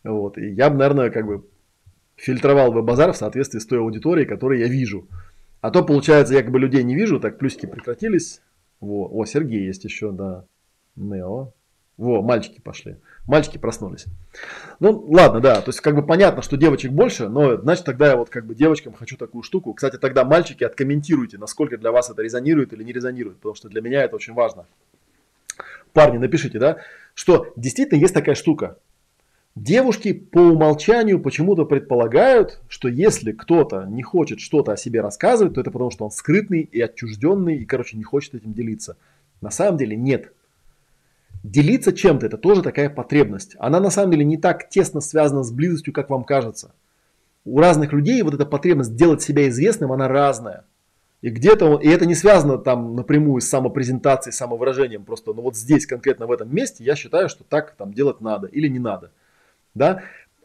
[0.02, 1.44] Вот, и я бы, наверное, как бы
[2.20, 5.09] фильтровал бы базар в соответствии с той аудиторией, которую я вижу.
[5.60, 8.40] А то, получается, я как бы людей не вижу, так плюсики прекратились.
[8.80, 9.09] Во.
[9.10, 10.44] О, Сергей есть еще, да.
[10.97, 11.52] Нео.
[11.97, 12.97] Во, мальчики пошли.
[13.26, 14.06] Мальчики проснулись.
[14.80, 15.60] Ну, ладно, да.
[15.60, 18.55] То есть, как бы понятно, что девочек больше, но значит, тогда я вот как бы
[18.55, 19.74] девочкам хочу такую штуку.
[19.74, 23.82] Кстати, тогда мальчики откомментируйте, насколько для вас это резонирует или не резонирует, потому что для
[23.82, 24.66] меня это очень важно.
[25.92, 26.78] Парни, напишите, да,
[27.14, 28.78] что действительно есть такая штука.
[29.56, 35.60] Девушки по умолчанию почему-то предполагают, что если кто-то не хочет что-то о себе рассказывать, то
[35.60, 38.97] это потому, что он скрытный и отчужденный и, короче, не хочет этим делиться.
[39.40, 40.32] На самом деле нет.
[41.43, 43.56] Делиться чем-то это тоже такая потребность.
[43.59, 46.72] Она на самом деле не так тесно связана с близостью, как вам кажется.
[47.44, 50.64] У разных людей вот эта потребность делать себя известным, она разная.
[51.22, 55.86] И где-то, и это не связано там напрямую с самопрезентацией, самовыражением, просто, ну вот здесь
[55.86, 59.10] конкретно в этом месте я считаю, что так там делать надо или не надо.
[59.74, 60.02] Да?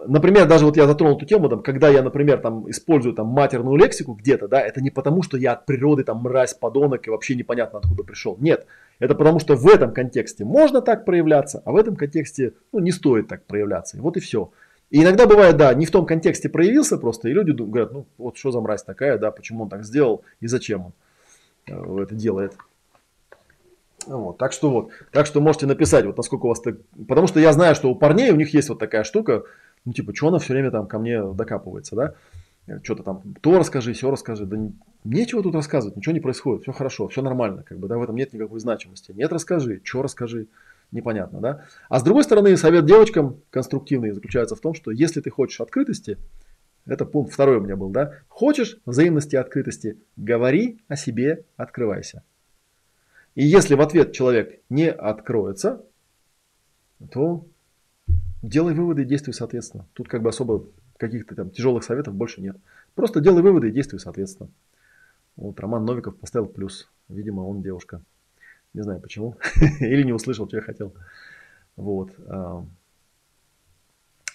[0.08, 3.78] Например, даже вот я затронул эту тему, там, когда я, например, там, использую там, матерную
[3.78, 7.36] лексику где-то, да, это не потому, что я от природы там мразь, подонок и вообще
[7.36, 8.38] непонятно откуда пришел.
[8.40, 8.66] Нет,
[9.00, 12.92] это потому, что в этом контексте можно так проявляться, а в этом контексте ну, не
[12.92, 13.98] стоит так проявляться.
[13.98, 14.52] И вот и все.
[14.90, 18.38] И иногда бывает, да, не в том контексте проявился просто, и люди говорят, ну вот
[18.38, 20.94] что за мразь такая, да, почему он так сделал и зачем он
[21.68, 22.54] э, это делает.
[24.08, 26.76] Вот, так что вот, так что можете написать, вот насколько у вас так,
[27.08, 29.44] потому что я знаю, что у парней у них есть вот такая штука,
[29.84, 32.14] ну типа, что она все время там ко мне докапывается, да,
[32.84, 34.58] что-то там, то расскажи, все расскажи, да
[35.04, 38.16] нечего тут рассказывать, ничего не происходит, все хорошо, все нормально, как бы, да, в этом
[38.16, 40.48] нет никакой значимости, нет, расскажи, что расскажи,
[40.92, 41.66] непонятно, да.
[41.90, 46.18] А с другой стороны, совет девочкам конструктивный заключается в том, что если ты хочешь открытости,
[46.86, 52.24] это пункт второй у меня был, да, хочешь взаимности открытости, говори о себе, открывайся.
[53.36, 55.84] И если в ответ человек не откроется,
[57.12, 57.46] то
[58.42, 59.86] делай выводы и действуй соответственно.
[59.94, 60.66] Тут как бы особо
[60.98, 62.56] каких-то там тяжелых советов больше нет.
[62.96, 64.50] Просто делай выводы и действуй соответственно.
[65.36, 66.90] Вот Роман Новиков поставил плюс.
[67.10, 68.02] Видимо, он девушка.
[68.74, 69.36] Не знаю почему.
[69.80, 70.94] Или не услышал, что я хотел.
[71.76, 72.12] Вот.
[72.28, 72.66] А.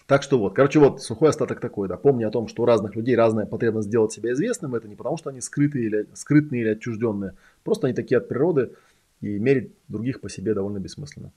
[0.06, 1.96] Так что вот, короче, вот сухой остаток такой, да.
[1.96, 4.74] Помни о том, что у разных людей разная потребность сделать себя известным.
[4.74, 7.34] Это не потому, что они скрытые или, скрытные или отчужденные.
[7.64, 8.72] Просто они такие от природы
[9.20, 11.32] и мерить других по себе довольно бессмысленно.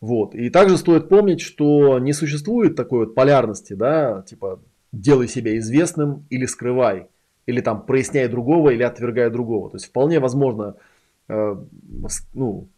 [0.00, 0.34] Вот.
[0.34, 4.60] И также стоит помнить, что не существует такой вот полярности, да, типа
[4.92, 7.08] делай себя известным или скрывай,
[7.46, 9.70] или там проясняй другого или отвергай другого.
[9.70, 10.76] То есть вполне возможно,
[11.28, 11.56] э,
[12.34, 12.68] ну,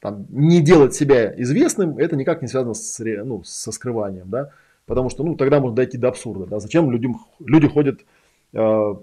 [0.00, 4.50] там, не делать себя известным, это никак не связано с, ну, со скрыванием, да,
[4.84, 8.00] потому что, ну, тогда можно дойти до абсурда, да, зачем людям, люди ходят
[8.52, 8.94] э,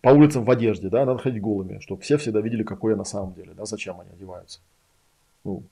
[0.00, 3.04] по улицам в одежде, да, надо ходить голыми, чтобы все всегда видели, какой я на
[3.04, 4.60] самом деле, да, зачем они одеваются.
[5.44, 5.62] Ну,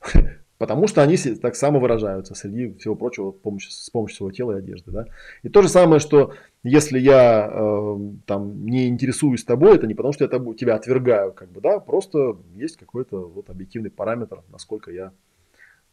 [0.58, 4.52] Потому что они так само выражаются среди всего прочего с помощью, с помощью своего тела
[4.52, 4.92] и одежды.
[4.92, 5.06] Да?
[5.42, 6.32] И то же самое, что
[6.62, 11.32] если я э, там, не интересуюсь тобой, это не потому, что я тобой, тебя отвергаю,
[11.32, 15.12] как бы, да, просто есть какой-то вот объективный параметр, насколько я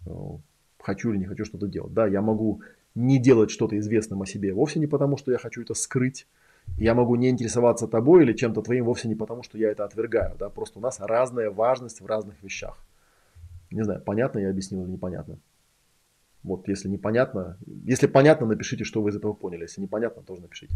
[0.06, 0.12] э,
[0.80, 1.94] хочу или не хочу что-то делать.
[1.94, 2.62] Да, я могу
[2.94, 6.28] не делать что-то известным о себе вовсе не потому, что я хочу это скрыть.
[6.77, 10.35] Я могу не интересоваться тобой или чем-то твоим вовсе не потому, что я это отвергаю.
[10.38, 10.49] Да?
[10.49, 12.77] Просто у нас разная важность в разных вещах.
[13.69, 15.38] Не знаю, понятно я объяснил или непонятно.
[16.43, 19.61] Вот, если непонятно, если понятно, напишите, что вы из этого поняли.
[19.61, 20.73] Если непонятно, тоже напишите.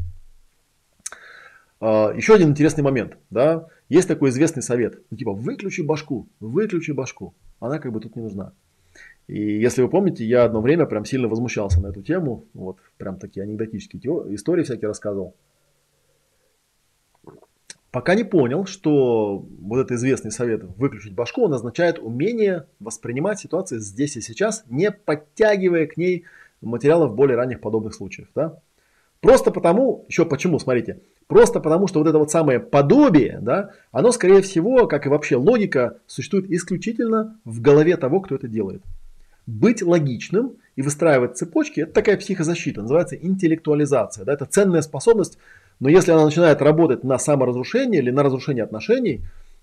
[1.79, 6.91] А, еще один интересный момент, да, есть такой известный совет, ну, типа выключи башку, выключи
[6.91, 8.53] башку, она как бы тут не нужна.
[9.27, 13.17] И если вы помните, я одно время прям сильно возмущался на эту тему, вот прям
[13.17, 15.35] такие анекдотические истории всякие рассказывал
[17.95, 23.79] пока не понял, что вот этот известный совет выключить башку, он означает умение воспринимать ситуацию
[23.79, 26.25] здесь и сейчас, не подтягивая к ней
[26.59, 28.27] материалов более ранних подобных случаев.
[28.35, 28.59] Да?
[29.21, 34.11] Просто потому, еще почему, смотрите, просто потому, что вот это вот самое подобие, да, оно
[34.11, 38.83] скорее всего, как и вообще логика, существует исключительно в голове того, кто это делает.
[39.47, 44.25] Быть логичным и выстраивать цепочки– это такая психозащита, называется интеллектуализация.
[44.25, 44.33] Да?
[44.33, 45.37] Это ценная способность
[45.79, 49.21] но если она начинает работать на саморазрушение или на разрушение отношений,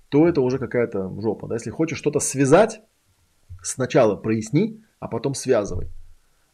[0.09, 1.49] то это уже какая-то жопа.
[1.49, 1.55] Да?
[1.55, 2.81] Если хочешь что-то связать,
[3.63, 5.89] сначала проясни, а потом связывай.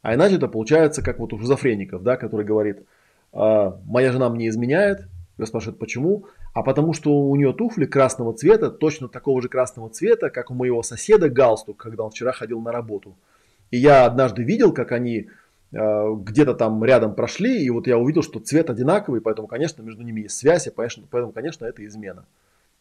[0.03, 2.85] А иначе это получается как вот у шизофреников, да, который говорит,
[3.33, 5.09] «А, моя жена мне изменяет,
[5.39, 6.27] я спрашивает, почему?
[6.53, 10.55] А потому что у нее туфли красного цвета, точно такого же красного цвета, как у
[10.55, 13.17] моего соседа галстук, когда он вчера ходил на работу.
[13.71, 15.29] И я однажды видел, как они
[15.71, 20.23] где-то там рядом прошли, и вот я увидел, что цвет одинаковый, поэтому, конечно, между ними
[20.23, 22.25] есть связь, и поэтому, конечно, это измена.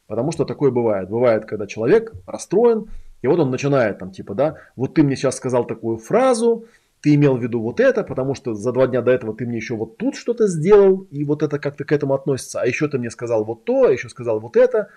[0.07, 1.09] Потому что такое бывает.
[1.09, 2.85] Бывает, когда человек расстроен,
[3.22, 6.65] и вот он начинает там типа, да, вот ты мне сейчас сказал такую фразу,
[7.01, 9.57] ты имел в виду вот это, потому что за два дня до этого ты мне
[9.57, 12.97] еще вот тут что-то сделал, и вот это как-то к этому относится, а еще ты
[12.97, 14.89] мне сказал вот то, а еще сказал вот это,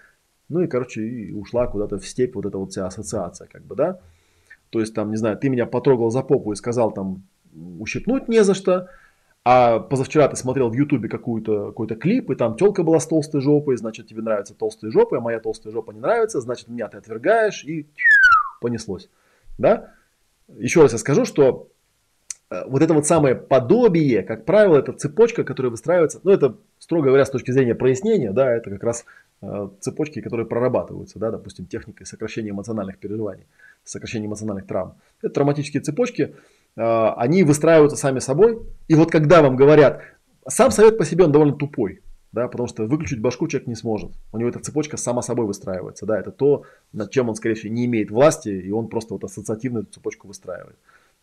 [0.49, 3.75] ну и, короче, и ушла куда-то в степь вот эта вот вся ассоциация, как бы,
[3.75, 3.99] да.
[4.71, 7.25] То есть там, не знаю, ты меня потрогал за попу и сказал там,
[7.79, 8.89] ущипнуть не за что.
[9.43, 13.41] А позавчера ты смотрел в Ютубе какую-то, какой-то клип, и там телка была с толстой
[13.41, 16.99] жопой, значит, тебе нравятся толстые жопы, а моя толстая жопа не нравится, значит, меня ты
[16.99, 17.87] отвергаешь, и
[18.61, 19.09] понеслось.
[19.57, 19.95] Да?
[20.59, 21.69] Еще раз я скажу, что
[22.51, 27.07] э, вот это вот самое подобие, как правило, это цепочка, которая выстраивается, ну, это, строго
[27.07, 29.07] говоря, с точки зрения прояснения, да, это как раз
[29.41, 33.47] э, цепочки, которые прорабатываются, да, допустим, техникой сокращения эмоциональных переживаний,
[33.85, 34.97] сокращения эмоциональных травм.
[35.23, 36.35] Это травматические цепочки,
[36.77, 38.59] они выстраиваются сами собой.
[38.89, 40.03] И вот когда вам говорят,
[40.49, 42.01] сам совет по себе он довольно тупой,
[42.33, 44.13] да, потому что выключить башку человек не сможет.
[44.33, 46.07] У него эта цепочка сама собой выстраивается.
[46.07, 49.25] Да, это то, над чем он, скорее всего, не имеет власти, и он просто вот
[49.25, 50.77] ассоциативную цепочку выстраивает.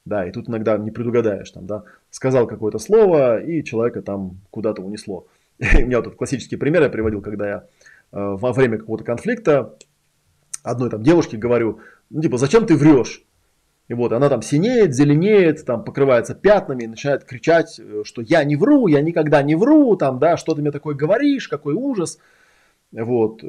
[0.06, 4.82] Да, и тут иногда не предугадаешь, там, да, сказал какое-то слово, и человека там куда-то
[4.82, 5.28] унесло.
[5.60, 7.64] У меня вот классический пример я приводил, когда я э,
[8.12, 9.78] во время какого-то конфликта
[10.64, 11.80] одной там девушке говорю,
[12.10, 13.24] ну типа, зачем ты врешь?
[13.88, 18.44] И вот она там синеет, зеленеет, там покрывается пятнами и начинает кричать, э, что я
[18.44, 22.20] не вру, я никогда не вру, там, да, что ты мне такое говоришь, какой ужас.
[22.92, 23.44] Вот.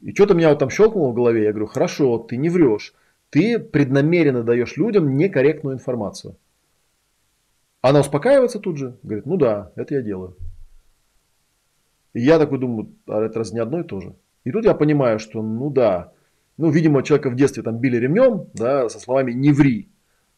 [0.00, 1.44] И что-то меня вот там щелкнуло в голове.
[1.44, 2.94] Я говорю, хорошо, ты не врешь.
[3.30, 6.36] Ты преднамеренно даешь людям некорректную информацию.
[7.80, 8.96] Она успокаивается тут же.
[9.02, 10.36] Говорит, ну да, это я делаю.
[12.12, 14.14] И я такой думаю, а это раз не одно и то же.
[14.44, 16.12] И тут я понимаю, что ну да,
[16.60, 19.88] ну, видимо, человека в детстве там били ремнем, да, со словами «не ври».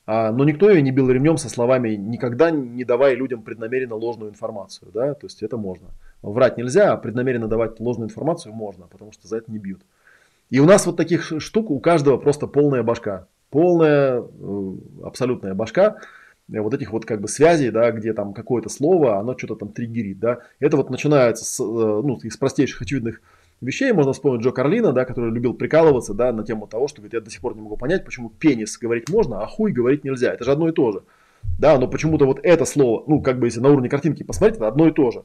[0.07, 4.31] А, но никто ее не бил ремнем со словами «никогда не давай людям преднамеренно ложную
[4.31, 4.91] информацию».
[4.95, 5.15] Да?
[5.15, 5.89] То есть это можно.
[6.23, 9.83] Врать нельзя, а преднамеренно давать ложную информацию можно, потому что за это не бьют.
[10.51, 13.27] И у нас вот таких штук у каждого просто полная башка.
[13.51, 14.73] Полная, э,
[15.03, 15.97] абсолютная башка
[16.49, 20.19] вот этих вот как бы связей, да, где там какое-то слово, оно что-то там триггерит,
[20.19, 20.41] да.
[20.61, 23.21] Это вот начинается с, э, ну, из простейших очевидных
[23.63, 23.93] вещей.
[23.93, 27.21] Можно вспомнить Джо Карлина, да, который любил прикалываться да, на тему того, что говорит, я
[27.21, 30.33] до сих пор не могу понять, почему пенис говорить можно, а хуй говорить нельзя.
[30.33, 31.03] Это же одно и то же.
[31.59, 34.69] Да, но почему-то вот это слово, ну, как бы если на уровне картинки посмотреть, это
[34.69, 35.25] одно и то же.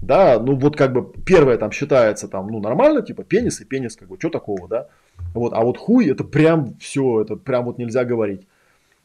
[0.00, 3.96] Да, ну вот как бы первое там считается там, ну, нормально, типа пенис и пенис,
[3.96, 4.86] как бы, что такого, да.
[5.34, 8.46] Вот, а вот хуй это прям все, это прям вот нельзя говорить.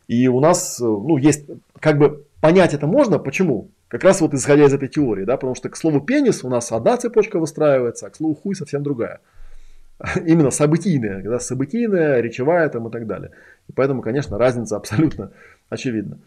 [0.08, 1.46] И у нас, э, ну, есть,
[1.80, 3.70] как бы понять это можно, почему?
[3.94, 6.72] Как раз вот исходя из этой теории, да, потому что к слову пенис у нас
[6.72, 9.22] одна цепочка выстраивается, а к слову хуй совсем другая.
[10.26, 13.34] именно событийная, когда событийная, речевая там и так далее.
[13.68, 15.32] И поэтому, конечно, разница абсолютно
[15.70, 16.18] очевидна.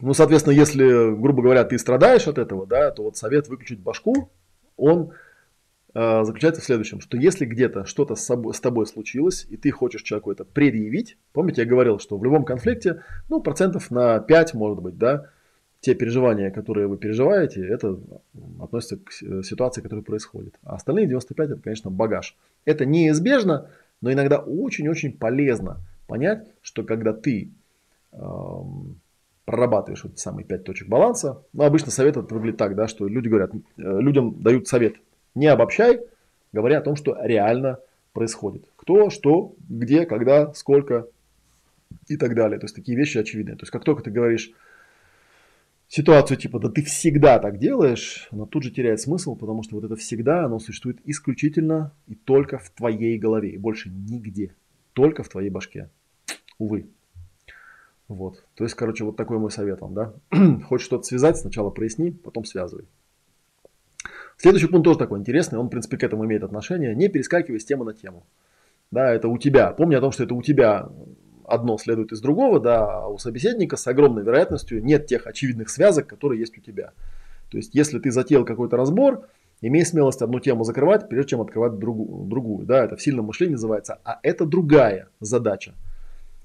[0.00, 4.28] Ну, соответственно, если, грубо говоря, ты страдаешь от этого, да, то вот совет выключить башку,
[4.76, 5.12] он
[5.94, 10.02] э, заключается в следующем, что если где-то что-то с, с тобой случилось, и ты хочешь
[10.02, 14.82] человеку это предъявить, помните, я говорил, что в любом конфликте, ну, процентов на 5, может
[14.82, 15.30] быть, да,
[15.80, 17.98] те переживания, которые вы переживаете, это
[18.60, 19.12] относится к
[19.44, 20.54] ситуации, которая происходит.
[20.64, 22.36] А остальные 95 это, конечно, багаж.
[22.64, 27.50] Это неизбежно, но иногда очень-очень полезно понять, что когда ты
[28.12, 29.00] эм,
[29.48, 31.42] прорабатываешь вот самые пять точек баланса.
[31.54, 34.96] Ну, обычно совет это выглядит так, да, что люди говорят, э, людям дают совет,
[35.34, 36.00] не обобщай,
[36.52, 37.78] говоря о том, что реально
[38.12, 38.66] происходит.
[38.76, 41.06] Кто, что, где, когда, сколько
[42.08, 42.58] и так далее.
[42.58, 43.56] То есть такие вещи очевидные.
[43.56, 44.50] То есть как только ты говоришь
[45.88, 49.84] ситуацию типа, да ты всегда так делаешь, она тут же теряет смысл, потому что вот
[49.84, 54.54] это всегда, оно существует исключительно и только в твоей голове, и больше нигде,
[54.92, 55.90] только в твоей башке.
[56.58, 56.86] Увы.
[58.06, 58.44] Вот.
[58.54, 60.14] То есть, короче, вот такой мой совет вам, да.
[60.64, 62.86] Хочешь что-то связать, сначала проясни, потом связывай.
[64.38, 66.94] Следующий пункт тоже такой интересный, он, в принципе, к этому имеет отношение.
[66.94, 68.24] Не перескакивай с темы на тему.
[68.90, 69.72] Да, это у тебя.
[69.72, 70.88] Помни о том, что это у тебя
[71.48, 76.06] одно следует из другого, да, а у собеседника с огромной вероятностью нет тех очевидных связок,
[76.06, 76.92] которые есть у тебя.
[77.50, 79.26] То есть, если ты затеял какой-то разбор,
[79.60, 82.26] имей смелость одну тему закрывать, прежде чем открывать другую.
[82.26, 85.74] другую да, это в сильном мышлении называется, а это другая задача.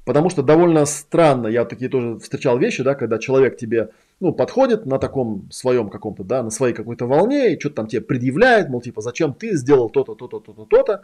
[0.06, 3.90] Потому что довольно странно, я такие тоже встречал вещи, да, когда человек тебе
[4.20, 8.02] ну, подходит на таком своем каком-то, да, на своей какой-то волне и что-то там тебе
[8.02, 11.02] предъявляет, мол, типа, зачем ты сделал то-то, то-то, то-то, то-то.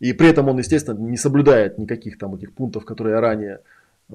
[0.00, 3.60] И при этом он, естественно, не соблюдает никаких там этих пунктов, которые я ранее
[4.10, 4.14] э,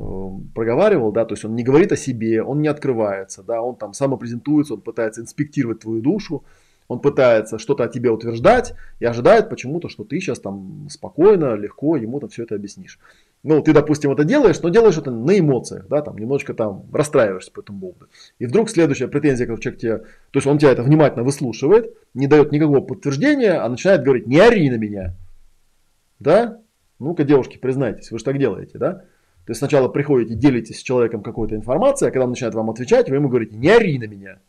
[0.54, 3.94] проговаривал, да, то есть он не говорит о себе, он не открывается, да, он там
[3.94, 6.44] самопрезентуется, он пытается инспектировать твою душу,
[6.88, 11.96] он пытается что-то о тебе утверждать и ожидает почему-то, что ты сейчас там спокойно, легко
[11.96, 13.00] ему там все это объяснишь
[13.44, 17.52] ну, ты, допустим, это делаешь, но делаешь это на эмоциях, да, там, немножечко там расстраиваешься
[17.52, 18.08] по этому поводу.
[18.38, 22.28] И вдруг следующая претензия, которую человек тебе, то есть он тебя это внимательно выслушивает, не
[22.28, 25.16] дает никакого подтверждения, а начинает говорить, не ори на меня.
[26.20, 26.62] Да?
[27.00, 29.04] Ну-ка, девушки, признайтесь, вы же так делаете, да?
[29.46, 33.10] То есть сначала приходите, делитесь с человеком какой-то информацией, а когда он начинает вам отвечать,
[33.10, 34.40] вы ему говорите, не ори на меня.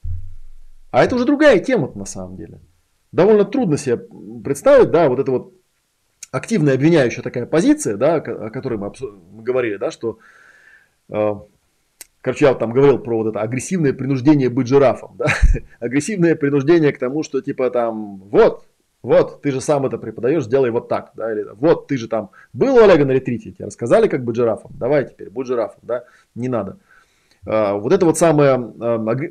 [0.90, 2.60] А это уже другая тема на самом деле.
[3.12, 3.96] Довольно трудно себе
[4.44, 5.54] представить, да, вот это вот
[6.32, 8.92] активная обвиняющая такая позиция, да, о которой мы,
[9.32, 10.18] мы говорили, да, что,
[11.08, 11.34] э,
[12.20, 15.26] короче, я там говорил про вот это агрессивное принуждение быть жирафом, да,
[15.78, 18.66] агрессивное принуждение к тому, что типа там, вот,
[19.02, 22.30] вот, ты же сам это преподаешь, сделай вот так, да, или вот, ты же там
[22.52, 26.04] был у Олега на ретрите, тебе рассказали, как быть жирафом, давай теперь, будь жирафом, да,
[26.34, 26.78] не надо.
[27.46, 28.54] Э, вот это вот самая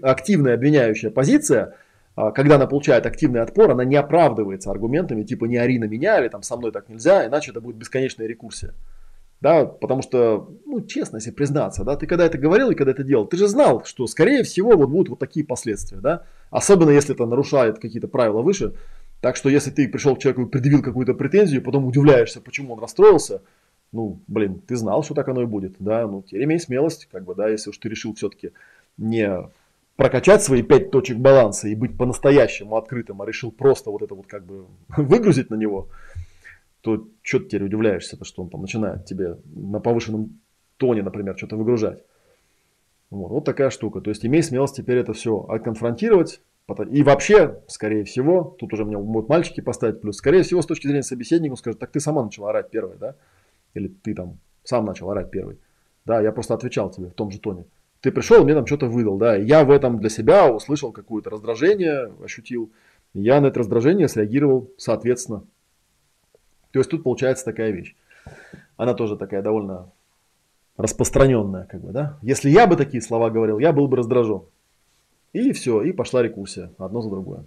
[0.04, 1.76] активная обвиняющая позиция–
[2.20, 6.20] а, когда она получает активный отпор, она не оправдывается аргументами типа не ори на меня
[6.20, 8.74] или там со мной так нельзя, иначе это будет бесконечная рекурсия.
[9.40, 13.04] Да, потому что, ну, честно, если признаться, да, ты когда это говорил и когда это
[13.06, 17.16] делал, ты же знал, что, скорее всего, вот будут вот такие последствия, да, особенно если
[17.16, 18.74] это нарушает какие-то правила выше.
[19.22, 22.80] Так что, если ты пришел к человеку и предъявил какую-то претензию, потом удивляешься, почему он
[22.80, 23.41] расстроился,
[23.91, 27.26] ну, блин, ты знал, что так оно и будет, да, ну, теперь имей смелость, как
[27.26, 28.52] бы, да, если уж ты решил все-таки
[28.98, 29.50] не
[29.96, 34.28] прокачать свои пять точек баланса и быть по-настоящему открытым, а решил просто вот это вот
[34.28, 35.90] как бы выгрузить на него,
[36.82, 40.40] то что ты теперь удивляешься, то, что он там начинает тебе на повышенном
[40.78, 42.02] тоне, например, что-то выгружать.
[43.10, 44.02] Вот, вот такая штука.
[44.02, 46.41] То есть имей смелость теперь это все отконфронтировать.
[46.91, 50.88] И вообще, скорее всего, тут уже мне могут мальчики поставить плюс, скорее всего, с точки
[50.88, 53.16] зрения собеседника, он скажет, так ты сама начала орать первой, да?
[53.74, 55.58] Или ты там сам начал орать первый.
[56.06, 57.66] Да, я просто отвечал тебе в том же тоне
[58.02, 62.14] ты пришел, мне там что-то выдал, да, я в этом для себя услышал какое-то раздражение,
[62.24, 62.72] ощутил,
[63.14, 65.44] я на это раздражение среагировал соответственно.
[66.72, 67.96] То есть тут получается такая вещь.
[68.78, 69.91] Она тоже такая довольно
[70.78, 72.18] распространенная, как бы, да.
[72.22, 74.44] Если я бы такие слова говорил, я был бы раздражен.
[75.34, 77.45] И все, и пошла рекурсия, одно за другое.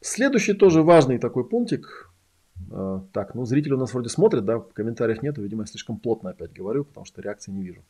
[0.00, 2.10] Следующий тоже важный такой пунктик,
[2.70, 5.98] Э, так, ну зрители у нас вроде смотрят, да, в комментариях нету, видимо, я слишком
[5.98, 7.82] плотно опять говорю, потому что реакции не вижу.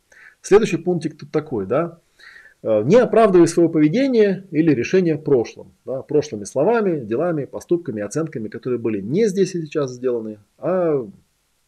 [0.43, 1.99] Следующий пунктик тут такой, да.
[2.63, 5.73] Э, не оправдывай свое поведение или решение в прошлом.
[5.85, 11.07] Да, прошлыми словами, делами, поступками, оценками, которые были не здесь и сейчас сделаны, а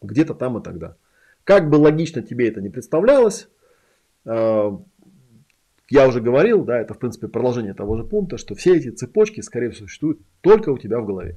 [0.01, 0.97] где-то там и тогда.
[1.45, 3.49] Как бы логично тебе это не представлялось,
[4.25, 4.71] э,
[5.93, 9.43] я уже говорил, да, это в принципе продолжение того же пункта, что все эти цепочки,
[9.43, 11.37] скорее всего, существуют только у тебя в голове.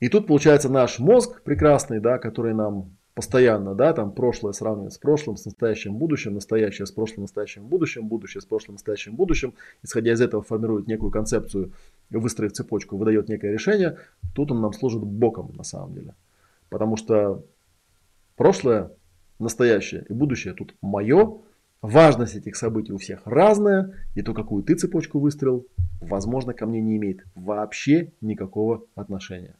[0.00, 4.98] И тут получается наш мозг прекрасный, да, который нам постоянно, да, там прошлое сравнивает с
[4.98, 9.54] прошлым, с настоящим, будущим, настоящее с прошлым, настоящим, будущим, будущее с прошлым, настоящим, будущим.
[9.84, 11.74] Исходя из этого формирует некую концепцию
[12.10, 13.98] выстроив цепочку, выдает некое решение,
[14.34, 16.16] тут он нам служит боком на самом деле.
[16.70, 17.44] Потому что
[18.36, 18.90] прошлое,
[19.38, 21.38] настоящее и будущее тут мое,
[21.82, 25.66] важность этих событий у всех разная, и то, какую ты цепочку выстроил,
[26.00, 29.56] возможно, ко мне не имеет вообще никакого отношения.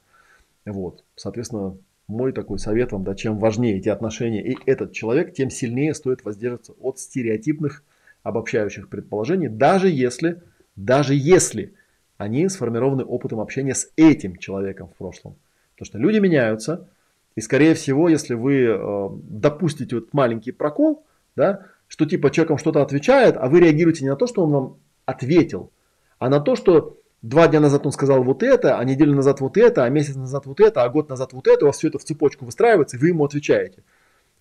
[0.64, 1.76] Вот, соответственно,
[2.06, 6.24] мой такой совет вам, да, чем важнее эти отношения и этот человек, тем сильнее стоит
[6.24, 7.82] воздержаться от стереотипных
[8.22, 10.42] обобщающих предположений, даже если,
[10.76, 11.74] даже если
[12.18, 15.34] они сформированы опытом общения с этим человеком в прошлом.
[15.74, 16.88] Потому что люди меняются,
[17.34, 21.04] и скорее всего, если вы э, допустите вот маленький прокол,
[21.34, 24.76] да, что типа человеком что-то отвечает, а вы реагируете не на то, что он вам
[25.04, 25.72] ответил,
[26.18, 29.58] а на то, что два дня назад он сказал вот это, а неделю назад вот
[29.58, 31.98] это, а месяц назад вот это, а год назад вот это, у вас все это
[31.98, 33.84] в цепочку выстраивается, и вы ему отвечаете.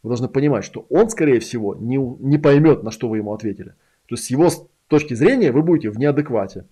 [0.01, 3.71] Вы должны понимать, что он, скорее всего, не, не поймет, на что вы ему ответили.
[4.07, 4.47] То есть с его
[4.87, 6.67] точки зрения вы будете в неадеквате.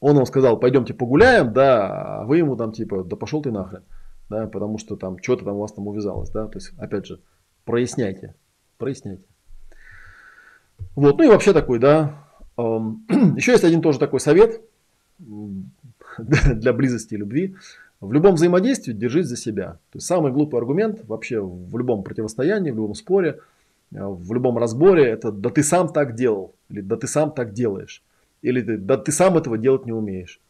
[0.00, 3.82] Он вам сказал, пойдемте погуляем, да, а вы ему там типа, да пошел ты нахрен,
[4.30, 7.20] да, потому что там что-то там у вас там увязалось, да, то есть, опять же,
[7.66, 8.34] проясняйте,
[8.78, 9.24] проясняйте.
[10.94, 12.24] Вот, ну и вообще такой, да,
[12.56, 14.60] еще есть один тоже такой совет
[16.18, 17.54] для близости и любви.
[18.00, 19.78] В любом взаимодействии держись за себя.
[19.92, 23.40] То есть самый глупый аргумент вообще в любом противостоянии, в любом споре,
[23.92, 27.52] э, в любом разборе это да ты сам так делал, или да ты сам так
[27.52, 28.02] делаешь,
[28.42, 30.40] или да ты сам этого делать не умеешь.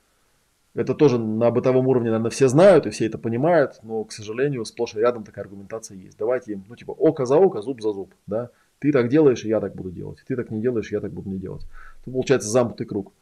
[0.74, 4.64] Это тоже на бытовом уровне, наверное, все знают и все это понимают, но, к сожалению,
[4.64, 6.16] сплошь и рядом такая аргументация есть.
[6.16, 8.48] Давайте им, ну, типа, око за око, зуб за зуб, да.
[8.82, 10.18] Ты так делаешь, я так буду делать.
[10.26, 11.64] Ты так не делаешь, я так буду не делать.
[12.04, 13.12] Тут получается замкнутый круг.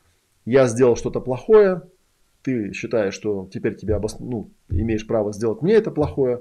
[0.46, 1.82] Я сделал что-то плохое,
[2.42, 4.18] ты считаешь, что теперь тебе обос...
[4.20, 6.40] ну, имеешь право сделать мне это плохое.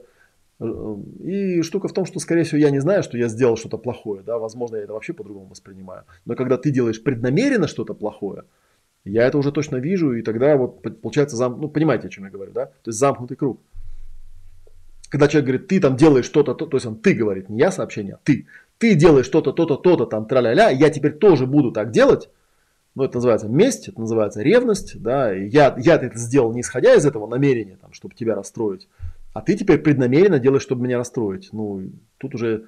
[0.61, 4.23] И штука в том, что, скорее всего, я не знаю, что я сделал что-то плохое.
[4.23, 4.37] Да?
[4.37, 6.05] Возможно, я это вообще по-другому воспринимаю.
[6.23, 8.45] Но когда ты делаешь преднамеренно что-то плохое,
[9.03, 11.59] я это уже точно вижу, и тогда вот получается, зам...
[11.59, 12.67] ну, понимаете, о чем я говорю, да?
[12.67, 13.59] То есть замкнутый круг.
[15.09, 17.71] Когда человек говорит, ты там делаешь что-то, то, то есть он ты говорит, не я
[17.71, 18.45] сообщение, а ты.
[18.79, 22.29] Ты делаешь что-то, то-то, то-то, там, тра-ля-ля, я теперь тоже буду так делать,
[22.95, 27.05] ну, это называется месть, это называется ревность, да, я, я это сделал не исходя из
[27.05, 28.87] этого намерения, там, чтобы тебя расстроить,
[29.33, 31.49] а ты теперь преднамеренно делаешь, чтобы меня расстроить.
[31.51, 32.65] Ну, тут уже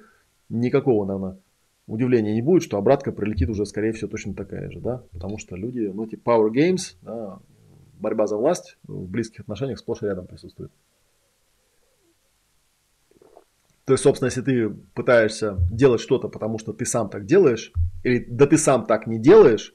[0.48, 1.38] никакого, наверное,
[1.86, 5.56] удивления не будет, что обратка прилетит уже, скорее всего, точно такая же, да, потому что
[5.56, 7.38] люди, ну, типа power games, да,
[7.98, 10.70] борьба за власть в близких отношениях сплошь и рядом присутствует.
[13.84, 17.72] То есть, собственно, если ты пытаешься делать что-то, потому что ты сам так делаешь,
[18.04, 19.74] или да ты сам так не делаешь,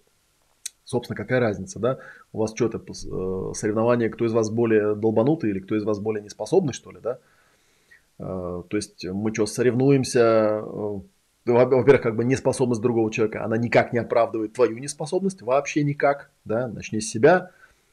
[0.85, 1.99] собственно, какая разница, да?
[2.31, 6.23] У вас что-то э, соревнование, кто из вас более долбанутый или кто из вас более
[6.23, 7.19] неспособный, что ли, да?
[8.19, 10.99] Э, то есть мы что, соревнуемся, э,
[11.45, 16.67] во-первых, как бы неспособность другого человека, она никак не оправдывает твою неспособность, вообще никак, да,
[16.67, 17.51] начни с себя.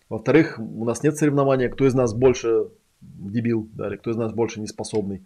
[0.09, 2.69] Во-вторых, у нас нет соревнования, кто из нас больше
[3.01, 5.25] дебил, да, или кто из нас больше неспособный.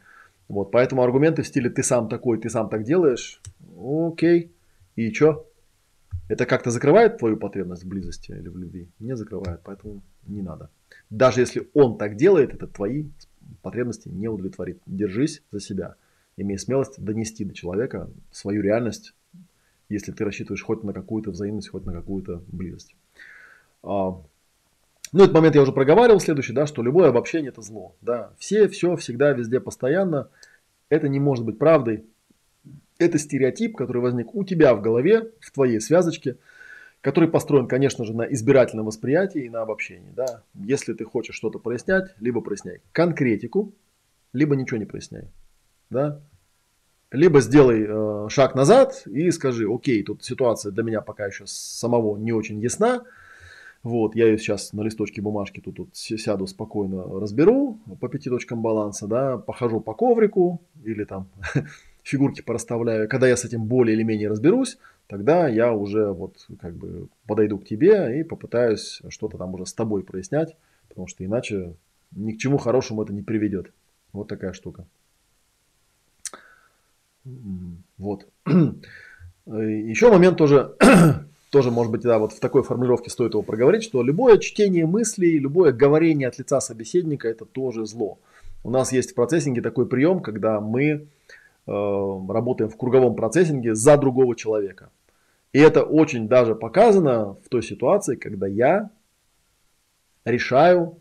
[0.49, 3.41] Вот, поэтому аргументы в стиле «ты сам такой, ты сам так делаешь»,
[3.79, 4.53] окей,
[4.97, 5.47] и что?
[6.29, 8.89] Это как-то закрывает твою потребность в близости или в любви?
[8.99, 10.71] Не закрывает, поэтому не надо.
[11.11, 13.07] Даже если он так делает, это твои
[13.63, 14.81] потребности не удовлетворит.
[14.87, 15.95] Держись за себя.
[16.37, 19.15] Имей смелость донести до человека свою реальность,
[19.89, 22.95] если ты рассчитываешь хоть на какую-то взаимность, хоть на какую-то близость.
[23.83, 24.21] А,
[25.13, 27.97] ну, этот момент я уже проговаривал, следующий, да, что любое обобщение это зло.
[28.03, 28.33] Да.
[28.39, 30.29] Все, все, всегда, везде, постоянно.
[30.89, 32.05] Это не может быть правдой,
[32.99, 36.37] это стереотип, который возник у тебя в голове, в твоей связочке,
[37.01, 40.13] который построен, конечно же, на избирательном восприятии и на обобщении.
[40.15, 40.43] Да?
[40.55, 43.73] Если ты хочешь что-то прояснять, либо проясняй конкретику,
[44.33, 45.29] либо ничего не проясняй.
[45.91, 46.21] Да?
[47.11, 52.19] Либо сделай э, шаг назад и скажи, окей, тут ситуация для меня пока еще самого
[52.19, 53.05] не очень ясна.
[53.83, 58.61] Вот, я ее сейчас на листочке бумажки тут, тут сяду спокойно разберу по пяти точкам
[58.61, 61.29] баланса, да, похожу по коврику или там
[62.03, 63.09] фигурки пораставляю.
[63.09, 67.59] Когда я с этим более или менее разберусь, тогда я уже вот как бы подойду
[67.59, 70.57] к тебе и попытаюсь что-то там уже с тобой прояснять,
[70.89, 71.75] потому что иначе
[72.13, 73.73] ни к чему хорошему это не приведет.
[74.13, 74.87] Вот такая штука.
[77.99, 78.27] Вот.
[79.47, 80.75] Еще момент тоже,
[81.51, 85.39] тоже может быть, да, вот в такой формулировке стоит его проговорить, что любое чтение мыслей,
[85.39, 88.19] любое говорение от лица собеседника это тоже зло.
[88.65, 91.09] У нас есть в процессинге такой прием, когда мы
[91.69, 94.89] Э, работаем в круговом процессинге за другого человека.
[95.53, 98.89] И это очень даже показано в той ситуации, когда я
[100.25, 100.99] решаю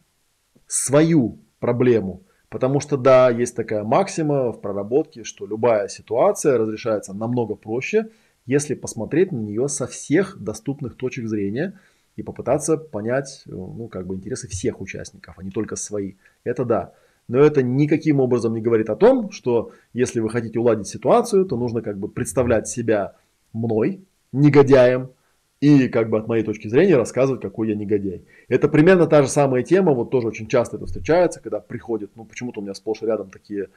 [0.68, 2.22] свою проблему.
[2.50, 8.10] Потому что да, есть такая максима в проработке, что любая ситуация разрешается намного проще,
[8.48, 11.80] если посмотреть на нее со всех доступных точек зрения
[12.16, 16.14] и попытаться понять, ну, как бы интересы всех участников, а не только свои.
[16.44, 16.94] Это да.
[17.28, 21.58] Но это никаким образом не говорит о том, что если вы хотите уладить ситуацию, то
[21.58, 23.16] нужно как бы представлять себя
[23.54, 24.02] мной,
[24.32, 25.12] негодяем,
[25.60, 28.24] и как бы от моей точки зрения рассказывать, какой я негодяй.
[28.48, 32.26] Это примерно та же самая тема, вот тоже очень часто это встречается, когда приходит, ну
[32.26, 33.70] почему-то у меня сплошь и рядом такие,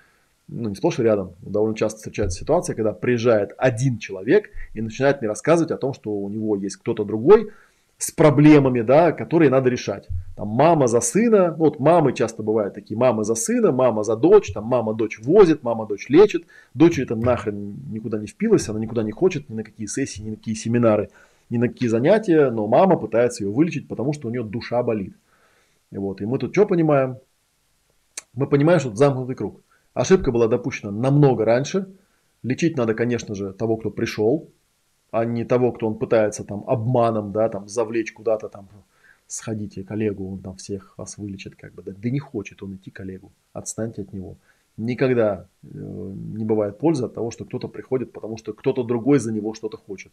[0.49, 5.21] ну не сплошь и рядом, довольно часто встречается ситуация, когда приезжает один человек и начинает
[5.21, 7.51] мне рассказывать о том, что у него есть кто-то другой,
[8.01, 10.09] с проблемами, да, которые надо решать.
[10.35, 14.53] Там мама за сына, вот мамы часто бывают такие, мама за сына, мама за дочь,
[14.55, 19.03] там мама дочь возит, мама дочь лечит, дочь это нахрен никуда не впилась, она никуда
[19.03, 21.11] не хочет, ни на какие сессии, ни на какие семинары,
[21.51, 25.15] ни на какие занятия, но мама пытается ее вылечить, потому что у нее душа болит.
[25.91, 27.19] И, вот, и мы тут что понимаем?
[28.33, 29.61] Мы понимаем, что это замкнутый круг.
[29.95, 31.89] Ошибка была допущена намного раньше.
[32.43, 34.49] Лечить надо, конечно же, того, кто пришел,
[35.11, 38.69] а не того, кто он пытается там обманом, да, там завлечь куда-то там,
[39.27, 42.91] сходите коллегу, он там всех вас вылечит, как бы, да, да не хочет он идти
[42.91, 44.37] коллегу, отстаньте от него.
[44.77, 49.33] Никогда э, не бывает пользы от того, что кто-то приходит, потому что кто-то другой за
[49.33, 50.12] него что-то хочет,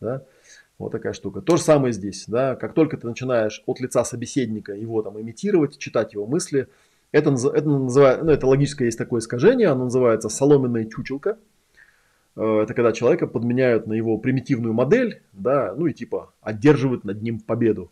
[0.00, 0.22] да.
[0.78, 1.40] Вот такая штука.
[1.40, 5.78] То же самое здесь, да, как только ты начинаешь от лица собеседника его там имитировать,
[5.78, 6.68] читать его мысли,
[7.18, 11.38] это, это, называется, ну, это логическое есть такое искажение, оно называется соломенная чучелка,
[12.36, 17.22] Э, это когда человека подменяют на его примитивную модель, да, ну и типа одерживают над
[17.22, 17.90] ним победу.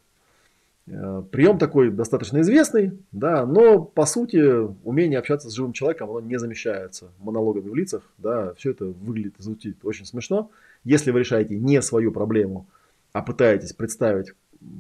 [0.87, 4.37] Э, прием такой достаточно известный, да, но по сути
[4.85, 9.35] умение общаться с живым человеком оно не замещается монологами в лицах, да, все это выглядит,
[9.39, 10.51] звучит очень смешно.
[10.85, 12.67] Если вы решаете не свою проблему,
[13.13, 14.35] а пытаетесь представить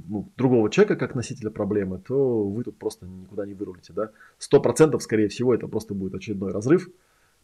[0.09, 4.11] ну, другого человека как носителя проблемы, то вы тут просто никуда не вырулите, да.
[4.39, 6.89] Сто процентов, скорее всего, это просто будет очередной разрыв,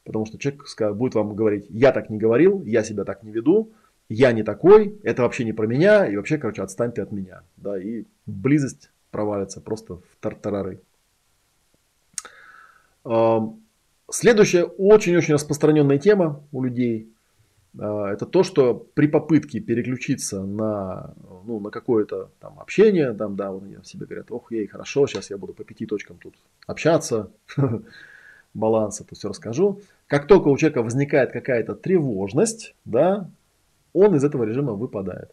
[0.04, 0.64] Потому что человек
[0.96, 3.72] будет вам говорить, я так не говорил, я себя так не веду,
[4.08, 7.42] я не такой, это вообще не про меня, и вообще, короче, отстань ты от меня.
[7.56, 10.80] Да, и близость провалится просто в тартарары.
[14.10, 17.12] Следующая очень-очень распространенная тема у людей
[17.76, 21.14] это то, что при попытке переключиться на,
[21.44, 25.30] ну, на какое-то там общение, там, да, вот они себе говорят, ох, ей, хорошо, сейчас
[25.30, 26.34] я буду по пяти точкам тут
[26.66, 27.30] общаться,
[28.54, 29.80] баланса, то все расскажу.
[30.08, 33.30] Как только у человека возникает какая-то тревожность, да,
[33.92, 35.30] он из этого режима выпадает.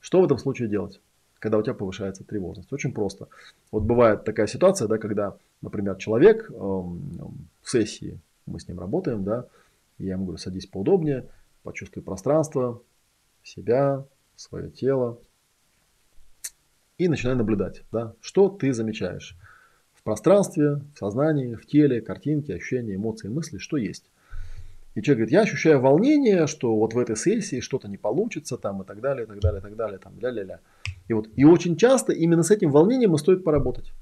[0.00, 1.00] Что в этом случае делать,
[1.38, 2.72] когда у тебя повышается тревожность?
[2.72, 3.28] Очень просто.
[3.72, 7.34] Вот бывает такая ситуация, да, когда, например, человек э, в
[7.64, 9.46] сессии, мы с ним работаем, да,
[9.98, 11.26] я ему говорю, садись поудобнее,
[11.64, 12.80] почувствуй пространство,
[13.42, 15.18] себя, свое тело,
[16.96, 19.36] и начинай наблюдать, да, что ты замечаешь
[20.04, 24.04] пространстве, в сознании, в теле, картинки, ощущения, эмоции, мысли, что есть.
[24.94, 28.82] И человек говорит, я ощущаю волнение, что вот в этой сессии что-то не получится, там,
[28.82, 30.60] и так далее, и так далее, и так далее, там, ля-ля-ля.
[31.08, 33.92] И вот, и очень часто именно с этим волнением и стоит поработать.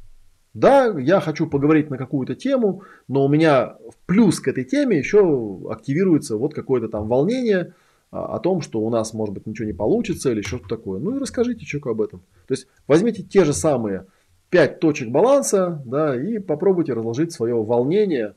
[0.54, 4.98] Да, я хочу поговорить на какую-то тему, но у меня в плюс к этой теме
[4.98, 7.74] еще активируется вот какое-то там волнение
[8.10, 11.00] а, о том, что у нас, может быть, ничего не получится или что-то такое.
[11.00, 12.20] Ну и расскажите человеку об этом.
[12.46, 14.06] То есть возьмите те же самые
[14.50, 18.34] 5 точек баланса, да, и попробуйте разложить свое волнение,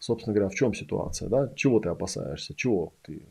[0.00, 3.22] собственно говоря, в чем ситуация, да, чего ты опасаешься, чего ты,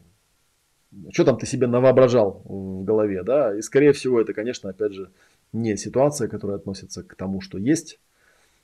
[1.11, 5.11] что там ты себе навоображал в голове, да, и скорее всего это, конечно, опять же,
[5.53, 7.99] не ситуация, которая относится к тому, что есть,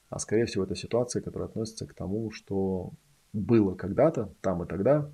[0.10, 2.92] а скорее всего это ситуация, которая относится к тому, что
[3.34, 5.10] было когда-то, там и тогда,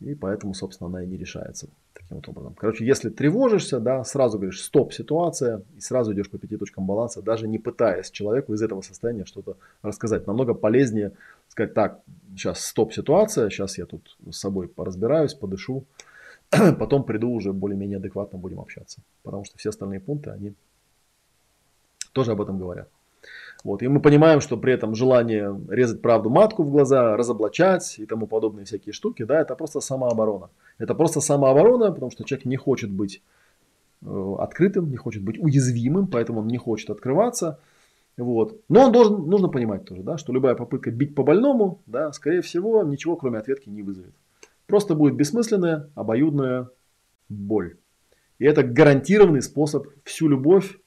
[0.00, 2.54] и поэтому, собственно, она и не решается таким вот образом.
[2.54, 7.20] Короче, если тревожишься, да, сразу говоришь стоп ситуация и сразу идешь по пяти точкам баланса,
[7.20, 10.26] даже не пытаясь человеку из этого состояния что-то рассказать.
[10.26, 11.12] Намного полезнее
[11.48, 12.00] сказать так,
[12.34, 15.84] сейчас стоп ситуация, сейчас я тут с собой поразбираюсь, подышу,
[16.78, 19.02] потом приду уже более-менее адекватно будем общаться.
[19.22, 20.54] Потому что все остальные пункты, они
[22.12, 22.88] тоже об этом говорят.
[23.64, 23.82] Вот.
[23.82, 28.26] И мы понимаем, что при этом желание резать правду матку в глаза, разоблачать и тому
[28.26, 30.48] подобные всякие штуки, да, это просто самооборона.
[30.78, 33.22] Это просто самооборона, потому что человек не хочет быть
[34.02, 37.58] э, открытым, не хочет быть уязвимым, поэтому он не хочет открываться.
[38.16, 38.60] Вот.
[38.68, 42.40] Но он должен, нужно понимать тоже, да, что любая попытка бить по больному, да, скорее
[42.40, 44.14] всего, ничего кроме ответки не вызовет.
[44.66, 46.68] Просто будет бессмысленная, обоюдная
[47.28, 47.76] боль.
[48.38, 50.78] И это гарантированный способ всю любовь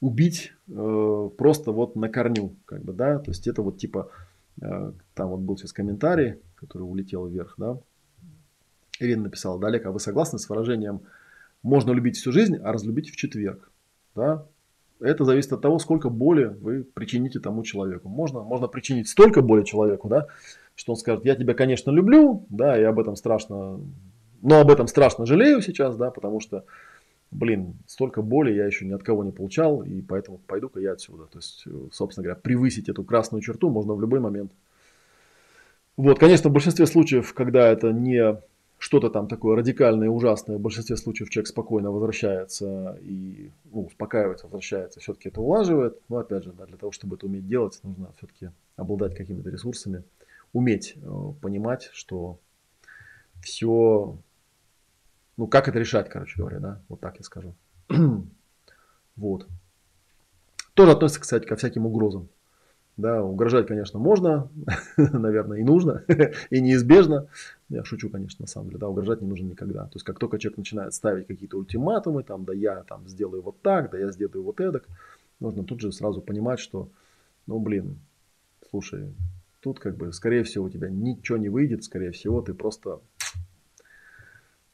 [0.00, 4.10] убить э, просто вот на корню, как бы, да, то есть это вот типа,
[4.60, 7.78] э, там вот был сейчас комментарий, который улетел вверх, да,
[9.00, 11.02] Ирина написала, да, Олег, а вы согласны с выражением
[11.62, 13.70] «можно любить всю жизнь, а разлюбить в четверг»,
[14.14, 14.46] да,
[15.00, 18.08] это зависит от того, сколько боли вы причините тому человеку.
[18.08, 20.26] Можно, можно причинить столько боли человеку, да,
[20.74, 23.80] что он скажет, я тебя, конечно, люблю, да, и об этом страшно,
[24.42, 26.64] но об этом страшно жалею сейчас, да, потому что
[27.34, 31.24] блин, столько боли я еще ни от кого не получал, и поэтому пойду-ка я отсюда.
[31.24, 34.52] То есть, собственно говоря, превысить эту красную черту можно в любой момент.
[35.96, 38.40] Вот, конечно, в большинстве случаев, когда это не
[38.78, 45.00] что-то там такое радикальное ужасное, в большинстве случаев человек спокойно возвращается и ну, успокаивается, возвращается,
[45.00, 46.00] все-таки это улаживает.
[46.08, 50.02] Но опять же, да, для того, чтобы это уметь делать, нужно все-таки обладать какими-то ресурсами,
[50.52, 52.38] уметь э, понимать, что
[53.42, 54.18] все,
[55.36, 57.54] ну как это решать, короче говоря, да, вот так я скажу.
[59.16, 59.46] вот.
[60.74, 62.28] Тоже относится, кстати, ко всяким угрозам.
[62.96, 64.50] Да, угрожать, конечно, можно,
[64.96, 66.04] наверное, и нужно,
[66.50, 67.26] и неизбежно.
[67.68, 69.84] Я шучу, конечно, на самом деле, да, угрожать не нужно никогда.
[69.86, 73.60] То есть, как только человек начинает ставить какие-то ультиматумы, там, да я там сделаю вот
[73.62, 74.86] так, да я сделаю вот эдак,
[75.40, 76.88] нужно тут же сразу понимать, что,
[77.48, 77.98] ну, блин,
[78.70, 79.12] слушай,
[79.60, 83.00] тут как бы, скорее всего, у тебя ничего не выйдет, скорее всего, ты просто,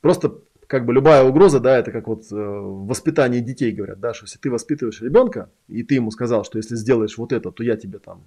[0.02, 0.40] просто
[0.70, 4.26] как бы любая угроза, да, это как вот э, в воспитании детей говорят, да, что
[4.26, 7.76] если ты воспитываешь ребенка, и ты ему сказал, что если сделаешь вот это, то я
[7.76, 8.22] тебе там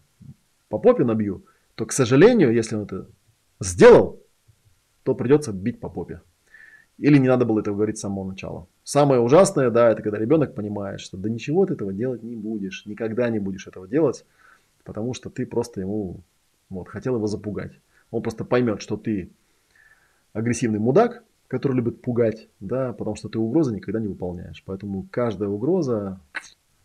[0.67, 1.45] по попе набью,
[1.75, 3.07] то, к сожалению, если он это
[3.61, 4.21] сделал,
[5.03, 6.19] то придется бить по попе.
[6.97, 8.67] Или не надо было этого говорить с самого начала.
[8.83, 12.85] Самое ужасное, да, это когда ребенок понимает, что да ничего ты этого делать не будешь,
[12.85, 14.25] никогда не будешь этого делать,
[14.83, 16.19] потому что ты просто ему
[16.69, 17.71] вот, хотел его запугать.
[18.11, 19.29] Он просто поймет, что ты
[20.33, 21.23] агрессивный мудак,
[21.53, 24.63] который любит пугать, да, потому что ты угрозы никогда не выполняешь.
[24.65, 26.19] Поэтому каждая угроза,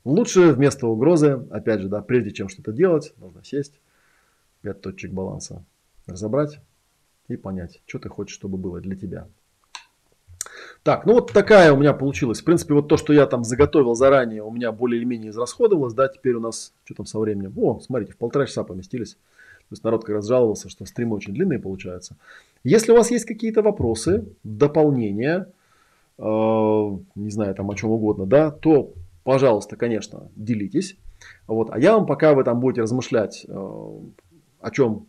[0.04, 3.80] лучше вместо угрозы, опять же, да, прежде чем что-то делать, нужно сесть,
[4.60, 5.64] пять точек баланса
[6.06, 6.60] разобрать
[7.28, 9.26] и понять, что ты хочешь, чтобы было для тебя.
[10.82, 12.42] Так, ну вот такая у меня получилась.
[12.42, 15.94] В принципе, вот то, что я там заготовил заранее, у меня более или менее израсходовалось.
[15.94, 17.54] Да, теперь у нас, что там со временем?
[17.56, 19.16] О, смотрите, в полтора часа поместились.
[19.68, 22.16] То есть народ как раз жаловался, что стримы очень длинные получаются.
[22.64, 25.48] Если у вас есть какие-то вопросы, дополнения,
[26.18, 30.96] э, не знаю, там о чем угодно, да, то, пожалуйста, конечно, делитесь.
[31.46, 31.68] Вот.
[31.70, 35.06] А я вам, пока вы там будете размышлять, э, о чем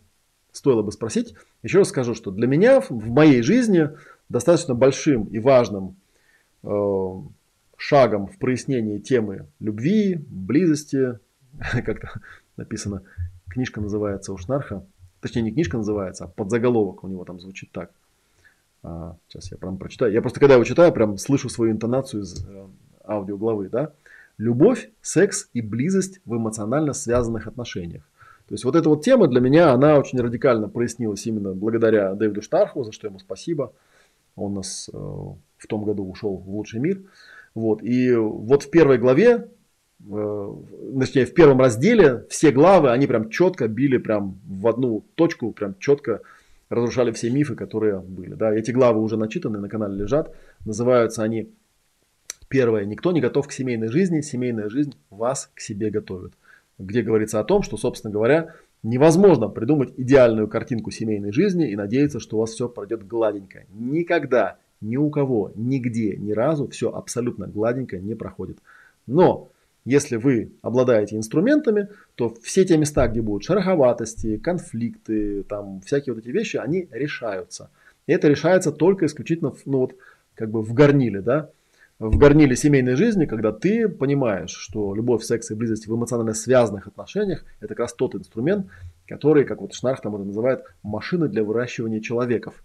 [0.52, 3.88] стоило бы спросить, еще раз скажу, что для меня в моей жизни
[4.28, 5.96] достаточно большим и важным
[6.62, 6.68] э,
[7.78, 11.18] шагом в прояснении темы любви, близости,
[11.84, 12.20] как-то
[12.58, 13.02] написано,
[13.50, 14.84] Книжка называется у Шнарха.
[15.20, 17.90] Точнее, не книжка называется, а подзаголовок у него там звучит так.
[18.82, 20.12] А, сейчас я прям прочитаю.
[20.12, 22.66] Я просто когда его читаю, прям слышу свою интонацию из э,
[23.04, 23.68] аудиоглавы.
[23.68, 23.92] Да?
[24.38, 28.02] Любовь, секс и близость в эмоционально связанных отношениях.
[28.48, 32.42] То есть вот эта вот тема для меня, она очень радикально прояснилась именно благодаря Дэвиду
[32.42, 33.72] Штарху, за что ему спасибо.
[34.34, 37.02] Он нас э, в том году ушел в лучший мир.
[37.54, 37.82] Вот.
[37.82, 39.48] И вот в первой главе
[40.08, 45.74] точнее, в первом разделе все главы, они прям четко били прям в одну точку, прям
[45.78, 46.20] четко
[46.68, 48.34] разрушали все мифы, которые были.
[48.34, 50.34] Да, эти главы уже начитаны, на канале лежат.
[50.64, 51.50] Называются они
[52.50, 52.84] Первое.
[52.84, 54.22] Никто не готов к семейной жизни.
[54.22, 56.32] Семейная жизнь вас к себе готовит.
[56.78, 62.18] Где говорится о том, что, собственно говоря, невозможно придумать идеальную картинку семейной жизни и надеяться,
[62.18, 63.66] что у вас все пройдет гладенько.
[63.72, 68.58] Никогда, ни у кого, нигде, ни разу все абсолютно гладенько не проходит.
[69.06, 69.52] Но
[69.84, 76.22] если вы обладаете инструментами, то все те места, где будут шероховатости, конфликты, там всякие вот
[76.24, 77.70] эти вещи, они решаются.
[78.06, 79.96] И это решается только исключительно ну вот,
[80.34, 81.50] как бы в горниле, да,
[81.98, 86.86] в горниле семейной жизни, когда ты понимаешь, что любовь, секс и близость в эмоционально связанных
[86.86, 88.68] отношениях– это как раз тот инструмент,
[89.06, 92.64] который, как вот Шнарх там это называет, машина для выращивания человеков.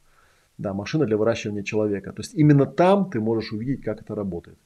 [0.58, 2.14] Да, машина для выращивания человека.
[2.14, 4.58] То есть именно там ты можешь увидеть, как это работает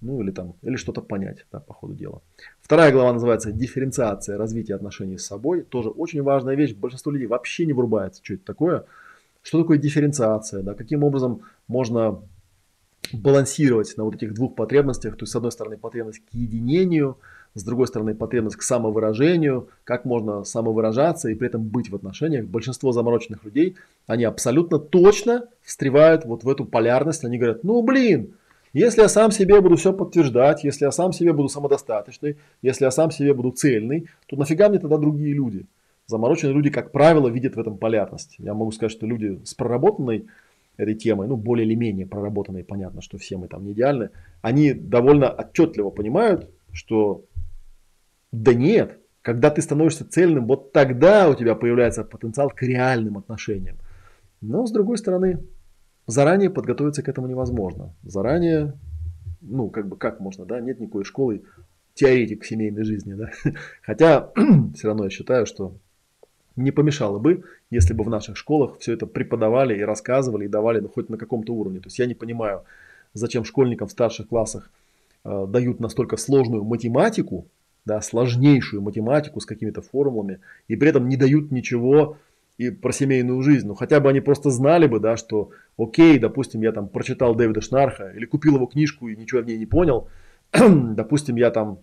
[0.00, 2.22] ну или там, или что-то понять, да, по ходу дела.
[2.60, 5.62] Вторая глава называется «Дифференциация развития отношений с собой».
[5.62, 6.74] Тоже очень важная вещь.
[6.74, 8.84] Большинство людей вообще не врубается, что это такое.
[9.42, 12.20] Что такое дифференциация, да, каким образом можно
[13.12, 15.16] балансировать на вот этих двух потребностях.
[15.16, 17.18] То есть, с одной стороны, потребность к единению,
[17.54, 22.46] с другой стороны, потребность к самовыражению, как можно самовыражаться и при этом быть в отношениях.
[22.46, 27.24] Большинство замороченных людей, они абсолютно точно встревают вот в эту полярность.
[27.24, 28.34] Они говорят, ну блин,
[28.78, 32.90] если я сам себе буду все подтверждать, если я сам себе буду самодостаточный, если я
[32.90, 35.66] сам себе буду цельный, то нафига мне тогда другие люди?
[36.06, 38.36] Замороченные люди, как правило, видят в этом полярность.
[38.38, 40.26] Я могу сказать, что люди с проработанной
[40.76, 44.10] этой темой, ну, более или менее проработанной, понятно, что все мы там не идеальны,
[44.42, 47.24] они довольно отчетливо понимают, что
[48.30, 53.78] да нет, когда ты становишься цельным, вот тогда у тебя появляется потенциал к реальным отношениям.
[54.40, 55.40] Но, с другой стороны,
[56.06, 57.94] заранее подготовиться к этому невозможно.
[58.02, 58.74] Заранее,
[59.40, 61.42] ну, как бы, как можно, да, нет никакой школы
[61.94, 63.30] теоретик семейной жизни, да.
[63.82, 64.30] Хотя,
[64.74, 65.74] все равно я считаю, что
[66.54, 70.80] не помешало бы, если бы в наших школах все это преподавали и рассказывали, и давали,
[70.80, 71.80] ну, хоть на каком-то уровне.
[71.80, 72.62] То есть я не понимаю,
[73.12, 74.70] зачем школьникам в старших классах
[75.24, 77.46] э, дают настолько сложную математику,
[77.84, 82.16] да, сложнейшую математику с какими-то формулами, и при этом не дают ничего
[82.58, 83.66] и про семейную жизнь.
[83.66, 87.60] Ну, хотя бы они просто знали бы, да, что окей, допустим, я там прочитал Дэвида
[87.60, 90.08] Шнарха или купил его книжку и ничего в ней не понял.
[90.52, 91.78] допустим, я там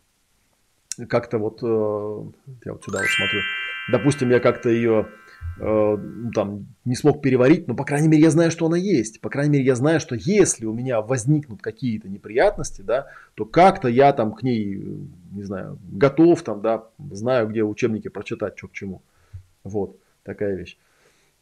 [1.07, 1.65] как-то вот, э,
[2.65, 3.39] я вот сюда вот смотрю,
[3.91, 5.07] допустим, я как-то ее
[5.59, 5.97] э,
[6.33, 9.21] там не смог переварить, но, по крайней мере, я знаю, что она есть.
[9.21, 13.87] По крайней мере, я знаю, что если у меня возникнут какие-то неприятности, да, то как-то
[13.87, 14.75] я там к ней,
[15.31, 19.01] не знаю, готов там, да, знаю, где учебники прочитать, что к чему.
[19.63, 20.77] Вот такая вещь.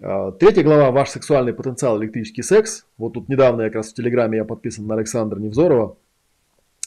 [0.02, 2.02] А, третья глава «Ваш сексуальный потенциал.
[2.02, 2.86] Электрический секс».
[2.98, 5.98] Вот тут недавно я как раз в Телеграме я подписан на Александра Невзорова.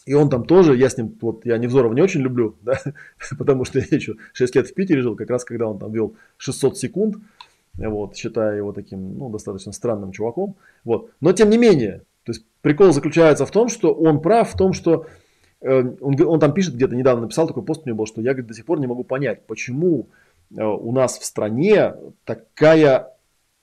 [0.07, 2.79] И он там тоже, я с ним, вот я Невзорова не очень люблю, да,
[3.39, 6.15] потому что я еще 6 лет в Питере жил, как раз когда он там вел
[6.37, 7.17] 600 секунд,
[7.79, 11.11] вот, считая его таким, ну, достаточно странным чуваком, вот.
[11.21, 14.75] Но тем не менее, то есть прикол заключается в том, что он прав в том,
[14.75, 15.07] что
[15.63, 18.33] э, он, он там пишет где-то, недавно написал такой пост у него был, что я
[18.33, 20.09] говорит, до сих пор не могу понять, почему
[20.57, 21.95] у нас в стране
[22.25, 23.11] такая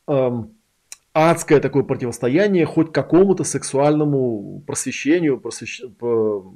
[0.07, 0.51] эм,
[1.13, 5.81] адское такое противостояние хоть какому-то сексуальному просвещению, просвещ...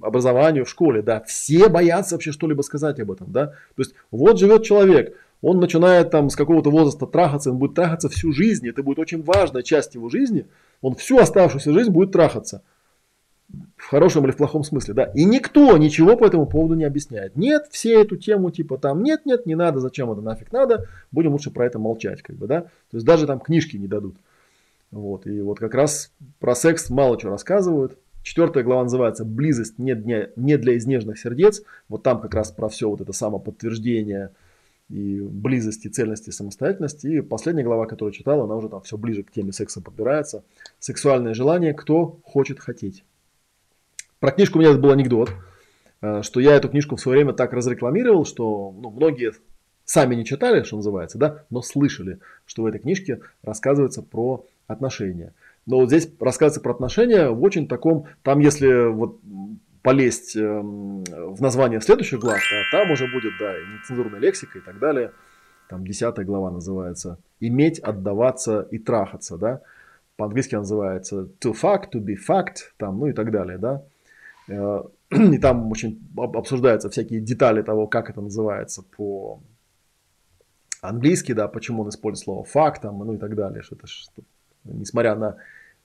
[0.02, 4.40] образованию в школе, да, все боятся вообще что-либо сказать об этом, да, то есть вот
[4.40, 8.82] живет человек, он начинает там с какого-то возраста трахаться, он будет трахаться всю жизнь, это
[8.82, 10.48] будет очень важная часть его жизни,
[10.82, 12.64] он всю оставшуюся жизнь будет трахаться,
[13.76, 15.04] в хорошем или в плохом смысле, да.
[15.16, 17.36] И никто ничего по этому поводу не объясняет.
[17.36, 21.34] Нет, все эту тему типа там нет, нет, не надо, зачем это нафиг надо, будем
[21.34, 22.62] лучше про это молчать, как бы, да.
[22.62, 24.16] То есть даже там книжки не дадут.
[24.92, 27.98] Вот, и вот как раз про секс мало чего рассказывают.
[28.24, 31.62] Четвертая глава называется «Близость не для, не для изнежных сердец».
[31.90, 34.32] Вот там как раз про все вот это самоподтверждение
[34.90, 37.08] и близости, цельности, самостоятельности.
[37.08, 40.44] И последняя глава, которую читал, она уже там все ближе к теме секса подбирается.
[40.80, 43.04] Сексуальное желание, кто хочет хотеть.
[44.20, 45.32] Про книжку у меня был анекдот,
[46.02, 49.34] э, что я эту книжку в свое время так разрекламировал, что ну, многие
[49.84, 55.34] сами не читали, что называется, да, но слышали, что в этой книжке рассказывается про отношения.
[55.66, 59.20] Но вот здесь рассказывается про отношения в очень таком, там если вот
[59.82, 64.80] полезть эм, в название следующих глав, да, там уже будет, да, нецензурная лексика и так
[64.80, 65.12] далее.
[65.70, 69.62] Там десятая глава называется «Иметь, отдаваться и трахаться», да.
[70.16, 73.84] По-английски называется «to fuck», «to be fucked», там, ну и так далее, да.
[74.48, 79.40] Э, и там очень обсуждаются всякие детали того, как это называется по
[80.82, 83.62] английски, да, почему он использует слово факт, там, ну и так далее.
[83.62, 84.24] Что это, что,
[84.64, 85.38] несмотря на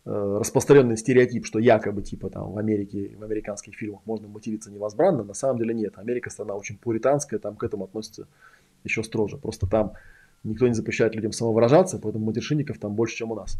[0.04, 5.24] э, распространенный стереотип, что якобы типа там в Америке, в американских фильмах можно материться невозбранно,
[5.24, 5.98] на самом деле нет.
[5.98, 8.26] Америка страна очень пуританская, там к этому относится
[8.84, 9.36] еще строже.
[9.36, 9.92] Просто там
[10.44, 13.58] никто не запрещает людям самовыражаться, поэтому матершинников там больше, чем у нас.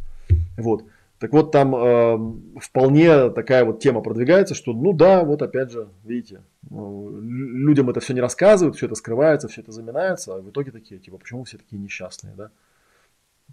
[0.57, 0.85] Вот.
[1.21, 5.91] Так вот, там э, вполне такая вот тема продвигается, что, ну да, вот опять же,
[6.03, 10.49] видите, ну, людям это все не рассказывают, все это скрывается, все это заминается, а в
[10.49, 12.51] итоге такие, типа, почему все такие несчастные, да?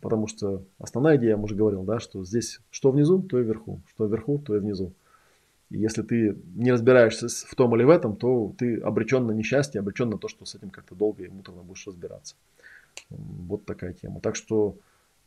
[0.02, 3.82] Потому что основная идея, я уже говорил, да, что здесь что внизу, то и вверху,
[3.90, 4.94] что вверху, то и внизу.
[5.70, 9.80] И если ты не разбираешься в том или в этом, то ты обречен на несчастье,
[9.80, 12.36] обречен на то, что с этим как-то долго и муторно будешь разбираться.
[13.10, 14.22] Вот такая тема.
[14.22, 14.78] Так что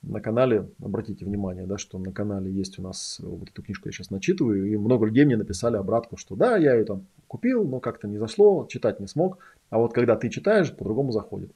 [0.02, 3.92] на канале, обратите внимание, да, что на канале есть у нас, вот эту книжку я
[3.92, 7.80] сейчас начитываю, и много людей мне написали обратку, что да, я ее там купил, но
[7.80, 11.50] как-то не зашло, читать не смог, а вот когда ты читаешь, по-другому заходит.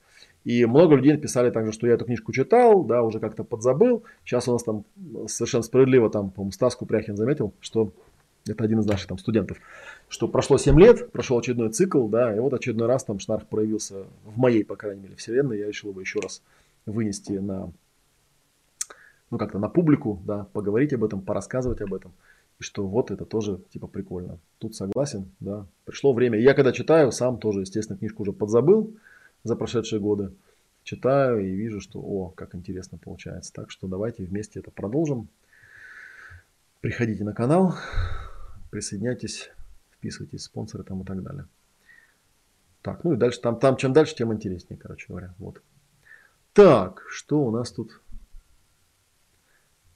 [0.45, 4.05] И много людей написали также, что я эту книжку читал, да, уже как-то подзабыл.
[4.25, 4.85] Сейчас у нас там
[5.27, 7.93] совершенно справедливо, там, по-моему, Стас Купряхин заметил, что
[8.47, 9.57] это один из наших там студентов,
[10.09, 14.05] что прошло 7 лет, прошел очередной цикл, да, и вот очередной раз там Шнарх проявился
[14.25, 16.43] в моей, по крайней мере, вселенной, я решил его еще раз
[16.85, 17.73] вынести на
[19.35, 22.13] ну, как-то на публику, да, поговорить об этом, порассказывать об этом.
[22.61, 24.39] И что вот это тоже, типа, прикольно.
[24.61, 25.67] Тут согласен, да.
[25.87, 26.39] Пришло время.
[26.39, 28.95] Я когда читаю, сам тоже, естественно, книжку уже подзабыл
[29.43, 30.31] за прошедшие годы.
[30.85, 33.53] Читаю и вижу, что, о, как интересно получается.
[33.53, 35.27] Так что давайте вместе это продолжим.
[36.81, 37.75] Приходите на канал,
[38.71, 39.51] присоединяйтесь,
[39.97, 41.47] вписывайтесь, спонсоры там и так далее.
[42.83, 45.35] Так, ну и дальше, там, там чем дальше, тем интереснее, короче говоря.
[45.41, 45.61] Вот.
[46.53, 48.01] Так, что у нас тут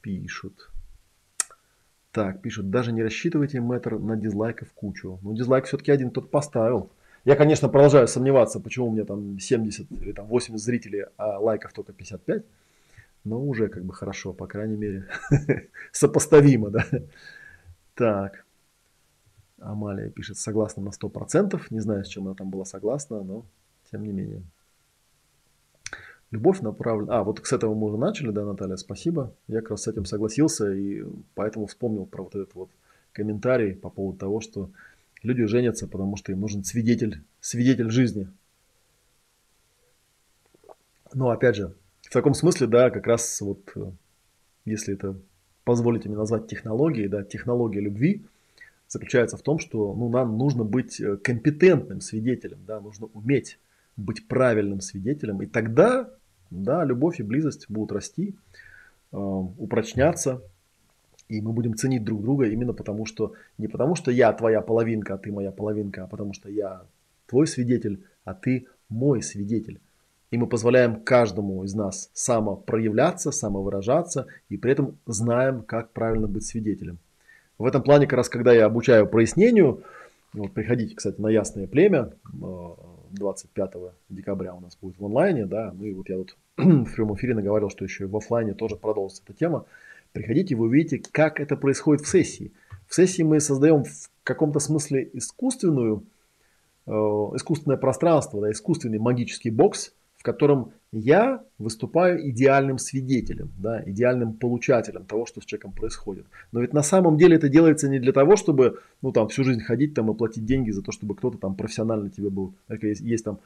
[0.01, 0.71] пишут.
[2.13, 5.19] Так, пишут, даже не рассчитывайте метр на дизлайков кучу.
[5.23, 6.91] Ну, дизлайк все-таки один тот поставил.
[7.25, 11.73] Я, конечно, продолжаю сомневаться, почему у меня там 70 или там 80 зрителей, а лайков
[11.73, 12.45] только 55.
[13.25, 15.07] Но уже как бы хорошо, по крайней мере.
[15.93, 16.87] Сопоставимо, да.
[17.95, 18.45] Так.
[19.61, 21.61] Амалия пишет, согласна на 100%.
[21.71, 23.45] Не знаю, с чем она там была согласна, но
[23.91, 24.43] тем не менее.
[26.31, 27.19] Любовь направлена...
[27.19, 29.33] А, вот с этого мы уже начали, да, Наталья, спасибо.
[29.47, 31.03] Я как раз с этим согласился и
[31.35, 32.71] поэтому вспомнил про вот этот вот
[33.13, 34.71] комментарий по поводу того, что
[35.23, 38.29] люди женятся, потому что им нужен свидетель, свидетель жизни.
[41.15, 43.91] Но опять же, в таком смысле, да, как раз вот, э,
[44.67, 45.17] если это
[45.65, 48.25] позволите мне назвать технологией, да, технология любви
[48.87, 53.59] заключается в том, что ну, нам нужно быть э, компетентным свидетелем, да, нужно уметь
[53.97, 56.11] быть правильным свидетелем, и тогда,
[56.51, 58.35] да, любовь и близость будут расти,
[59.13, 60.43] э, упрочняться,
[61.29, 65.15] и мы будем ценить друг друга именно потому, что не потому, что я твоя половинка,
[65.15, 66.83] а ты моя половинка, а потому что я
[67.27, 69.81] твой свидетель, а ты мой свидетель.
[70.31, 76.45] И мы позволяем каждому из нас самопроявляться, самовыражаться, и при этом знаем, как правильно быть
[76.45, 76.99] свидетелем.
[77.59, 79.83] В этом плане, как раз когда я обучаю прояснению,
[80.33, 82.13] вот приходите, кстати, на Ясное Племя,
[83.11, 83.79] 25 э,
[84.09, 87.35] декабря у нас будет в онлайне, да, ну и вот я тут в прямом эфире
[87.35, 89.67] наговорил, что еще и в офлайне тоже продолжится эта тема.
[90.13, 92.53] Приходите, вы увидите, как это происходит в сессии.
[92.87, 96.05] В сессии мы создаем в каком-то смысле искусственную,
[96.87, 104.33] э, искусственное пространство, да, искусственный магический бокс, в котором я выступаю идеальным свидетелем, да, идеальным
[104.33, 106.27] получателем того, что с человеком происходит.
[106.51, 109.61] Но ведь на самом деле это делается не для того, чтобы ну, там, всю жизнь
[109.61, 112.55] ходить там, и платить деньги за то, чтобы кто-то там профессионально тебе был.
[112.81, 113.41] Есть, есть там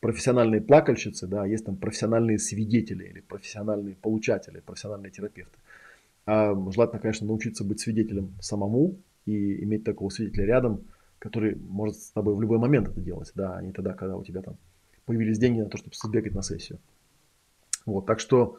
[0.00, 5.58] профессиональные плакальщицы, да, есть там профессиональные свидетели или профессиональные получатели, профессиональные терапевты.
[6.24, 8.96] А желательно, конечно, научиться быть свидетелем самому
[9.26, 10.84] и иметь такого свидетеля рядом,
[11.18, 14.24] который может с тобой в любой момент это делать, да, а не тогда, когда у
[14.24, 14.56] тебя там
[15.06, 16.78] появились деньги на то, чтобы сбегать на сессию.
[17.86, 18.58] Вот, так что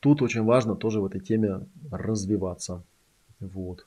[0.00, 2.82] тут очень важно тоже в этой теме развиваться.
[3.40, 3.86] Вот.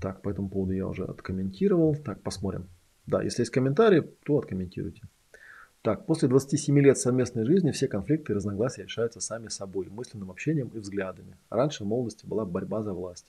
[0.00, 1.94] Так, по этому поводу я уже откомментировал.
[1.94, 2.66] Так, посмотрим.
[3.06, 5.02] Да, если есть комментарии, то откомментируйте.
[5.82, 10.68] Так, после 27 лет совместной жизни все конфликты и разногласия решаются сами собой, мысленным общением
[10.68, 11.36] и взглядами.
[11.50, 13.26] Раньше в молодости была борьба за власть.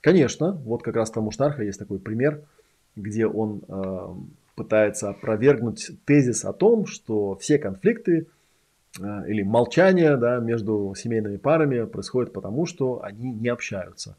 [0.00, 2.44] Конечно, вот как раз там у Штарха есть такой пример,
[2.94, 4.14] где он э,
[4.54, 8.26] пытается опровергнуть тезис о том, что все конфликты
[8.98, 14.16] э, или молчание да, между семейными парами происходит потому, что они не общаются.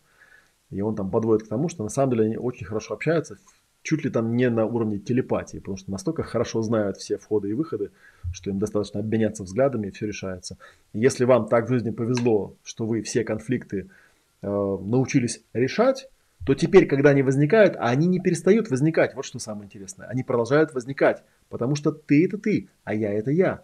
[0.69, 3.37] И он там подводит к тому, что на самом деле они очень хорошо общаются,
[3.83, 7.53] чуть ли там не на уровне телепатии, потому что настолько хорошо знают все входы и
[7.53, 7.91] выходы,
[8.31, 10.57] что им достаточно обменяться взглядами и все решается.
[10.93, 13.89] И если вам так в жизни повезло, что вы все конфликты
[14.41, 16.09] э, научились решать,
[16.45, 20.23] то теперь, когда они возникают, а они не перестают возникать, вот что самое интересное, они
[20.23, 23.63] продолжают возникать, потому что ты это ты, а я это я.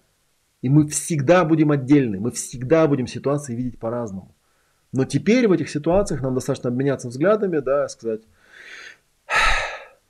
[0.62, 4.36] И мы всегда будем отдельны, мы всегда будем ситуации видеть по-разному.
[4.92, 8.22] Но теперь в этих ситуациях нам достаточно обменяться взглядами, да, сказать,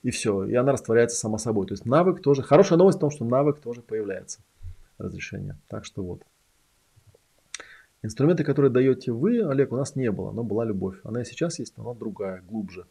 [0.03, 1.67] и все, и она растворяется сама собой.
[1.67, 4.39] То есть навык тоже, хорошая новость в том, что навык тоже появляется,
[4.97, 5.57] разрешение.
[5.67, 6.23] Так что вот.
[8.03, 10.97] Инструменты, которые даете вы, Олег, у нас не было, но была любовь.
[11.03, 12.85] Она и сейчас есть, но она другая, глубже.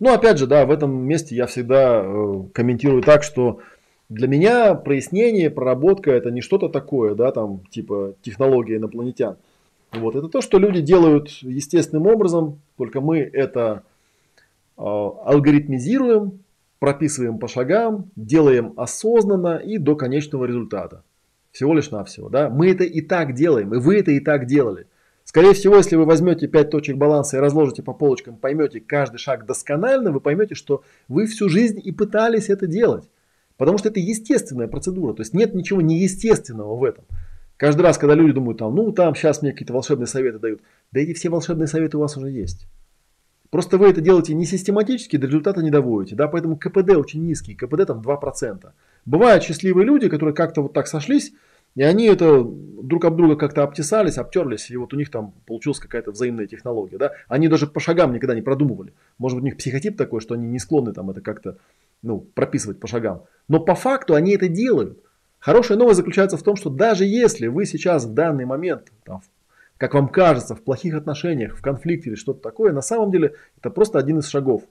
[0.00, 3.60] Ну, опять же, да, в этом месте я всегда э, комментирую так, что
[4.08, 9.36] для меня прояснение, проработка это не что-то такое, да, там, типа технология инопланетян.
[9.92, 13.84] Вот, это то, что люди делают естественным образом, только мы это
[14.76, 16.40] э, алгоритмизируем,
[16.80, 21.04] прописываем по шагам, делаем осознанно и до конечного результата.
[21.52, 22.28] Всего лишь навсего.
[22.28, 22.48] Да?
[22.48, 24.86] Мы это и так делаем, и вы это и так делали.
[25.24, 29.46] Скорее всего, если вы возьмете 5 точек баланса и разложите по полочкам, поймете каждый шаг
[29.46, 33.08] досконально, вы поймете, что вы всю жизнь и пытались это делать.
[33.56, 35.14] Потому что это естественная процедура.
[35.14, 37.04] То есть нет ничего неестественного в этом.
[37.56, 41.00] Каждый раз, когда люди думают, там, ну там сейчас мне какие-то волшебные советы дают, да
[41.00, 42.66] эти все волшебные советы у вас уже есть.
[43.52, 46.16] Просто вы это делаете не систематически, до результата не доводите.
[46.16, 46.26] Да?
[46.26, 48.70] Поэтому КПД очень низкий, КПД там 2%.
[49.04, 51.34] Бывают счастливые люди, которые как-то вот так сошлись,
[51.74, 55.80] и они это друг об друга как-то обтесались, обтерлись, и вот у них там получилась
[55.80, 56.96] какая-то взаимная технология.
[56.96, 57.12] Да?
[57.28, 58.94] Они даже по шагам никогда не продумывали.
[59.18, 61.58] Может быть, у них психотип такой, что они не склонны там это как-то
[62.00, 63.24] ну, прописывать по шагам.
[63.48, 64.98] Но по факту они это делают.
[65.38, 69.20] Хорошая новость заключается в том, что даже если вы сейчас в данный момент, там,
[69.82, 73.70] как вам кажется, в плохих отношениях, в конфликте или что-то такое, на самом деле это
[73.70, 74.62] просто один из шагов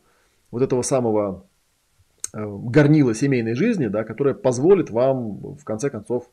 [0.51, 1.45] вот этого самого
[2.33, 6.29] Э, горнило семейной жизни, да, которое позволит вам в конце концов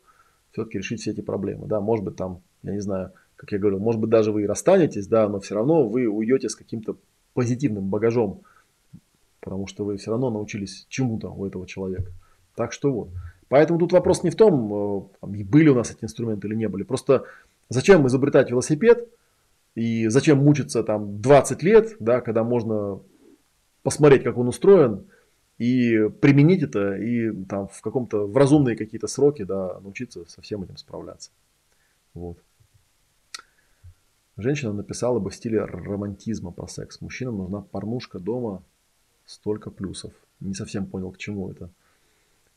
[0.53, 1.67] все-таки решить все эти проблемы.
[1.67, 4.47] Да, может быть там, я не знаю, как я говорил, может быть даже вы и
[4.47, 6.97] расстанетесь, да, но все равно вы уйдете с каким-то
[7.35, 8.43] позитивным багажом,
[9.41, 12.13] потому что вы все равно научились чему-то у этого человека.
[12.55, 13.09] Так что вот.
[13.49, 16.85] Поэтому тут вопрос не в том, э, были у нас эти инструменты или не были.
[16.85, 17.25] Просто
[17.69, 19.09] зачем изобретать велосипед
[19.75, 23.01] и зачем мучиться там 20 лет, да, когда можно
[23.83, 25.07] посмотреть, как он устроен,
[25.59, 30.63] и применить это и там в каком-то в разумные какие-то сроки, да, научиться со всем
[30.63, 31.31] этим справляться.
[32.15, 32.39] Вот.
[34.37, 37.01] женщина написала бы в стиле романтизма про секс.
[37.01, 38.63] Мужчинам нужна порнушка дома,
[39.27, 40.13] столько плюсов.
[40.41, 41.71] Не совсем понял, к чему это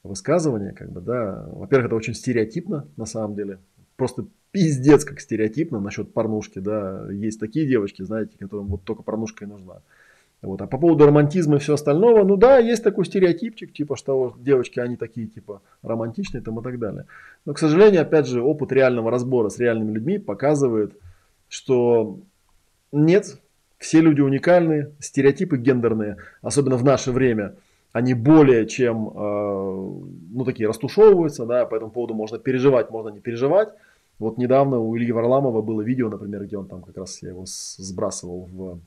[0.04, 1.48] высказывание, как бы, да.
[1.52, 3.60] Во-первых, это очень стереотипно, на самом деле.
[3.98, 7.07] Просто пиздец как стереотипно насчет порнушки, да.
[7.11, 9.82] Есть такие девочки, знаете, которым вот только порнушка и нужна.
[10.41, 10.60] Вот.
[10.61, 14.80] А по поводу романтизма и все остального, ну да, есть такой стереотипчик, типа, что девочки,
[14.80, 17.06] они такие, типа, романтичные там и так далее.
[17.45, 20.95] Но, к сожалению, опять же, опыт реального разбора с реальными людьми показывает,
[21.48, 22.19] что
[22.91, 23.38] нет,
[23.78, 27.56] все люди уникальны, стереотипы гендерные, особенно в наше время,
[27.91, 33.19] они более чем, э, ну, такие растушевываются, да, по этому поводу можно переживать, можно не
[33.19, 33.69] переживать.
[34.22, 37.45] Вот недавно у Ильи Варламова было видео, например, где он там как раз, я его
[37.48, 38.80] сбрасывал в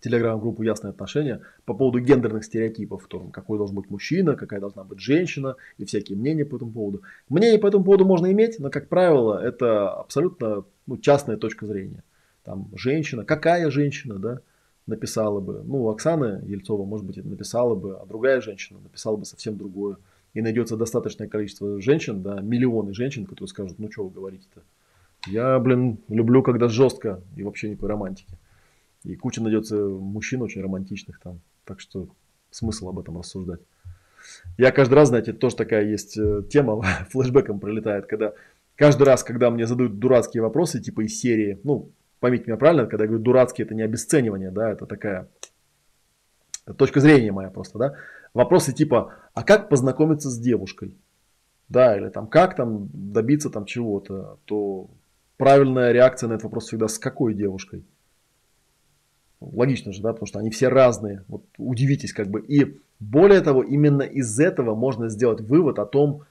[0.00, 4.98] телеграм-группу «Ясные отношения» по поводу гендерных стереотипов, том, какой должен быть мужчина, какая должна быть
[4.98, 7.02] женщина и всякие мнения по этому поводу.
[7.28, 12.02] Мнение по этому поводу можно иметь, но, как правило, это абсолютно ну, частная точка зрения.
[12.42, 14.40] Там женщина, какая женщина, да,
[14.88, 19.56] написала бы, ну, Оксана Ельцова, может быть, написала бы, а другая женщина написала бы совсем
[19.56, 19.98] другое.
[20.34, 24.62] И найдется достаточное количество женщин, да, миллионы женщин, которые скажут, ну, что вы говорите-то.
[25.26, 28.38] Я, блин, люблю, когда жестко и вообще никакой романтики.
[29.04, 31.40] И куча найдется мужчин очень романтичных там.
[31.64, 32.08] Так что
[32.50, 33.60] смысл об этом рассуждать.
[34.56, 38.32] Я каждый раз, знаете, тоже такая есть э, тема, флешбеком прилетает, когда
[38.76, 41.90] каждый раз, когда мне задают дурацкие вопросы, типа из серии, ну,
[42.20, 45.28] поймите меня правильно, когда я говорю дурацкие, это не обесценивание, да, это такая
[46.76, 47.94] точка зрения моя просто, да.
[48.34, 50.96] Вопросы типа, а как познакомиться с девушкой?
[51.68, 54.88] Да, или там, как там добиться там чего-то, то
[55.36, 57.84] правильная реакция на этот вопрос всегда с какой девушкой?
[59.40, 61.24] Логично же, да, потому что они все разные.
[61.28, 62.40] Вот удивитесь как бы.
[62.40, 66.22] И более того, именно из этого можно сделать вывод о том,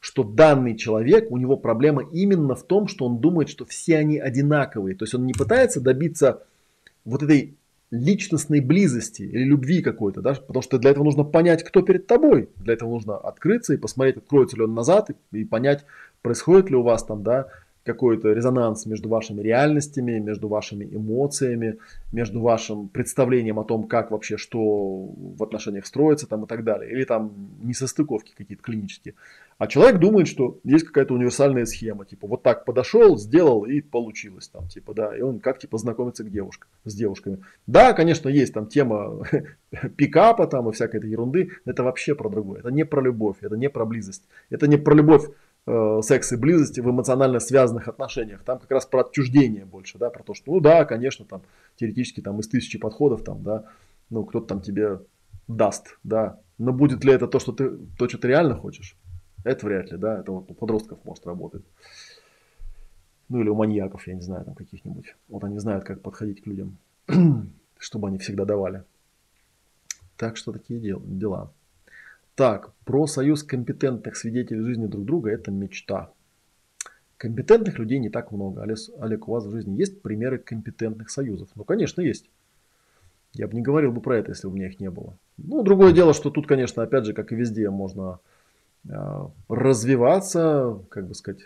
[0.00, 4.18] что данный человек, у него проблема именно в том, что он думает, что все они
[4.18, 4.94] одинаковые.
[4.94, 6.42] То есть он не пытается добиться
[7.04, 7.56] вот этой
[7.90, 12.50] личностной близости или любви какой-то, да, потому что для этого нужно понять, кто перед тобой.
[12.56, 15.84] Для этого нужно открыться и посмотреть, откроется ли он назад и, и понять,
[16.20, 17.48] происходит ли у вас там, да,
[17.88, 21.78] какой-то резонанс между вашими реальностями, между вашими эмоциями,
[22.12, 26.92] между вашим представлением о том, как вообще что в отношениях строится там и так далее.
[26.92, 27.32] Или там
[27.62, 29.14] несостыковки какие-то клинические.
[29.56, 34.48] А человек думает, что есть какая-то универсальная схема, типа вот так подошел, сделал и получилось
[34.48, 37.38] там, типа, да, и он как типа знакомится к девушкам, с девушками.
[37.66, 39.26] Да, конечно, есть там тема
[39.96, 42.60] пикапа там и всякой этой ерунды, это вообще про другое.
[42.60, 45.24] Это не про любовь, это не про близость, это не про любовь
[45.68, 48.42] э, секс и близости в эмоционально связанных отношениях.
[48.42, 51.42] Там как раз про отчуждение больше, да, про то, что, ну да, конечно, там
[51.76, 53.64] теоретически там из тысячи подходов там, да,
[54.10, 55.00] ну кто-то там тебе
[55.46, 58.96] даст, да, но будет ли это то, что ты, то, что ты реально хочешь?
[59.44, 61.64] Это вряд ли, да, это вот у подростков может работать.
[63.28, 65.14] Ну или у маньяков, я не знаю, там каких-нибудь.
[65.28, 66.78] Вот они знают, как подходить к людям,
[67.78, 68.84] чтобы они всегда давали.
[70.16, 71.52] Так что такие дела.
[72.38, 76.12] Так, про союз компетентных свидетелей жизни друг друга– это мечта.
[77.16, 78.62] Компетентных людей не так много.
[78.62, 81.48] Олег, у вас в жизни есть примеры компетентных союзов?
[81.56, 82.30] Ну, конечно, есть.
[83.32, 85.18] Я бы не говорил бы про это, если бы у меня их не было.
[85.36, 88.20] Ну, другое дело, что тут, конечно, опять же, как и везде, можно
[88.88, 91.40] э, развиваться, как бы сказать,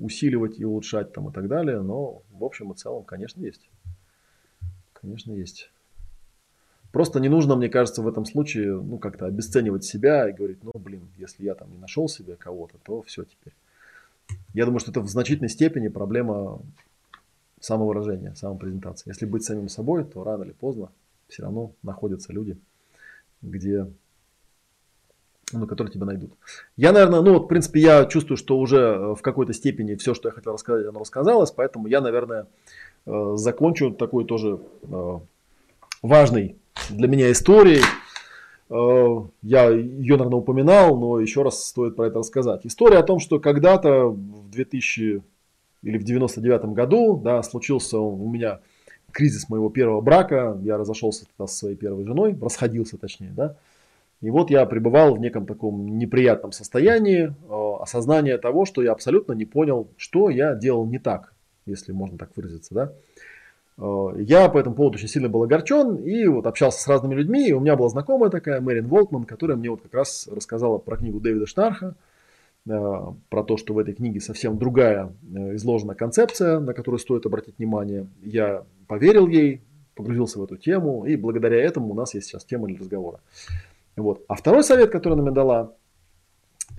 [0.00, 1.82] усиливать и улучшать там и так далее.
[1.82, 3.68] Но в общем и целом, конечно, есть.
[4.94, 5.70] Конечно, есть.
[6.92, 10.72] Просто не нужно, мне кажется, в этом случае, ну, как-то обесценивать себя и говорить, ну,
[10.74, 13.54] блин, если я там не нашел себе кого-то, то все теперь.
[14.54, 16.60] Я думаю, что это в значительной степени проблема
[17.60, 19.10] самовыражения, самопрезентации.
[19.10, 20.90] Если быть самим собой, то рано или поздно
[21.28, 22.58] все равно находятся люди,
[23.42, 23.86] где
[25.52, 26.32] ну, которые тебя найдут.
[26.76, 30.14] Я, наверное, ну вот, в принципе, я чувствую, что уже э, в какой-то степени все,
[30.14, 32.46] что я хотел рассказать, оно рассказалось, поэтому я, наверное,
[33.06, 35.18] э, закончу такой тоже э,
[36.02, 37.82] важный для меня историей.
[38.70, 42.64] Э, я ее, наверное, упоминал, но еще раз стоит про это рассказать.
[42.64, 45.22] История о том, что когда-то в 2000
[45.82, 48.60] или в 99 году да, случился у меня
[49.12, 50.58] кризис моего первого брака.
[50.62, 53.56] Я разошелся тогда со своей первой женой, расходился точнее, да.
[54.20, 59.32] И вот я пребывал в неком таком неприятном состоянии э, осознания того, что я абсолютно
[59.32, 61.32] не понял, что я делал не так,
[61.64, 62.92] если можно так выразиться, да.
[63.80, 67.48] Э, я по этому поводу очень сильно был огорчен и вот общался с разными людьми.
[67.48, 70.96] И у меня была знакомая такая, Мэрин Волтман, которая мне вот как раз рассказала про
[70.96, 71.94] книгу Дэвида Штарха,
[72.68, 77.26] э, про то, что в этой книге совсем другая э, изложена концепция, на которую стоит
[77.26, 78.06] обратить внимание.
[78.22, 79.62] Я поверил ей,
[79.94, 83.20] погрузился в эту тему, и благодаря этому у нас есть сейчас тема для разговора.
[83.96, 84.22] Вот.
[84.28, 85.72] А второй совет, который она мне дала,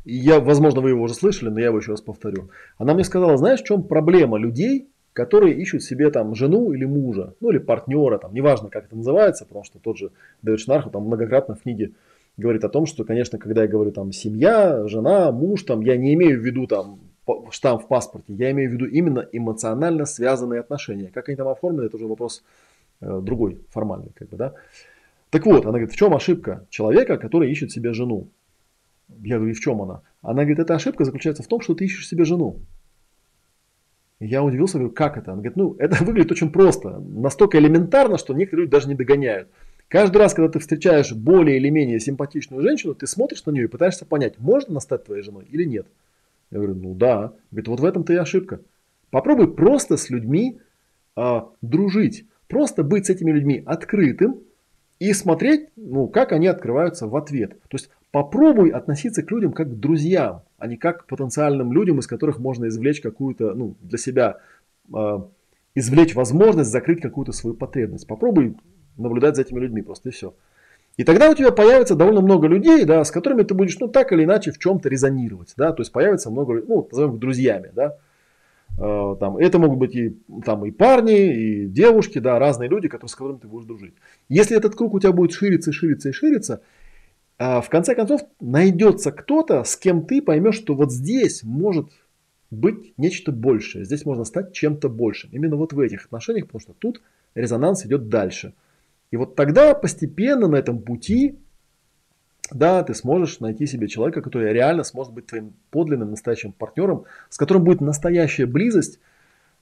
[0.05, 2.49] я, возможно, вы его уже слышали, но я его еще раз повторю.
[2.77, 7.33] Она мне сказала, знаешь, в чем проблема людей, которые ищут себе там жену или мужа,
[7.39, 10.11] ну или партнера, там, неважно, как это называется, потому что тот же
[10.41, 11.91] Дэвид Шнарху там многократно в книге
[12.37, 16.13] говорит о том, что, конечно, когда я говорю там семья, жена, муж, там, я не
[16.13, 16.99] имею в виду там
[17.51, 21.11] штамп в паспорте, я имею в виду именно эмоционально связанные отношения.
[21.13, 22.43] Как они там оформлены, это уже вопрос
[23.01, 24.53] э, другой, формальный, как бы, да.
[25.29, 28.27] Так вот, она говорит, в чем ошибка человека, который ищет себе жену?
[29.21, 30.01] Я говорю, и в чем она?
[30.21, 32.59] Она говорит, эта ошибка заключается в том, что ты ищешь себе жену.
[34.21, 35.31] Я удивился, говорю, как это?
[35.31, 36.99] Она говорит, ну, это выглядит очень просто.
[36.99, 39.49] Настолько элементарно, что некоторые люди даже не догоняют.
[39.87, 43.67] Каждый раз, когда ты встречаешь более или менее симпатичную женщину, ты смотришь на нее и
[43.67, 45.87] пытаешься понять, можно она стать твоей женой или нет.
[46.51, 47.33] Я говорю, ну да.
[47.49, 48.61] Говорит, вот в этом-то и ошибка.
[49.09, 50.59] Попробуй просто с людьми
[51.15, 52.25] а, дружить.
[52.47, 54.41] Просто быть с этими людьми открытым
[54.99, 57.59] и смотреть, ну, как они открываются в ответ.
[57.69, 62.05] То есть попробуй относиться к людям как к друзьям, а не как потенциальным людям, из
[62.05, 64.37] которых можно извлечь какую-то, ну, для себя,
[64.93, 65.19] э,
[65.73, 68.05] извлечь возможность закрыть какую-то свою потребность.
[68.05, 68.55] Попробуй
[68.95, 70.35] наблюдать за этими людьми просто и все.
[70.97, 74.11] И тогда у тебя появится довольно много людей, да, с которыми ты будешь, ну, так
[74.11, 77.97] или иначе в чем-то резонировать, да, то есть появится много, ну, назовем их друзьями, да,
[78.77, 80.15] э, там, это могут быть и,
[80.45, 83.95] там, и парни, и девушки, да, разные люди, которые, с которыми ты будешь дружить.
[84.29, 86.61] Если этот круг у тебя будет шириться, шириться и шириться,
[87.41, 91.89] в конце концов найдется кто-то, с кем ты поймешь, что вот здесь может
[92.51, 95.31] быть нечто большее, здесь можно стать чем-то большим.
[95.31, 97.01] Именно вот в этих отношениях, потому что тут
[97.35, 98.53] резонанс идет дальше–
[99.11, 101.37] и вот тогда постепенно на этом пути,
[102.49, 107.37] да, ты сможешь найти себе человека, который реально сможет быть твоим подлинным настоящим партнером, с
[107.37, 108.99] которым будет настоящая близость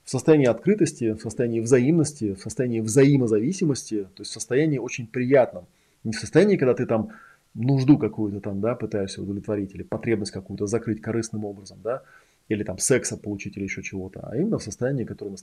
[0.03, 5.65] в состоянии открытости, в состоянии взаимности, в состоянии взаимозависимости, то есть в состоянии очень приятном.
[6.03, 7.10] Не в состоянии, когда ты там
[7.53, 12.03] нужду какую-то там, да, пытаешься удовлетворить или потребность какую-то закрыть корыстным образом, да,
[12.47, 15.35] или там секса получить или еще чего-то, а именно в состоянии, которое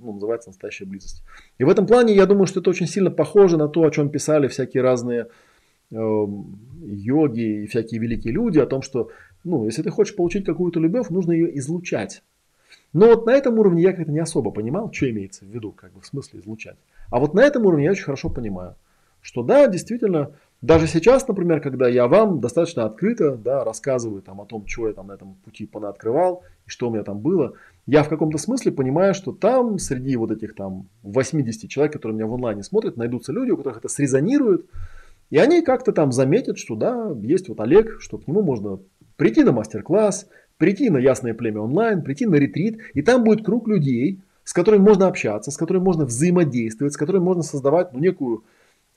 [0.00, 1.22] ну, называется настоящая близость.
[1.58, 4.08] И в этом плане я думаю, что это очень сильно похоже на то, о чем
[4.08, 5.28] писали всякие разные
[5.90, 6.26] э,
[6.84, 9.10] йоги и всякие великие люди, о том, что
[9.44, 12.22] ну, если ты хочешь получить какую-то любовь, нужно ее излучать.
[12.92, 15.92] Но вот на этом уровне я как-то не особо понимал, что имеется в виду, как
[15.92, 16.76] бы в смысле излучать.
[17.10, 18.76] А вот на этом уровне я очень хорошо понимаю,
[19.20, 20.32] что да, действительно,
[20.62, 24.94] даже сейчас, например, когда я вам достаточно открыто да, рассказываю там, о том, что я
[24.94, 27.54] там на этом пути понаоткрывал и что у меня там было,
[27.86, 32.28] я в каком-то смысле понимаю, что там среди вот этих там 80 человек, которые меня
[32.28, 34.66] в онлайне смотрят, найдутся люди, у которых это срезонирует,
[35.30, 38.78] и они как-то там заметят, что да, есть вот Олег, что к нему можно
[39.16, 40.28] прийти на мастер-класс,
[40.58, 44.82] прийти на Ясное Племя онлайн, прийти на ретрит, и там будет круг людей, с которыми
[44.82, 48.44] можно общаться, с которыми можно взаимодействовать, с которыми можно создавать ну, некую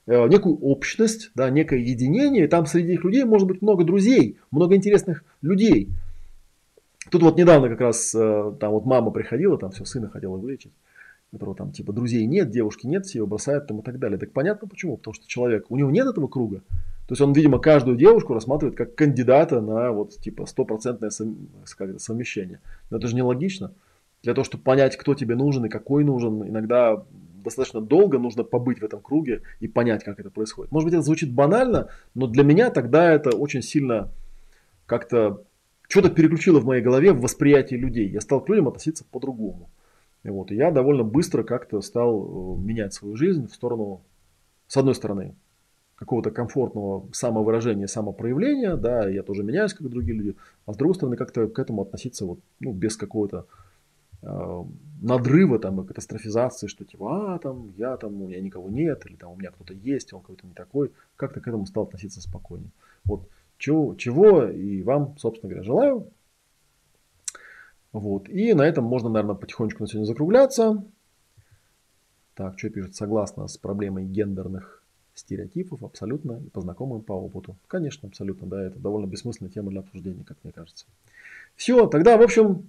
[0.06, 4.76] некую общность, да, некое единение, и там среди этих людей может быть много друзей, много
[4.76, 5.90] интересных людей.
[7.10, 10.72] Тут вот недавно как раз э, там вот мама приходила, там все, сына хотела вылечить,
[11.30, 14.18] которого там типа друзей нет, девушки нет, все его бросают там и так далее.
[14.18, 16.62] Так понятно почему, потому что человек, у него нет этого круга.
[17.06, 22.60] То есть он, видимо, каждую девушку рассматривает как кандидата на вот типа стопроцентное совмещение.
[22.90, 23.72] Но это же нелогично.
[24.24, 27.04] Для того, чтобы понять, кто тебе нужен и какой нужен, иногда
[27.46, 30.72] достаточно долго нужно побыть в этом круге и понять, как это происходит.
[30.72, 34.10] Может быть, это звучит банально, но для меня тогда это очень сильно
[34.86, 35.44] как-то
[35.88, 38.08] что-то переключило в моей голове в восприятии людей.
[38.08, 39.70] Я стал к людям относиться по-другому.
[40.24, 44.02] И вот, и я довольно быстро как-то стал э, менять свою жизнь в сторону,
[44.66, 45.36] с одной стороны,
[45.94, 50.36] какого-то комфортного самовыражения, самопроявления, да, я тоже меняюсь, как и другие люди,
[50.66, 53.46] а с другой стороны, как-то к этому относиться вот, ну, без какого-то
[54.22, 59.16] надрыва там и катастрофизации, что типа, а, там, я там, у меня никого нет, или
[59.16, 62.70] там у меня кто-то есть, он какой-то не такой, как-то к этому стал относиться спокойнее.
[63.04, 63.28] Вот
[63.58, 66.08] чего, чего и вам, собственно говоря, желаю.
[67.92, 68.28] Вот.
[68.28, 70.84] И на этом можно, наверное, потихонечку на сегодня закругляться.
[72.34, 72.94] Так, что пишет?
[72.94, 74.82] Согласно с проблемой гендерных
[75.14, 77.56] стереотипов, абсолютно, и по знакомым по опыту.
[77.68, 80.84] Конечно, абсолютно, да, это довольно бессмысленная тема для обсуждения, как мне кажется.
[81.54, 82.68] Все, тогда, в общем,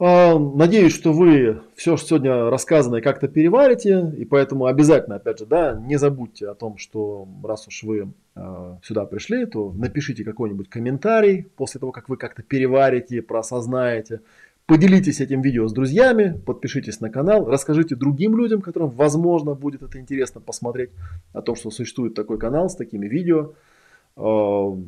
[0.00, 5.74] надеюсь, что вы все, что сегодня рассказанное, как-то переварите, и поэтому обязательно, опять же, да,
[5.74, 11.42] не забудьте о том, что раз уж вы э, сюда пришли, то напишите какой-нибудь комментарий
[11.54, 14.22] после того, как вы как-то переварите, просознаете.
[14.64, 19.98] Поделитесь этим видео с друзьями, подпишитесь на канал, расскажите другим людям, которым, возможно, будет это
[19.98, 20.90] интересно посмотреть,
[21.34, 23.52] о том, что существует такой канал с такими видео.
[24.16, 24.78] А,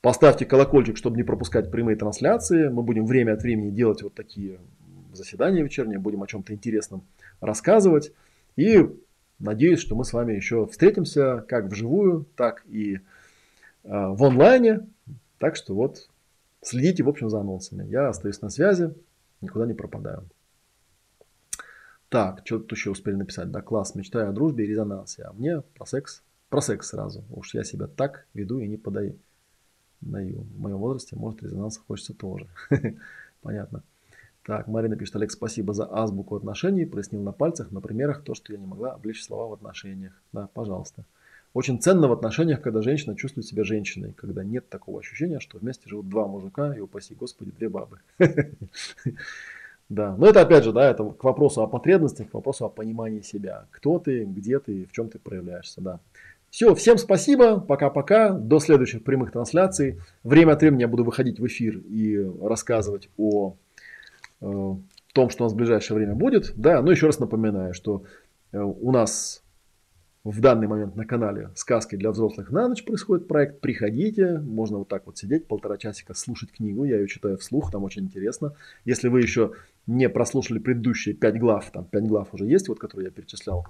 [0.00, 2.68] Поставьте колокольчик, чтобы не пропускать прямые трансляции.
[2.68, 4.60] Мы будем время от времени делать вот такие
[5.12, 7.04] заседания вечерние, будем о чем-то интересном
[7.40, 8.12] рассказывать.
[8.56, 8.88] И
[9.38, 12.98] надеюсь, что мы с вами еще встретимся как вживую, так и э,
[13.82, 14.86] в онлайне.
[15.38, 16.08] Так что вот
[16.62, 17.88] следите, в общем, за анонсами.
[17.88, 18.94] Я остаюсь на связи,
[19.40, 20.24] никуда не пропадаю.
[22.08, 23.50] Так, что тут еще успели написать?
[23.50, 25.24] Да, класс, мечтаю о дружбе и резонансе.
[25.24, 27.24] А мне про секс, про секс сразу.
[27.30, 29.16] Уж я себя так веду и не подаю.
[30.00, 30.42] Даю.
[30.56, 32.46] В моем возрасте, может, резонанса хочется тоже.
[33.42, 33.82] Понятно.
[34.44, 36.84] Так, Марина пишет, Олег, спасибо за азбуку отношений.
[36.84, 40.12] Прояснил на пальцах, на примерах то, что я не могла облечь слова в отношениях.
[40.32, 41.04] Да, пожалуйста.
[41.52, 45.88] Очень ценно в отношениях, когда женщина чувствует себя женщиной, когда нет такого ощущения, что вместе
[45.88, 48.00] живут два мужика и, упаси господи, две бабы.
[49.88, 53.20] Да, но это опять же, да, это к вопросу о потребностях, к вопросу о понимании
[53.20, 53.68] себя.
[53.70, 56.00] Кто ты, где ты, в чем ты проявляешься, да.
[56.56, 60.00] Все, всем спасибо, пока-пока, до следующих прямых трансляций.
[60.24, 63.56] Время от времени я буду выходить в эфир и рассказывать о
[64.40, 64.74] э,
[65.12, 66.54] том, что у нас в ближайшее время будет.
[66.56, 68.04] Да, но еще раз напоминаю, что
[68.52, 69.44] э, у нас
[70.24, 73.60] в данный момент на канале «Сказки для взрослых на ночь» происходит проект.
[73.60, 76.84] Приходите, можно вот так вот сидеть полтора часика, слушать книгу.
[76.84, 78.54] Я ее читаю вслух, там очень интересно.
[78.86, 79.52] Если вы еще
[79.86, 83.66] не прослушали предыдущие пять глав, там пять глав уже есть, вот которые я перечислял,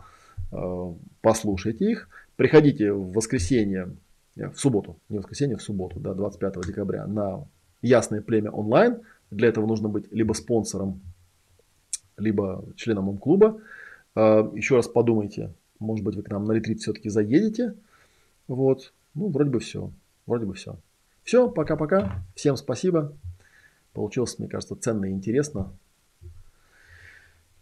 [0.52, 2.08] э, послушайте их.
[2.36, 3.96] Приходите в воскресенье,
[4.36, 7.46] э, в субботу, не в воскресенье, в субботу, да, 25 декабря на
[7.82, 9.02] Ясное племя онлайн.
[9.30, 11.00] Для этого нужно быть либо спонсором,
[12.16, 13.60] либо членом клуба.
[14.14, 17.74] Э, еще раз подумайте, может быть, вы к нам на ретрит все-таки заедете.
[18.48, 18.92] Вот.
[19.14, 19.90] Ну, вроде бы все.
[20.26, 20.76] Вроде бы все.
[21.22, 22.22] Все, пока-пока.
[22.34, 23.12] Всем спасибо.
[23.92, 25.72] Получилось, мне кажется, ценно и интересно.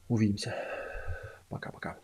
[0.09, 0.55] Увидимся.
[1.48, 2.03] Пока-пока.